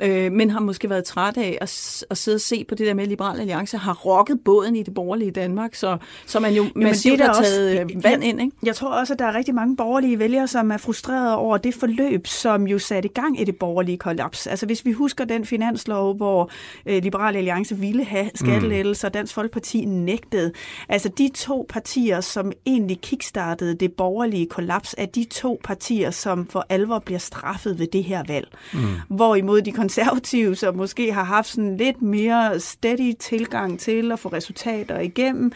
øh, 0.00 0.32
men 0.32 0.50
har 0.50 0.60
måske 0.60 0.90
været 0.90 1.04
træt 1.04 1.36
af 1.36 1.58
at, 1.60 2.04
at 2.10 2.18
sidde 2.18 2.36
og 2.36 2.40
se 2.40 2.64
på 2.68 2.74
det 2.74 2.86
der 2.86 2.94
med, 2.94 3.02
at 3.02 3.08
Liberal 3.08 3.40
Alliance 3.40 3.76
har 3.76 3.94
rokket 3.94 4.40
båden 4.44 4.76
i 4.76 4.82
det 4.82 4.94
borgerlige 4.94 5.30
Danmark, 5.30 5.74
så, 5.74 5.98
så 6.26 6.40
man 6.40 6.54
jo 6.54 6.62
Jamen, 6.62 6.84
massivt 6.84 7.20
har 7.20 7.32
taget 7.32 7.80
også, 7.80 7.94
øh, 7.94 8.04
vand 8.04 8.24
ind. 8.24 8.40
Ikke? 8.40 8.56
Jeg 8.62 8.76
tror 8.76 8.88
også, 8.88 9.12
at 9.12 9.18
der 9.18 9.24
er 9.24 9.34
rigtig 9.34 9.54
mange 9.54 9.76
borgerlige 9.76 10.18
vælgere, 10.18 10.48
som 10.48 10.70
er 10.70 10.76
frustrerede 10.76 11.36
over 11.36 11.56
det 11.56 11.74
forløb, 11.74 12.26
som 12.26 12.66
jo 12.66 12.78
satte 12.78 13.08
i 13.08 13.12
gang 13.12 13.40
i 13.40 13.44
det 13.44 13.56
borgerlige 13.56 13.98
kollaps. 13.98 14.46
Altså 14.46 14.66
hvis 14.66 14.84
vi 14.84 14.92
husker 14.92 15.24
den 15.24 15.44
finanslov, 15.44 16.16
hvor 16.16 16.50
øh, 16.86 17.02
Liberal 17.02 17.36
Alliance 17.36 17.76
ville 17.76 18.04
have 18.04 18.30
skattelettelser, 18.34 19.08
mm. 19.08 19.12
Dansk 19.12 19.34
Folkeparti 19.34 19.84
nægtede. 19.84 20.52
Altså 20.88 21.08
de 21.08 21.30
to 21.34 21.66
partier, 21.68 22.20
som 22.20 22.52
egentlig 22.66 23.00
kickstartede 23.00 23.74
det 23.74 23.92
borgerlige 23.92 24.46
kollaps, 24.46 24.94
er 24.98 25.06
de 25.06 25.24
to 25.24 25.60
partier, 25.64 26.10
som 26.10 26.46
for 26.46 26.66
alvor 26.68 26.98
bliver 26.98 27.18
straffet 27.18 27.78
ved 27.78 27.86
det 27.86 28.04
her 28.04 28.22
valg. 28.28 28.48
Mm. 28.74 28.80
Hvorimod 29.08 29.62
de 29.62 29.72
konservative, 29.90 30.56
som 30.56 30.76
måske 30.76 31.12
har 31.12 31.24
haft 31.24 31.48
sådan 31.48 31.76
lidt 31.76 32.02
mere 32.02 32.60
steady 32.60 33.12
tilgang 33.18 33.80
til 33.80 34.12
at 34.12 34.18
få 34.18 34.28
resultater 34.28 34.98
igennem, 34.98 35.52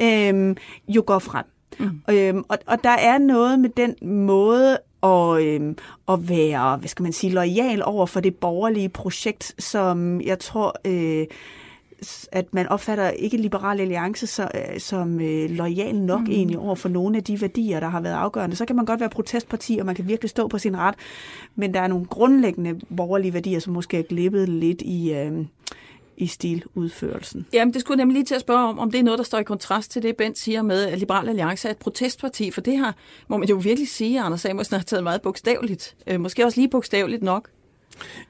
øhm, 0.00 0.56
jo 0.88 1.02
går 1.06 1.18
frem. 1.18 1.44
Mm. 1.78 2.00
Øhm, 2.10 2.44
og, 2.48 2.58
og 2.66 2.84
der 2.84 2.90
er 2.90 3.18
noget 3.18 3.58
med 3.58 3.70
den 3.70 3.94
måde 4.26 4.78
at, 5.02 5.42
øhm, 5.42 5.76
at 6.08 6.28
være, 6.28 6.76
hvad 6.76 6.88
skal 6.88 7.02
man 7.02 7.12
sige, 7.12 7.32
lojal 7.32 7.82
over 7.84 8.06
for 8.06 8.20
det 8.20 8.34
borgerlige 8.34 8.88
projekt, 8.88 9.54
som 9.58 10.20
jeg 10.20 10.38
tror... 10.38 10.74
Øh, 10.84 11.26
at 12.32 12.54
man 12.54 12.68
opfatter 12.68 13.10
ikke 13.10 13.36
Liberal 13.36 13.80
Alliance 13.80 14.26
så, 14.26 14.48
øh, 14.54 14.80
som 14.80 15.20
øh, 15.20 15.50
lojal 15.50 15.94
nok 15.94 16.20
mm. 16.20 16.30
egentlig 16.30 16.58
over 16.58 16.74
for 16.74 16.88
nogle 16.88 17.16
af 17.16 17.24
de 17.24 17.40
værdier, 17.40 17.80
der 17.80 17.88
har 17.88 18.00
været 18.00 18.14
afgørende. 18.14 18.56
Så 18.56 18.64
kan 18.64 18.76
man 18.76 18.84
godt 18.84 19.00
være 19.00 19.08
protestparti, 19.08 19.78
og 19.80 19.86
man 19.86 19.94
kan 19.94 20.08
virkelig 20.08 20.30
stå 20.30 20.48
på 20.48 20.58
sin 20.58 20.76
ret, 20.76 20.94
men 21.54 21.74
der 21.74 21.80
er 21.80 21.86
nogle 21.86 22.06
grundlæggende 22.06 22.80
borgerlige 22.96 23.34
værdier, 23.34 23.60
som 23.60 23.72
måske 23.72 23.98
er 23.98 24.02
glippet 24.02 24.48
lidt 24.48 24.82
i... 24.82 25.12
Øh, 25.12 25.46
i 26.18 26.26
stiludførelsen. 26.26 27.46
Jamen, 27.52 27.74
det 27.74 27.80
skulle 27.80 27.96
nemlig 27.96 28.14
lige 28.14 28.24
til 28.24 28.34
at 28.34 28.40
spørge 28.40 28.68
om, 28.68 28.78
om 28.78 28.90
det 28.90 29.00
er 29.00 29.02
noget, 29.02 29.18
der 29.18 29.24
står 29.24 29.38
i 29.38 29.42
kontrast 29.42 29.90
til 29.90 30.02
det, 30.02 30.16
Bent 30.16 30.38
siger 30.38 30.62
med, 30.62 30.84
at 30.84 30.98
Liberal 30.98 31.28
Alliance 31.28 31.68
er 31.68 31.72
et 31.72 31.78
protestparti, 31.78 32.50
for 32.50 32.60
det 32.60 32.78
her 32.78 32.92
må 33.28 33.36
man 33.36 33.48
jo 33.48 33.56
virkelig 33.56 33.88
sige, 33.88 34.18
at 34.18 34.24
Anders 34.24 34.40
Samuelsen 34.40 34.76
har 34.76 34.82
taget 34.82 35.04
meget 35.04 35.22
bogstaveligt. 35.22 35.96
Øh, 36.06 36.20
måske 36.20 36.44
også 36.44 36.60
lige 36.60 36.68
bogstaveligt 36.68 37.22
nok. 37.22 37.48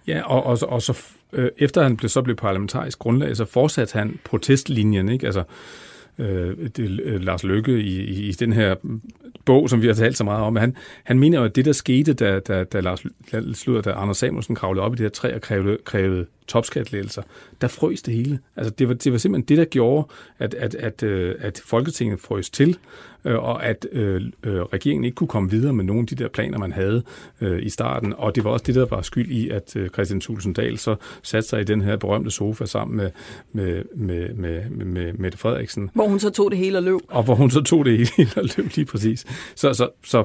Ja, 0.07 0.23
og, 0.23 0.47
og, 0.47 0.59
og 0.69 0.83
så 0.83 0.99
øh, 1.33 1.51
efter 1.59 1.83
han 1.83 1.97
blev, 1.97 2.09
så 2.09 2.23
blev 2.23 2.37
parlamentarisk 2.37 2.99
grundlag, 2.99 3.37
så 3.37 3.45
fortsatte 3.45 3.99
han 3.99 4.19
protestlinjen, 4.25 5.09
ikke? 5.09 5.27
Altså, 5.27 5.43
øh, 6.19 6.57
det, 6.77 7.01
øh, 7.03 7.21
Lars 7.21 7.45
Løkke 7.45 7.81
i, 7.81 8.01
i, 8.01 8.29
i 8.29 8.33
den 8.33 8.53
her 8.53 8.75
bog, 9.45 9.71
som 9.71 9.83
vi 9.83 9.87
har 9.87 9.95
talt 9.95 10.17
så 10.17 10.25
meget 10.25 10.43
om. 10.43 10.57
Han, 10.57 10.77
han 11.05 11.19
mener 11.19 11.39
jo, 11.39 11.45
at 11.45 11.57
det, 11.57 11.65
der 11.65 11.73
skete, 11.73 12.13
da, 12.13 12.41
da, 12.41 12.65
da 12.65 12.81
Lars 12.81 13.05
slutter, 13.55 13.83
da 13.83 13.99
Anders 13.99 14.17
Samuelsen 14.17 14.55
kravlede 14.55 14.85
op 14.85 14.93
i 14.93 14.97
det 14.97 15.05
her 15.05 15.11
træ 15.11 15.35
og 15.35 15.41
krævede, 15.41 15.79
krævede 15.85 16.27
topskattelettelser, 16.49 17.23
der 17.61 17.69
frøs 17.69 18.03
det 18.03 18.15
hele. 18.15 18.39
Altså, 18.57 18.71
det 18.79 18.89
var, 18.89 18.95
det 18.95 19.13
var 19.13 19.19
simpelthen 19.19 19.49
det, 19.49 19.59
der 19.59 19.65
gjorde, 19.65 20.07
at, 20.39 20.55
at, 20.55 20.75
at, 20.75 21.03
øh, 21.03 21.35
at 21.39 21.63
Folketinget 21.65 22.21
frøs 22.21 22.51
til, 22.51 22.79
øh, 23.25 23.45
og 23.45 23.65
at 23.65 23.87
øh, 23.93 24.23
øh, 24.43 24.61
regeringen 24.61 25.05
ikke 25.05 25.15
kunne 25.15 25.29
komme 25.29 25.51
videre 25.51 25.73
med 25.73 25.85
nogle 25.85 26.01
af 26.01 26.07
de 26.07 26.15
der 26.15 26.29
planer, 26.29 26.59
man 26.59 26.73
havde 26.73 27.03
øh, 27.41 27.63
i 27.63 27.69
starten. 27.69 28.15
Og 28.19 28.35
det 28.35 28.45
var 28.45 28.51
også 28.51 28.65
det, 28.67 28.75
der 28.75 28.87
var 28.87 29.03
skyld 29.03 29.31
i, 29.31 29.49
at 29.49 29.77
øh, 29.77 29.89
Christian 29.89 30.21
Tulsendal 30.21 30.79
så 30.79 30.97
satte 31.23 31.49
sig 31.49 31.61
i 31.61 31.65
den 31.65 31.81
her 31.81 31.97
berømte 31.97 32.31
sofa 32.31 32.67
sammen 32.67 32.97
med, 32.97 33.11
med, 33.53 33.83
med, 33.95 34.35
med, 34.35 34.71
med, 34.71 34.87
med 34.87 35.13
Mette 35.13 35.39
Frederiksen. 35.39 35.91
Hvor 35.95 36.09
hun 36.09 36.19
så 36.19 36.31
tog 36.31 36.51
det 36.51 36.59
hele 36.59 36.79
og 36.79 36.83
løb. 36.83 37.01
Og 37.09 37.23
hvor 37.23 37.35
hun 37.35 37.51
så 37.51 37.63
tog 37.63 37.85
det 37.85 38.11
hele 38.17 38.31
og 38.43 38.45
løb 38.57 38.67
lige 38.75 38.85
præcis. 38.85 39.27
Så, 39.55 39.75
så, 39.75 39.89
så, 40.05 40.25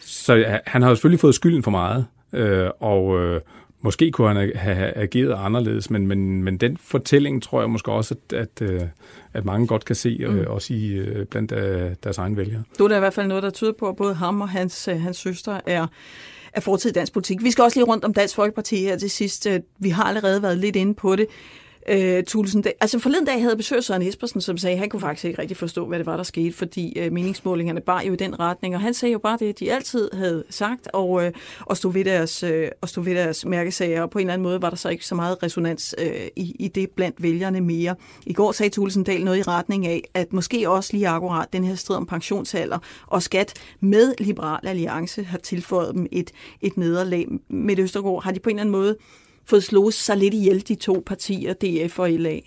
så 0.00 0.58
han 0.66 0.82
har 0.82 0.88
jo 0.88 0.94
selvfølgelig 0.94 1.20
fået 1.20 1.34
skylden 1.34 1.62
for 1.62 1.70
meget, 1.70 2.06
øh, 2.32 2.68
og, 2.80 3.20
øh, 3.20 3.40
Måske 3.82 4.10
kunne 4.10 4.28
han 4.28 4.52
have 4.54 4.96
ageret 4.96 5.36
anderledes, 5.38 5.90
men, 5.90 6.06
men, 6.06 6.42
men 6.42 6.56
den 6.56 6.76
fortælling 6.76 7.42
tror 7.42 7.60
jeg 7.60 7.70
måske 7.70 7.92
også, 7.92 8.14
at, 8.30 8.38
at, 8.38 8.70
øh, 8.70 8.82
at 9.32 9.44
mange 9.44 9.66
godt 9.66 9.84
kan 9.84 9.96
se, 9.96 10.16
øh, 10.20 10.34
mm. 10.34 10.44
også 10.46 10.74
i, 10.74 10.86
øh, 10.88 11.26
blandt 11.26 11.50
deres 12.04 12.18
egen 12.18 12.36
vælgere. 12.36 12.62
Du 12.78 12.84
er 12.84 12.88
der 12.88 12.96
i 12.96 13.00
hvert 13.00 13.14
fald 13.14 13.26
noget, 13.26 13.42
der 13.42 13.50
tyder 13.50 13.72
på, 13.72 13.88
at 13.88 13.96
både 13.96 14.14
ham 14.14 14.40
og 14.40 14.48
hans, 14.48 14.84
hans 14.84 15.16
søster 15.16 15.60
er 15.66 15.86
er 16.52 16.60
fortid 16.60 16.90
i 16.90 16.92
dansk 16.92 17.12
politik. 17.12 17.44
Vi 17.44 17.50
skal 17.50 17.62
også 17.62 17.78
lige 17.78 17.86
rundt 17.86 18.04
om 18.04 18.14
Dansk 18.14 18.34
Folkeparti 18.34 18.76
her 18.76 18.96
til 18.96 19.10
sidst. 19.10 19.48
Vi 19.78 19.88
har 19.88 20.04
allerede 20.04 20.42
været 20.42 20.58
lidt 20.58 20.76
inde 20.76 20.94
på 20.94 21.16
det 21.16 21.26
øh, 21.88 22.24
Tulsen. 22.24 22.64
Altså 22.80 22.98
forleden 22.98 23.24
dag 23.24 23.34
havde 23.34 23.50
jeg 23.50 23.56
besøgt 23.56 23.84
Søren 23.84 24.02
Espersen, 24.02 24.40
som 24.40 24.58
sagde, 24.58 24.74
at 24.74 24.78
han 24.80 24.88
kunne 24.88 25.00
faktisk 25.00 25.24
ikke 25.24 25.42
rigtig 25.42 25.56
forstå, 25.56 25.86
hvad 25.86 25.98
det 25.98 26.06
var, 26.06 26.16
der 26.16 26.22
skete, 26.22 26.56
fordi 26.56 26.98
øh, 26.98 27.12
meningsmålingerne 27.12 27.80
bar 27.80 28.02
jo 28.02 28.12
i 28.12 28.16
den 28.16 28.40
retning, 28.40 28.74
og 28.74 28.80
han 28.80 28.94
sagde 28.94 29.12
jo 29.12 29.18
bare 29.18 29.38
det, 29.40 29.60
de 29.60 29.72
altid 29.72 30.10
havde 30.12 30.44
sagt, 30.50 30.88
og, 30.92 31.24
øh, 31.24 31.32
og, 31.60 31.76
stod 31.76 31.92
ved 31.92 32.04
deres, 32.04 32.42
øh, 32.42 32.68
og 32.80 32.88
stod 32.88 33.04
ved 33.04 33.14
deres 33.14 33.44
mærkesager, 33.44 34.02
og 34.02 34.10
på 34.10 34.18
en 34.18 34.22
eller 34.22 34.32
anden 34.32 34.42
måde 34.42 34.62
var 34.62 34.70
der 34.70 34.76
så 34.76 34.88
ikke 34.88 35.06
så 35.06 35.14
meget 35.14 35.42
resonans 35.42 35.94
øh, 35.98 36.28
i, 36.36 36.56
i 36.58 36.68
det 36.68 36.90
blandt 36.90 37.22
vælgerne 37.22 37.60
mere. 37.60 37.94
I 38.26 38.32
går 38.32 38.52
sagde 38.52 38.70
Tulsendal 38.70 39.24
noget 39.24 39.38
i 39.38 39.42
retning 39.42 39.86
af, 39.86 40.02
at 40.14 40.32
måske 40.32 40.70
også 40.70 40.92
lige 40.92 41.08
akkurat 41.08 41.52
den 41.52 41.64
her 41.64 41.74
strid 41.74 41.96
om 41.96 42.06
pensionsalder 42.06 42.78
og 43.06 43.22
skat 43.22 43.54
med 43.80 44.14
Liberal 44.18 44.66
Alliance 44.66 45.22
har 45.22 45.38
tilføjet 45.38 45.94
dem 45.94 46.06
et, 46.12 46.30
et 46.60 46.76
nederlag. 46.76 47.26
Med 47.48 47.78
Østergaard 47.78 48.24
har 48.24 48.32
de 48.32 48.40
på 48.40 48.50
en 48.50 48.56
eller 48.56 48.62
anden 48.62 48.72
måde 48.72 48.96
fået 49.50 49.64
slået 49.64 49.94
sig 49.94 50.16
lidt 50.16 50.34
ihjel, 50.34 50.68
de 50.68 50.74
to 50.74 51.02
partier, 51.06 51.52
DF 51.52 51.98
og 51.98 52.10
LA? 52.10 52.40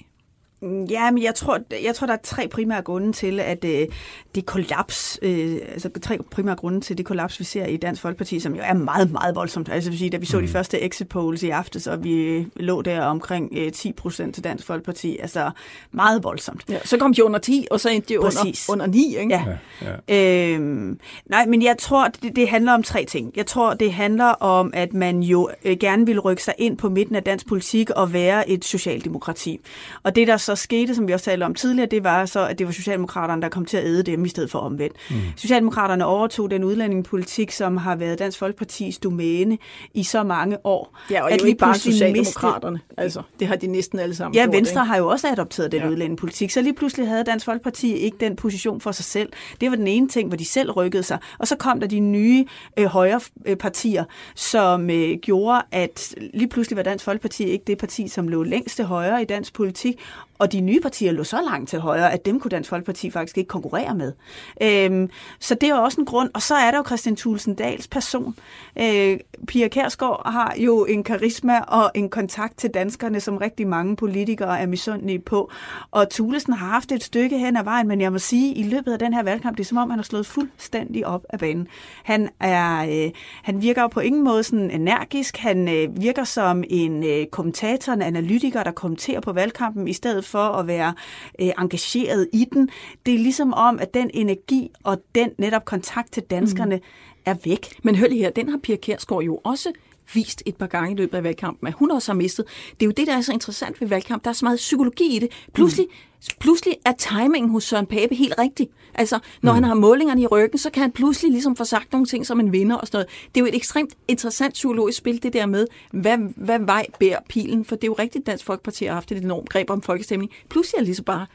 Ja, 0.89 1.11
men 1.11 1.23
jeg 1.23 1.35
tror, 1.35 1.59
jeg 1.83 1.95
tror, 1.95 2.07
der 2.07 2.13
er 2.13 2.19
tre 2.23 2.47
primære 2.47 2.81
grunde 2.81 3.13
til, 3.13 3.39
at 3.39 3.65
øh, 3.65 3.87
det 4.35 4.45
kollaps, 4.45 5.19
øh, 5.21 5.57
altså 5.71 5.89
tre 6.01 6.17
primære 6.31 6.55
grunde 6.55 6.81
til 6.81 6.97
det 6.97 7.05
kollaps, 7.05 7.39
vi 7.39 7.45
ser 7.45 7.65
i 7.65 7.77
Dansk 7.77 8.01
Folkeparti, 8.01 8.39
som 8.39 8.55
jo 8.55 8.61
er 8.63 8.73
meget, 8.73 9.11
meget 9.11 9.35
voldsomt. 9.35 9.69
Altså 9.69 9.89
vil 9.89 9.99
sige, 9.99 10.09
da 10.09 10.17
vi 10.17 10.25
så 10.25 10.39
mm. 10.39 10.45
de 10.45 10.51
første 10.51 10.81
exit 10.81 11.09
polls 11.09 11.43
i 11.43 11.49
aftes, 11.49 11.87
og 11.87 12.03
vi 12.03 12.47
lå 12.55 12.81
der 12.81 13.01
omkring 13.01 13.49
øh, 13.57 13.71
10 13.71 13.91
procent 13.91 14.35
til 14.35 14.43
Dansk 14.43 14.65
Folkeparti, 14.65 15.17
altså 15.17 15.51
meget 15.91 16.23
voldsomt. 16.23 16.63
Ja, 16.69 16.77
så 16.83 16.97
kom 16.97 17.13
de 17.13 17.23
under 17.23 17.39
10, 17.39 17.67
og 17.71 17.79
så 17.79 17.89
endte 17.89 18.09
de 18.09 18.19
under, 18.19 18.65
under 18.69 18.87
9, 18.87 19.15
ikke? 19.19 19.33
Ja. 19.35 19.43
ja, 19.81 20.15
ja. 20.15 20.55
Øhm, 20.55 20.99
nej, 21.25 21.45
men 21.45 21.61
jeg 21.61 21.77
tror, 21.77 22.07
det, 22.07 22.35
det 22.35 22.49
handler 22.49 22.73
om 22.73 22.83
tre 22.83 23.05
ting. 23.05 23.31
Jeg 23.35 23.45
tror, 23.45 23.73
det 23.73 23.93
handler 23.93 24.25
om, 24.25 24.71
at 24.73 24.93
man 24.93 25.19
jo 25.19 25.49
øh, 25.65 25.77
gerne 25.79 26.05
vil 26.05 26.19
rykke 26.19 26.43
sig 26.43 26.53
ind 26.57 26.77
på 26.77 26.89
midten 26.89 27.15
af 27.15 27.23
dansk 27.23 27.47
politik 27.47 27.89
og 27.89 28.13
være 28.13 28.49
et 28.49 28.65
socialdemokrati. 28.65 29.59
Og 30.03 30.15
det, 30.15 30.27
der 30.27 30.37
så 30.37 30.52
skete, 30.57 30.95
som 30.95 31.07
vi 31.07 31.13
også 31.13 31.25
talte 31.25 31.43
om 31.43 31.55
tidligere, 31.55 31.87
det 31.87 32.03
var 32.03 32.25
så, 32.25 32.47
at 32.47 32.59
det 32.59 32.67
var 32.67 32.73
Socialdemokraterne, 32.73 33.41
der 33.41 33.49
kom 33.49 33.65
til 33.65 33.77
at 33.77 33.85
æde 33.85 34.03
dem 34.03 34.25
i 34.25 34.29
stedet 34.29 34.51
for 34.51 34.59
omvendt. 34.59 34.95
Mm. 35.09 35.15
Socialdemokraterne 35.37 36.05
overtog 36.05 36.51
den 36.51 36.63
udlændingepolitik, 36.63 37.51
som 37.51 37.77
har 37.77 37.95
været 37.95 38.19
Dansk 38.19 38.39
Folkepartis 38.39 38.97
domæne 38.97 39.57
i 39.93 40.03
så 40.03 40.23
mange 40.23 40.65
år. 40.65 40.97
Ja, 41.11 41.23
og 41.23 41.31
at 41.31 41.41
jo 41.41 41.45
ikke 41.45 41.59
bare 41.59 41.75
Socialdemokraterne. 41.75 42.79
Miste... 42.89 42.99
Altså, 42.99 43.21
det 43.39 43.47
har 43.47 43.55
de 43.55 43.67
næsten 43.67 43.99
alle 43.99 44.15
sammen 44.15 44.35
Ja, 44.35 44.41
gjort, 44.43 44.55
Venstre 44.55 44.81
ikke? 44.81 44.87
har 44.87 44.97
jo 44.97 45.07
også 45.07 45.27
adopteret 45.27 45.71
den 45.71 45.81
ja. 45.81 45.89
udlændingepolitik. 45.89 46.51
Så 46.51 46.61
lige 46.61 46.73
pludselig 46.73 47.07
havde 47.07 47.23
Dansk 47.23 47.45
Folkeparti 47.45 47.93
ikke 47.93 48.17
den 48.19 48.35
position 48.35 48.81
for 48.81 48.91
sig 48.91 49.05
selv. 49.05 49.29
Det 49.61 49.69
var 49.71 49.75
den 49.75 49.87
ene 49.87 50.07
ting, 50.07 50.27
hvor 50.27 50.37
de 50.37 50.45
selv 50.45 50.71
rykkede 50.71 51.03
sig. 51.03 51.17
Og 51.39 51.47
så 51.47 51.55
kom 51.55 51.79
der 51.79 51.87
de 51.87 51.99
nye 51.99 52.45
øh, 52.77 52.85
højre 52.85 53.19
øh, 53.45 53.57
partier, 53.57 54.03
som 54.35 54.89
øh, 54.89 55.17
gjorde, 55.21 55.61
at 55.71 56.15
lige 56.33 56.47
pludselig 56.47 56.77
var 56.77 56.83
Dansk 56.83 57.05
Folkeparti 57.05 57.43
ikke 57.43 57.65
det 57.67 57.77
parti, 57.77 58.07
som 58.07 58.27
lå 58.27 58.43
længst 58.43 58.75
til 58.75 58.85
højre 58.85 59.21
i 59.21 59.25
dansk 59.25 59.53
politik, 59.53 59.99
og 60.43 60.51
de 60.51 60.61
nye 60.61 60.79
partier 60.79 61.11
lå 61.11 61.23
så 61.23 61.41
langt 61.49 61.69
til 61.69 61.79
højre, 61.79 62.13
at 62.13 62.25
dem 62.25 62.39
kunne 62.39 62.49
Dansk 62.49 62.69
Folkeparti 62.69 63.11
faktisk 63.11 63.37
ikke 63.37 63.47
konkurrere 63.47 63.95
med. 63.95 64.13
Øhm, 64.61 65.09
så 65.39 65.55
det 65.55 65.69
er 65.69 65.75
også 65.75 66.01
en 66.01 66.05
grund. 66.05 66.29
Og 66.33 66.41
så 66.41 66.55
er 66.55 66.71
der 66.71 66.77
jo 66.77 66.83
Christian 66.85 67.15
Thulsen 67.15 67.55
Dahls 67.55 67.87
person. 67.87 68.35
Øh, 68.79 69.19
Pia 69.47 69.67
Kærsgaard 69.67 70.31
har 70.31 70.55
jo 70.57 70.85
en 70.85 71.03
karisma 71.03 71.59
og 71.59 71.91
en 71.95 72.09
kontakt 72.09 72.57
til 72.57 72.69
danskerne, 72.69 73.19
som 73.19 73.37
rigtig 73.37 73.67
mange 73.67 73.95
politikere 73.95 74.59
er 74.59 74.67
misundelige 74.67 75.19
på. 75.19 75.51
Og 75.91 76.09
Thulesen 76.09 76.53
har 76.53 76.67
haft 76.67 76.91
et 76.91 77.03
stykke 77.03 77.39
hen 77.39 77.57
ad 77.57 77.63
vejen, 77.63 77.87
men 77.87 78.01
jeg 78.01 78.11
må 78.11 78.19
sige, 78.19 78.53
i 78.53 78.63
løbet 78.63 78.93
af 78.93 78.99
den 78.99 79.13
her 79.13 79.23
valgkamp, 79.23 79.57
det 79.57 79.63
er 79.63 79.67
som 79.67 79.77
om, 79.77 79.89
han 79.89 79.99
har 79.99 80.03
slået 80.03 80.25
fuldstændig 80.25 81.07
op 81.07 81.25
af 81.29 81.39
banen. 81.39 81.67
Han, 82.03 82.29
er, 82.39 82.85
øh, 83.05 83.11
han 83.43 83.61
virker 83.61 83.81
jo 83.81 83.87
på 83.87 83.99
ingen 83.99 84.23
måde 84.23 84.43
sådan 84.43 84.71
energisk. 84.71 85.37
Han 85.37 85.69
øh, 85.69 86.01
virker 86.01 86.23
som 86.23 86.63
en 86.69 87.03
øh, 87.03 87.25
kommentator, 87.25 87.93
en 87.93 88.01
analytiker, 88.01 88.63
der 88.63 88.71
kommenterer 88.71 89.19
på 89.19 89.33
valgkampen, 89.33 89.87
i 89.87 89.93
stedet 89.93 90.22
for 90.23 90.39
at 90.39 90.67
være 90.67 90.93
øh, 91.41 91.49
engageret 91.59 92.27
i 92.33 92.45
den. 92.53 92.69
Det 93.05 93.13
er 93.13 93.19
ligesom 93.19 93.53
om, 93.53 93.79
at 93.79 93.93
den 93.93 94.11
energi 94.13 94.71
og 94.83 94.97
den 95.15 95.29
netop 95.37 95.65
kontakt 95.65 96.11
til 96.11 96.23
danskerne 96.23 96.75
mm. 96.75 96.81
er 97.25 97.35
væk. 97.45 97.79
Men 97.83 97.95
hør 97.95 98.07
lige 98.07 98.21
her, 98.21 98.29
den 98.29 98.49
har 98.49 98.57
Pia 98.63 98.75
Kærsgaard 98.75 99.23
jo 99.23 99.41
også 99.43 99.71
vist 100.13 100.43
et 100.45 100.55
par 100.55 100.67
gange 100.67 100.91
i 100.91 100.95
løbet 100.95 101.17
af 101.17 101.23
valgkampen, 101.23 101.67
at 101.67 101.73
hun 101.73 101.91
også 101.91 102.11
har 102.11 102.17
mistet. 102.17 102.45
Det 102.79 102.85
er 102.85 102.85
jo 102.85 102.93
det, 102.97 103.07
der 103.07 103.17
er 103.17 103.21
så 103.21 103.33
interessant 103.33 103.81
ved 103.81 103.87
valgkamp. 103.87 104.23
Der 104.23 104.29
er 104.29 104.33
så 104.33 104.45
meget 104.45 104.57
psykologi 104.57 105.15
i 105.15 105.19
det. 105.19 105.29
Pludselig, 105.53 105.87
mm. 105.89 106.35
pludselig 106.39 106.77
er 106.85 106.91
timingen 106.91 107.51
hos 107.51 107.63
Søren 107.63 107.85
Pape 107.85 108.15
helt 108.15 108.33
rigtig. 108.37 108.69
Altså, 108.95 109.19
når 109.41 109.51
mm. 109.51 109.55
han 109.55 109.63
har 109.63 109.73
målingerne 109.73 110.21
i 110.21 110.27
ryggen, 110.27 110.59
så 110.59 110.69
kan 110.69 110.81
han 110.81 110.91
pludselig 110.91 111.31
ligesom 111.31 111.55
få 111.55 111.63
sagt 111.63 111.91
nogle 111.91 112.07
ting 112.07 112.25
som 112.25 112.39
en 112.39 112.51
vinder 112.51 112.75
og 112.75 112.87
sådan 112.87 112.97
noget. 112.97 113.09
Det 113.35 113.41
er 113.41 113.45
jo 113.45 113.47
et 113.47 113.55
ekstremt 113.55 113.93
interessant 114.07 114.53
psykologisk 114.53 114.97
spil, 114.97 115.23
det 115.23 115.33
der 115.33 115.45
med, 115.45 115.67
hvad, 115.91 116.17
hvad 116.35 116.59
vej 116.59 116.85
bærer 116.99 117.19
pilen? 117.29 117.65
For 117.65 117.75
det 117.75 117.83
er 117.83 117.87
jo 117.87 117.93
rigtigt, 117.93 118.25
Dansk 118.25 118.45
Folkeparti 118.45 118.85
har 118.85 118.93
haft 118.93 119.11
et 119.11 119.23
enormt 119.23 119.49
greb 119.49 119.69
om 119.69 119.81
folkestemning. 119.81 120.31
Pludselig 120.49 120.77
er 120.77 120.79
det 120.79 120.87
lige 120.87 120.95
så 120.95 121.03
bare 121.03 121.25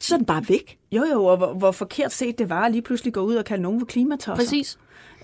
så 0.00 0.14
er 0.14 0.18
den 0.18 0.26
bare 0.26 0.44
væk. 0.48 0.78
Jo, 0.92 1.04
jo, 1.12 1.24
og 1.24 1.36
hvor, 1.36 1.52
hvor 1.52 1.70
forkert 1.70 2.12
set 2.12 2.38
det 2.38 2.50
var 2.50 2.64
at 2.64 2.72
lige 2.72 2.82
pludselig 2.82 3.12
gå 3.12 3.20
ud 3.20 3.34
og 3.34 3.44
kalde 3.44 3.62
nogen 3.62 3.80
for 3.80 3.86
klimatosser. 3.86 4.34
Præcis. 4.34 4.78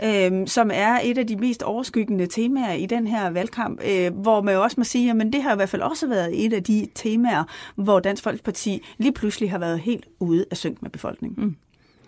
Øhm, 0.04 0.46
som 0.46 0.70
er 0.74 0.98
et 1.04 1.18
af 1.18 1.26
de 1.26 1.36
mest 1.36 1.62
overskyggende 1.62 2.26
temaer 2.26 2.72
i 2.72 2.86
den 2.86 3.06
her 3.06 3.30
valgkamp, 3.30 3.80
øh, 3.90 4.14
hvor 4.14 4.42
man 4.42 4.54
jo 4.54 4.62
også 4.62 4.74
må 4.78 4.84
sige, 4.84 5.10
at 5.10 5.26
det 5.32 5.42
har 5.42 5.52
i 5.52 5.56
hvert 5.56 5.68
fald 5.68 5.82
også 5.82 6.08
været 6.08 6.46
et 6.46 6.52
af 6.52 6.62
de 6.62 6.86
temaer, 6.94 7.44
hvor 7.76 8.00
Dansk 8.00 8.22
Folkeparti 8.22 8.82
lige 8.98 9.12
pludselig 9.12 9.50
har 9.50 9.58
været 9.58 9.80
helt 9.80 10.06
ude 10.20 10.44
af 10.50 10.56
synk 10.56 10.82
med 10.82 10.90
befolkningen. 10.90 11.44
Mm. 11.44 11.56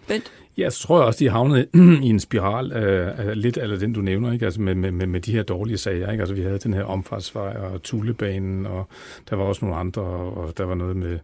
Bent? 0.09 0.33
Ja, 0.59 0.71
så 0.71 0.81
tror 0.81 0.99
jeg 0.99 1.07
også, 1.07 1.19
de 1.19 1.31
havnet 1.31 1.69
i 2.07 2.09
en 2.09 2.21
spiral 2.21 2.73
af, 2.73 3.15
af 3.19 3.43
lidt 3.43 3.57
af 3.57 3.79
den, 3.79 3.93
du 3.93 4.01
nævner, 4.01 4.33
ikke? 4.33 4.45
Altså 4.45 4.61
med, 4.61 4.75
med, 4.75 5.07
med 5.07 5.21
de 5.21 5.33
her 5.33 5.43
dårlige 5.43 5.79
sager. 5.79 6.11
Ikke? 6.11 6.23
Altså 6.23 6.35
vi 6.35 6.43
havde 6.43 6.59
den 6.59 6.75
her 6.75 6.85
omfartsvej 6.85 7.57
og 7.57 7.83
Tulebanen, 7.83 8.67
og 8.67 8.89
der 9.31 9.37
var 9.37 9.45
også 9.45 9.65
nogle 9.65 9.81
andre, 9.81 10.03
og 10.03 10.59
der 10.59 10.65
var 10.65 10.75
noget 10.75 10.97
med 10.97 11.19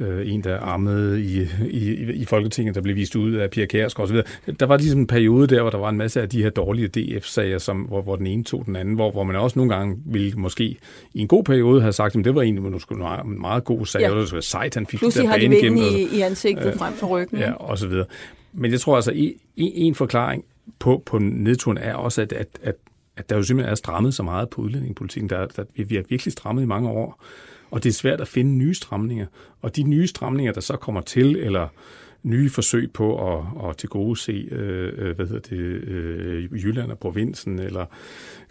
øh, 0.00 0.32
en, 0.32 0.44
der 0.44 0.58
armede 0.58 1.22
i, 1.22 1.48
i, 1.70 2.12
i 2.12 2.24
Folketinget, 2.24 2.74
der 2.74 2.80
blev 2.80 2.96
vist 2.96 3.16
ud 3.16 3.32
af 3.32 3.50
Pia 3.50 3.66
Kjærsgaard 3.66 4.08
osv. 4.08 4.16
Der 4.60 4.66
var 4.66 4.76
ligesom 4.76 5.00
en 5.00 5.06
periode 5.06 5.46
der, 5.46 5.60
hvor 5.60 5.70
der 5.70 5.78
var 5.78 5.88
en 5.88 5.96
masse 5.96 6.22
af 6.22 6.28
de 6.28 6.42
her 6.42 6.50
dårlige 6.50 6.88
DF-sager, 6.88 7.58
som, 7.58 7.76
hvor, 7.76 8.02
hvor 8.02 8.16
den 8.16 8.26
ene 8.26 8.44
tog 8.44 8.66
den 8.66 8.76
anden, 8.76 8.94
hvor, 8.94 9.10
hvor 9.10 9.24
man 9.24 9.36
også 9.36 9.58
nogle 9.58 9.74
gange 9.74 9.96
ville 10.06 10.32
måske 10.36 10.64
i 11.14 11.20
en 11.20 11.28
god 11.28 11.44
periode 11.44 11.80
have 11.80 11.92
sagt, 11.92 12.16
at 12.16 12.24
det 12.24 12.34
var 12.34 12.42
egentlig 12.42 12.64
en 12.64 13.40
meget 13.40 13.64
god 13.64 13.86
sag, 13.86 14.00
ja. 14.00 14.10
og 14.10 14.16
det 14.16 14.32
var 14.32 14.40
sejt, 14.40 14.74
han 14.74 14.86
fik 14.86 14.98
Pludselig 14.98 15.24
det 15.24 15.32
der 15.32 15.38
bane 15.38 15.58
igennem. 15.58 15.82
i, 15.82 16.16
i 16.16 16.20
ansigtet 16.20 16.66
øh, 16.66 16.76
frem 16.78 16.94
for 16.94 17.06
ryggen. 17.06 17.38
Ja, 17.38 17.52
og 17.52 17.78
så 17.78 17.88
videre. 17.88 18.06
Men 18.52 18.70
jeg 18.70 18.80
tror 18.80 18.96
altså, 18.96 19.12
en, 19.14 19.32
en 19.56 19.94
forklaring 19.94 20.44
på, 20.78 21.02
på 21.06 21.18
nedturen 21.18 21.78
er 21.78 21.94
også, 21.94 22.22
at, 22.22 22.32
at, 22.32 22.48
at, 22.62 22.74
at 23.16 23.30
der 23.30 23.36
jo 23.36 23.42
simpelthen 23.42 23.70
er 23.70 23.74
strammet 23.74 24.14
så 24.14 24.22
meget 24.22 24.50
på 24.50 24.62
udlændingepolitikken. 24.62 25.30
Der, 25.30 25.46
der, 25.46 25.64
vi 25.84 25.94
har 25.94 26.04
virkelig 26.08 26.32
strammet 26.32 26.62
i 26.62 26.66
mange 26.66 26.88
år. 26.88 27.22
Og 27.70 27.82
det 27.82 27.88
er 27.88 27.94
svært 27.94 28.20
at 28.20 28.28
finde 28.28 28.50
nye 28.50 28.74
stramninger. 28.74 29.26
Og 29.62 29.76
de 29.76 29.82
nye 29.82 30.06
stramninger, 30.06 30.52
der 30.52 30.60
så 30.60 30.76
kommer 30.76 31.00
til, 31.00 31.36
eller 31.36 31.68
nye 32.22 32.50
forsøg 32.50 32.90
på 32.92 33.36
at, 33.36 33.44
at 33.68 33.76
til 33.76 33.88
gode 33.88 34.16
se, 34.16 34.48
øh, 34.50 34.92
øh, 34.96 35.16
hvad 35.16 35.26
hedder 35.26 35.40
det, 35.40 35.56
øh, 35.56 36.64
Jylland 36.64 36.90
og 36.90 36.98
provinsen, 36.98 37.58
eller 37.58 37.86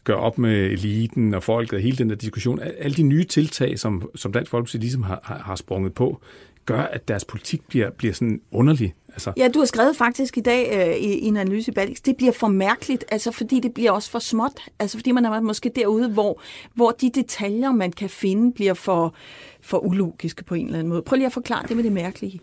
gøre 0.04 0.18
op 0.18 0.38
med 0.38 0.66
eliten 0.66 1.34
og 1.34 1.44
folket, 1.44 1.82
hele 1.82 1.98
den 1.98 2.10
der 2.10 2.16
diskussion, 2.16 2.60
alle 2.60 2.96
de 2.96 3.04
nye 3.04 3.24
tiltag, 3.24 3.80
som, 3.80 4.10
som 4.16 4.34
Dansk 4.34 4.52
Folkeparti 4.52 4.78
ligesom 4.78 5.04
har, 5.04 5.20
har, 5.24 5.38
har 5.38 5.56
sprunget 5.56 5.94
på, 5.94 6.22
gør, 6.66 6.82
at 6.82 7.08
deres 7.08 7.26
politik 7.26 7.62
bliver, 7.68 7.90
bliver 7.90 8.14
sådan 8.14 8.42
underlig. 8.52 8.94
Altså. 9.14 9.34
Ja, 9.38 9.48
du 9.48 9.60
har 9.60 9.66
skrevet 9.66 9.96
faktisk 9.96 10.38
i 10.38 10.42
dag 10.42 10.90
øh, 10.90 10.96
i, 10.96 11.20
i 11.20 11.26
en 11.26 11.38
analyse 11.38 11.72
i 11.72 11.74
Balix, 11.74 11.98
det 12.02 12.18
bliver 12.18 12.32
for 12.32 12.48
mærkeligt, 12.48 13.06
altså 13.12 13.32
fordi 13.32 13.60
det 13.60 13.74
bliver 13.74 13.92
også 13.92 14.12
for 14.12 14.20
småt, 14.20 14.60
altså 14.80 14.98
fordi 14.98 15.12
man 15.12 15.26
er 15.26 15.40
måske 15.40 15.72
derude, 15.76 16.10
hvor, 16.10 16.42
hvor 16.74 16.92
de 16.92 17.10
detaljer, 17.10 17.72
man 17.72 17.92
kan 17.92 18.10
finde, 18.10 18.54
bliver 18.54 18.74
for, 18.74 19.14
for 19.62 19.78
ulogiske 19.78 20.44
på 20.44 20.56
en 20.56 20.66
eller 20.66 20.80
anden 20.80 20.90
måde. 20.90 21.02
Prøv 21.02 21.16
lige 21.16 21.26
at 21.26 21.34
forklare 21.34 21.68
det 21.68 21.76
med 21.76 21.84
det 21.84 21.92
mærkelige. 21.92 22.40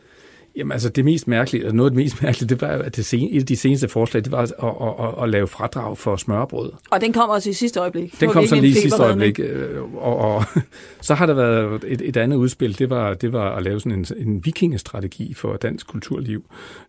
Jamen 0.56 0.72
altså 0.72 0.88
det 0.88 1.04
mest 1.04 1.28
mærkelige, 1.28 1.62
eller 1.62 1.72
noget 1.72 1.90
af 1.90 1.96
det 1.96 2.04
mest 2.04 2.22
mærkelige, 2.22 2.48
det 2.48 2.60
var 2.60 2.72
jo, 2.74 2.80
at 2.80 2.96
det 2.96 3.04
sen, 3.04 3.28
et 3.32 3.40
af 3.40 3.46
de 3.46 3.56
seneste 3.56 3.88
forslag, 3.88 4.24
det 4.24 4.32
var 4.32 4.38
at, 4.38 4.52
at, 4.62 5.06
at, 5.06 5.22
at 5.22 5.28
lave 5.28 5.48
fradrag 5.48 5.98
for 5.98 6.16
smørbrød. 6.16 6.72
Og 6.90 7.00
den 7.00 7.12
kom 7.12 7.30
også 7.30 7.50
i 7.50 7.52
sidste 7.52 7.80
øjeblik. 7.80 8.20
Den 8.20 8.30
kom 8.30 8.46
så 8.46 8.54
lige 8.54 8.68
i 8.68 8.74
sidste 8.74 9.02
øjeblik. 9.02 9.40
Øh, 9.40 9.94
og, 9.94 10.16
og 10.16 10.44
så 11.00 11.14
har 11.14 11.26
der 11.26 11.34
været 11.34 11.84
et, 11.86 12.02
et 12.04 12.16
andet 12.16 12.36
udspil, 12.36 12.78
det 12.78 12.90
var, 12.90 13.14
det 13.14 13.32
var 13.32 13.56
at 13.56 13.62
lave 13.62 13.80
sådan 13.80 13.98
en, 13.98 14.06
en 14.28 14.44
vikingestrategi 14.44 15.34
for 15.34 15.56
dansk 15.56 15.86
kulturliv, 15.86 16.44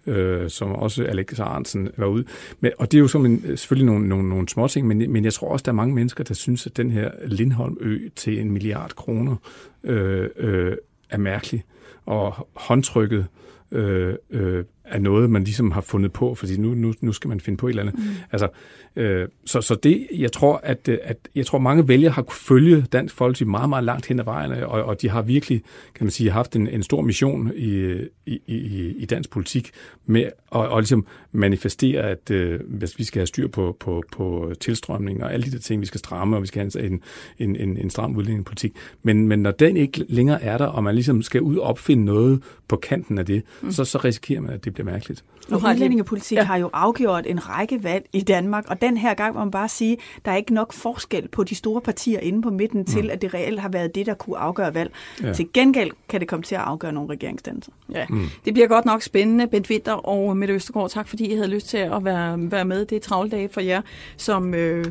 øh, 0.07 0.49
som 0.49 0.71
også 0.71 1.03
Alex 1.03 1.39
Arnsen 1.39 1.89
var 1.97 2.05
ude 2.05 2.25
med. 2.59 2.71
Og 2.77 2.91
det 2.91 2.97
er 2.97 3.01
jo 3.01 3.07
som 3.07 3.25
en, 3.25 3.57
selvfølgelig 3.57 3.85
nogle, 3.85 4.09
nogle, 4.09 4.29
nogle 4.29 4.49
små 4.49 4.67
ting, 4.67 4.87
men, 4.87 5.11
men 5.11 5.23
jeg 5.23 5.33
tror 5.33 5.47
også, 5.47 5.63
der 5.63 5.71
er 5.71 5.75
mange 5.75 5.95
mennesker, 5.95 6.23
der 6.23 6.33
synes, 6.33 6.65
at 6.65 6.77
den 6.77 6.91
her 6.91 7.11
Lindholm-ø 7.25 7.99
til 8.15 8.39
en 8.39 8.51
milliard 8.51 8.95
kroner 8.95 9.35
øh, 9.83 10.29
øh, 10.37 10.75
er 11.09 11.17
mærkelig. 11.17 11.63
Og 12.05 12.47
håndtrykket 12.53 13.19
øh, 13.19 13.40
øh, 13.71 14.63
er 14.85 14.99
noget, 14.99 15.29
man 15.29 15.43
ligesom 15.43 15.71
har 15.71 15.81
fundet 15.81 16.13
på, 16.13 16.35
fordi 16.35 16.57
nu, 16.57 16.73
nu, 16.73 16.93
nu 17.01 17.11
skal 17.11 17.27
man 17.27 17.39
finde 17.39 17.57
på 17.57 17.67
et 17.67 17.69
eller 17.69 17.81
andet. 17.81 17.95
Mm. 17.97 18.03
Altså, 18.31 18.47
øh, 18.95 19.27
så, 19.45 19.61
så 19.61 19.75
det, 19.75 20.07
jeg 20.17 20.31
tror, 20.31 20.59
at, 20.63 20.89
at 21.03 21.17
jeg 21.35 21.45
tror, 21.45 21.59
mange 21.59 21.87
vælgere 21.87 22.11
har 22.11 22.21
kunne 22.21 22.35
følge 22.35 22.81
Dansk 22.81 23.15
Folkeparti 23.15 23.43
meget, 23.43 23.69
meget 23.69 23.83
langt 23.83 24.05
hen 24.05 24.19
ad 24.19 24.23
vejen, 24.25 24.51
og, 24.51 24.83
og 24.83 25.01
de 25.01 25.09
har 25.09 25.21
virkelig, 25.21 25.61
kan 25.95 26.05
man 26.05 26.11
sige, 26.11 26.31
haft 26.31 26.55
en, 26.55 26.67
en 26.67 26.83
stor 26.83 27.01
mission 27.01 27.51
i, 27.55 27.95
i, 28.25 28.39
i, 28.47 28.93
i 28.97 29.05
dansk 29.05 29.29
politik 29.29 29.71
med 30.05 30.21
at 30.21 30.31
og 30.51 30.79
ligesom 30.79 31.05
manifestere, 31.31 32.01
at 32.01 32.31
øh, 32.31 32.59
hvis 32.67 32.99
vi 32.99 33.03
skal 33.03 33.19
have 33.19 33.27
styr 33.27 33.47
på, 33.47 33.77
på, 33.79 34.03
på 34.11 34.53
tilstrømning 34.59 35.23
og 35.23 35.33
alle 35.33 35.45
de 35.45 35.51
der 35.51 35.59
ting, 35.59 35.81
vi 35.81 35.85
skal 35.85 35.99
stramme, 35.99 36.35
og 36.35 36.41
vi 36.41 36.47
skal 36.47 36.61
have 36.61 36.85
en, 36.85 37.01
en, 37.39 37.55
en, 37.55 37.77
en 37.77 37.89
stram 37.89 38.15
udlændingepolitik. 38.15 38.73
Men, 39.03 39.27
men 39.27 39.39
når 39.39 39.51
den 39.51 39.77
ikke 39.77 40.05
længere 40.09 40.41
er 40.41 40.57
der, 40.57 40.65
og 40.65 40.83
man 40.83 40.95
ligesom 40.95 41.21
skal 41.21 41.41
ud 41.41 41.57
og 41.57 41.63
opfinde 41.63 42.05
noget 42.05 42.43
på 42.67 42.75
kanten 42.75 43.17
af 43.17 43.25
det, 43.25 43.43
mm. 43.61 43.71
så, 43.71 43.85
så 43.85 43.97
risikerer 43.97 44.41
man, 44.41 44.53
at 44.53 44.65
det 44.65 44.73
bliver 44.73 44.91
mærkeligt. 44.91 45.23
Og 45.51 45.57
udlændingepolitik 45.57 46.37
ja. 46.37 46.43
har 46.43 46.57
jo 46.57 46.69
afgjort 46.73 47.25
en 47.27 47.49
række 47.49 47.83
valg 47.83 48.05
i 48.13 48.21
Danmark, 48.21 48.65
og 48.67 48.81
den 48.81 48.97
her 48.97 49.13
gang 49.13 49.33
må 49.33 49.39
man 49.39 49.51
bare 49.51 49.69
sige, 49.69 49.97
der 50.25 50.31
er 50.31 50.35
ikke 50.35 50.53
nok 50.53 50.73
forskel 50.73 51.27
på 51.27 51.43
de 51.43 51.55
store 51.55 51.81
partier 51.81 52.19
inde 52.19 52.41
på 52.41 52.49
midten 52.49 52.79
mm. 52.79 52.85
til, 52.85 53.09
at 53.11 53.21
det 53.21 53.33
reelt 53.33 53.59
har 53.59 53.69
været 53.69 53.95
det, 53.95 54.05
der 54.05 54.13
kunne 54.13 54.37
afgøre 54.37 54.73
valg. 54.73 54.91
Ja. 55.23 55.33
Til 55.33 55.47
gengæld 55.53 55.91
kan 56.09 56.19
det 56.19 56.27
komme 56.27 56.43
til 56.43 56.55
at 56.55 56.61
afgøre 56.61 56.91
nogle 56.93 57.09
regeringsdannelser. 57.09 57.71
Ja, 57.91 58.05
mm. 58.09 58.25
det 58.45 58.53
bliver 58.53 58.67
godt 58.67 58.85
nok 58.85 59.01
spændende. 59.01 59.47
Bent 59.47 59.69
Winter 59.69 59.93
og 59.93 60.37
Mette 60.37 60.53
Østergaard, 60.53 60.89
tak 60.89 61.07
fordi 61.07 61.25
I 61.25 61.35
havde 61.35 61.47
lyst 61.47 61.67
til 61.67 61.77
at 61.77 62.05
være, 62.05 62.51
være 62.51 62.65
med. 62.65 62.85
Det 62.85 62.95
er 62.95 62.99
travle 62.99 63.29
dage 63.29 63.49
for 63.49 63.61
jer, 63.61 63.81
som... 64.17 64.53
Øh, 64.53 64.85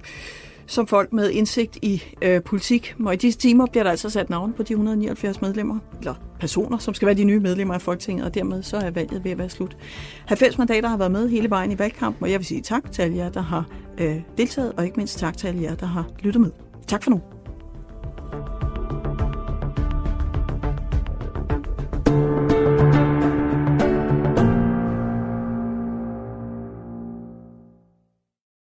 som 0.70 0.86
folk 0.86 1.12
med 1.12 1.30
indsigt 1.30 1.78
i 1.82 2.02
øh, 2.22 2.42
politik. 2.42 2.94
Og 3.04 3.14
i 3.14 3.16
disse 3.16 3.38
timer 3.38 3.66
bliver 3.66 3.82
der 3.82 3.90
altså 3.90 4.10
sat 4.10 4.30
navn 4.30 4.52
på 4.52 4.62
de 4.62 4.72
179 4.72 5.40
medlemmer, 5.40 5.78
eller 5.98 6.14
personer, 6.40 6.78
som 6.78 6.94
skal 6.94 7.06
være 7.06 7.16
de 7.16 7.24
nye 7.24 7.40
medlemmer 7.40 7.74
af 7.74 7.82
Folketinget, 7.82 8.26
og 8.26 8.34
dermed 8.34 8.62
så 8.62 8.76
er 8.76 8.90
valget 8.90 9.24
ved 9.24 9.30
at 9.30 9.38
være 9.38 9.48
slut. 9.48 9.76
90 10.26 10.58
mandater 10.58 10.88
har 10.88 10.96
været 10.96 11.12
med 11.12 11.28
hele 11.28 11.50
vejen 11.50 11.72
i 11.72 11.78
valgkampen, 11.78 12.24
og 12.24 12.30
jeg 12.30 12.38
vil 12.38 12.46
sige 12.46 12.60
tak 12.60 12.92
til 12.92 13.02
alle 13.02 13.16
jer, 13.16 13.30
der 13.30 13.42
har 13.42 13.64
øh, 13.98 14.16
deltaget, 14.38 14.72
og 14.76 14.84
ikke 14.84 14.96
mindst 14.96 15.18
tak 15.18 15.36
til 15.36 15.46
alle 15.46 15.62
jer, 15.62 15.74
der 15.74 15.86
har 15.86 16.08
lyttet 16.20 16.40
med. 16.40 16.50
Tak 16.86 17.02
for 17.02 17.10
nu. 17.10 17.39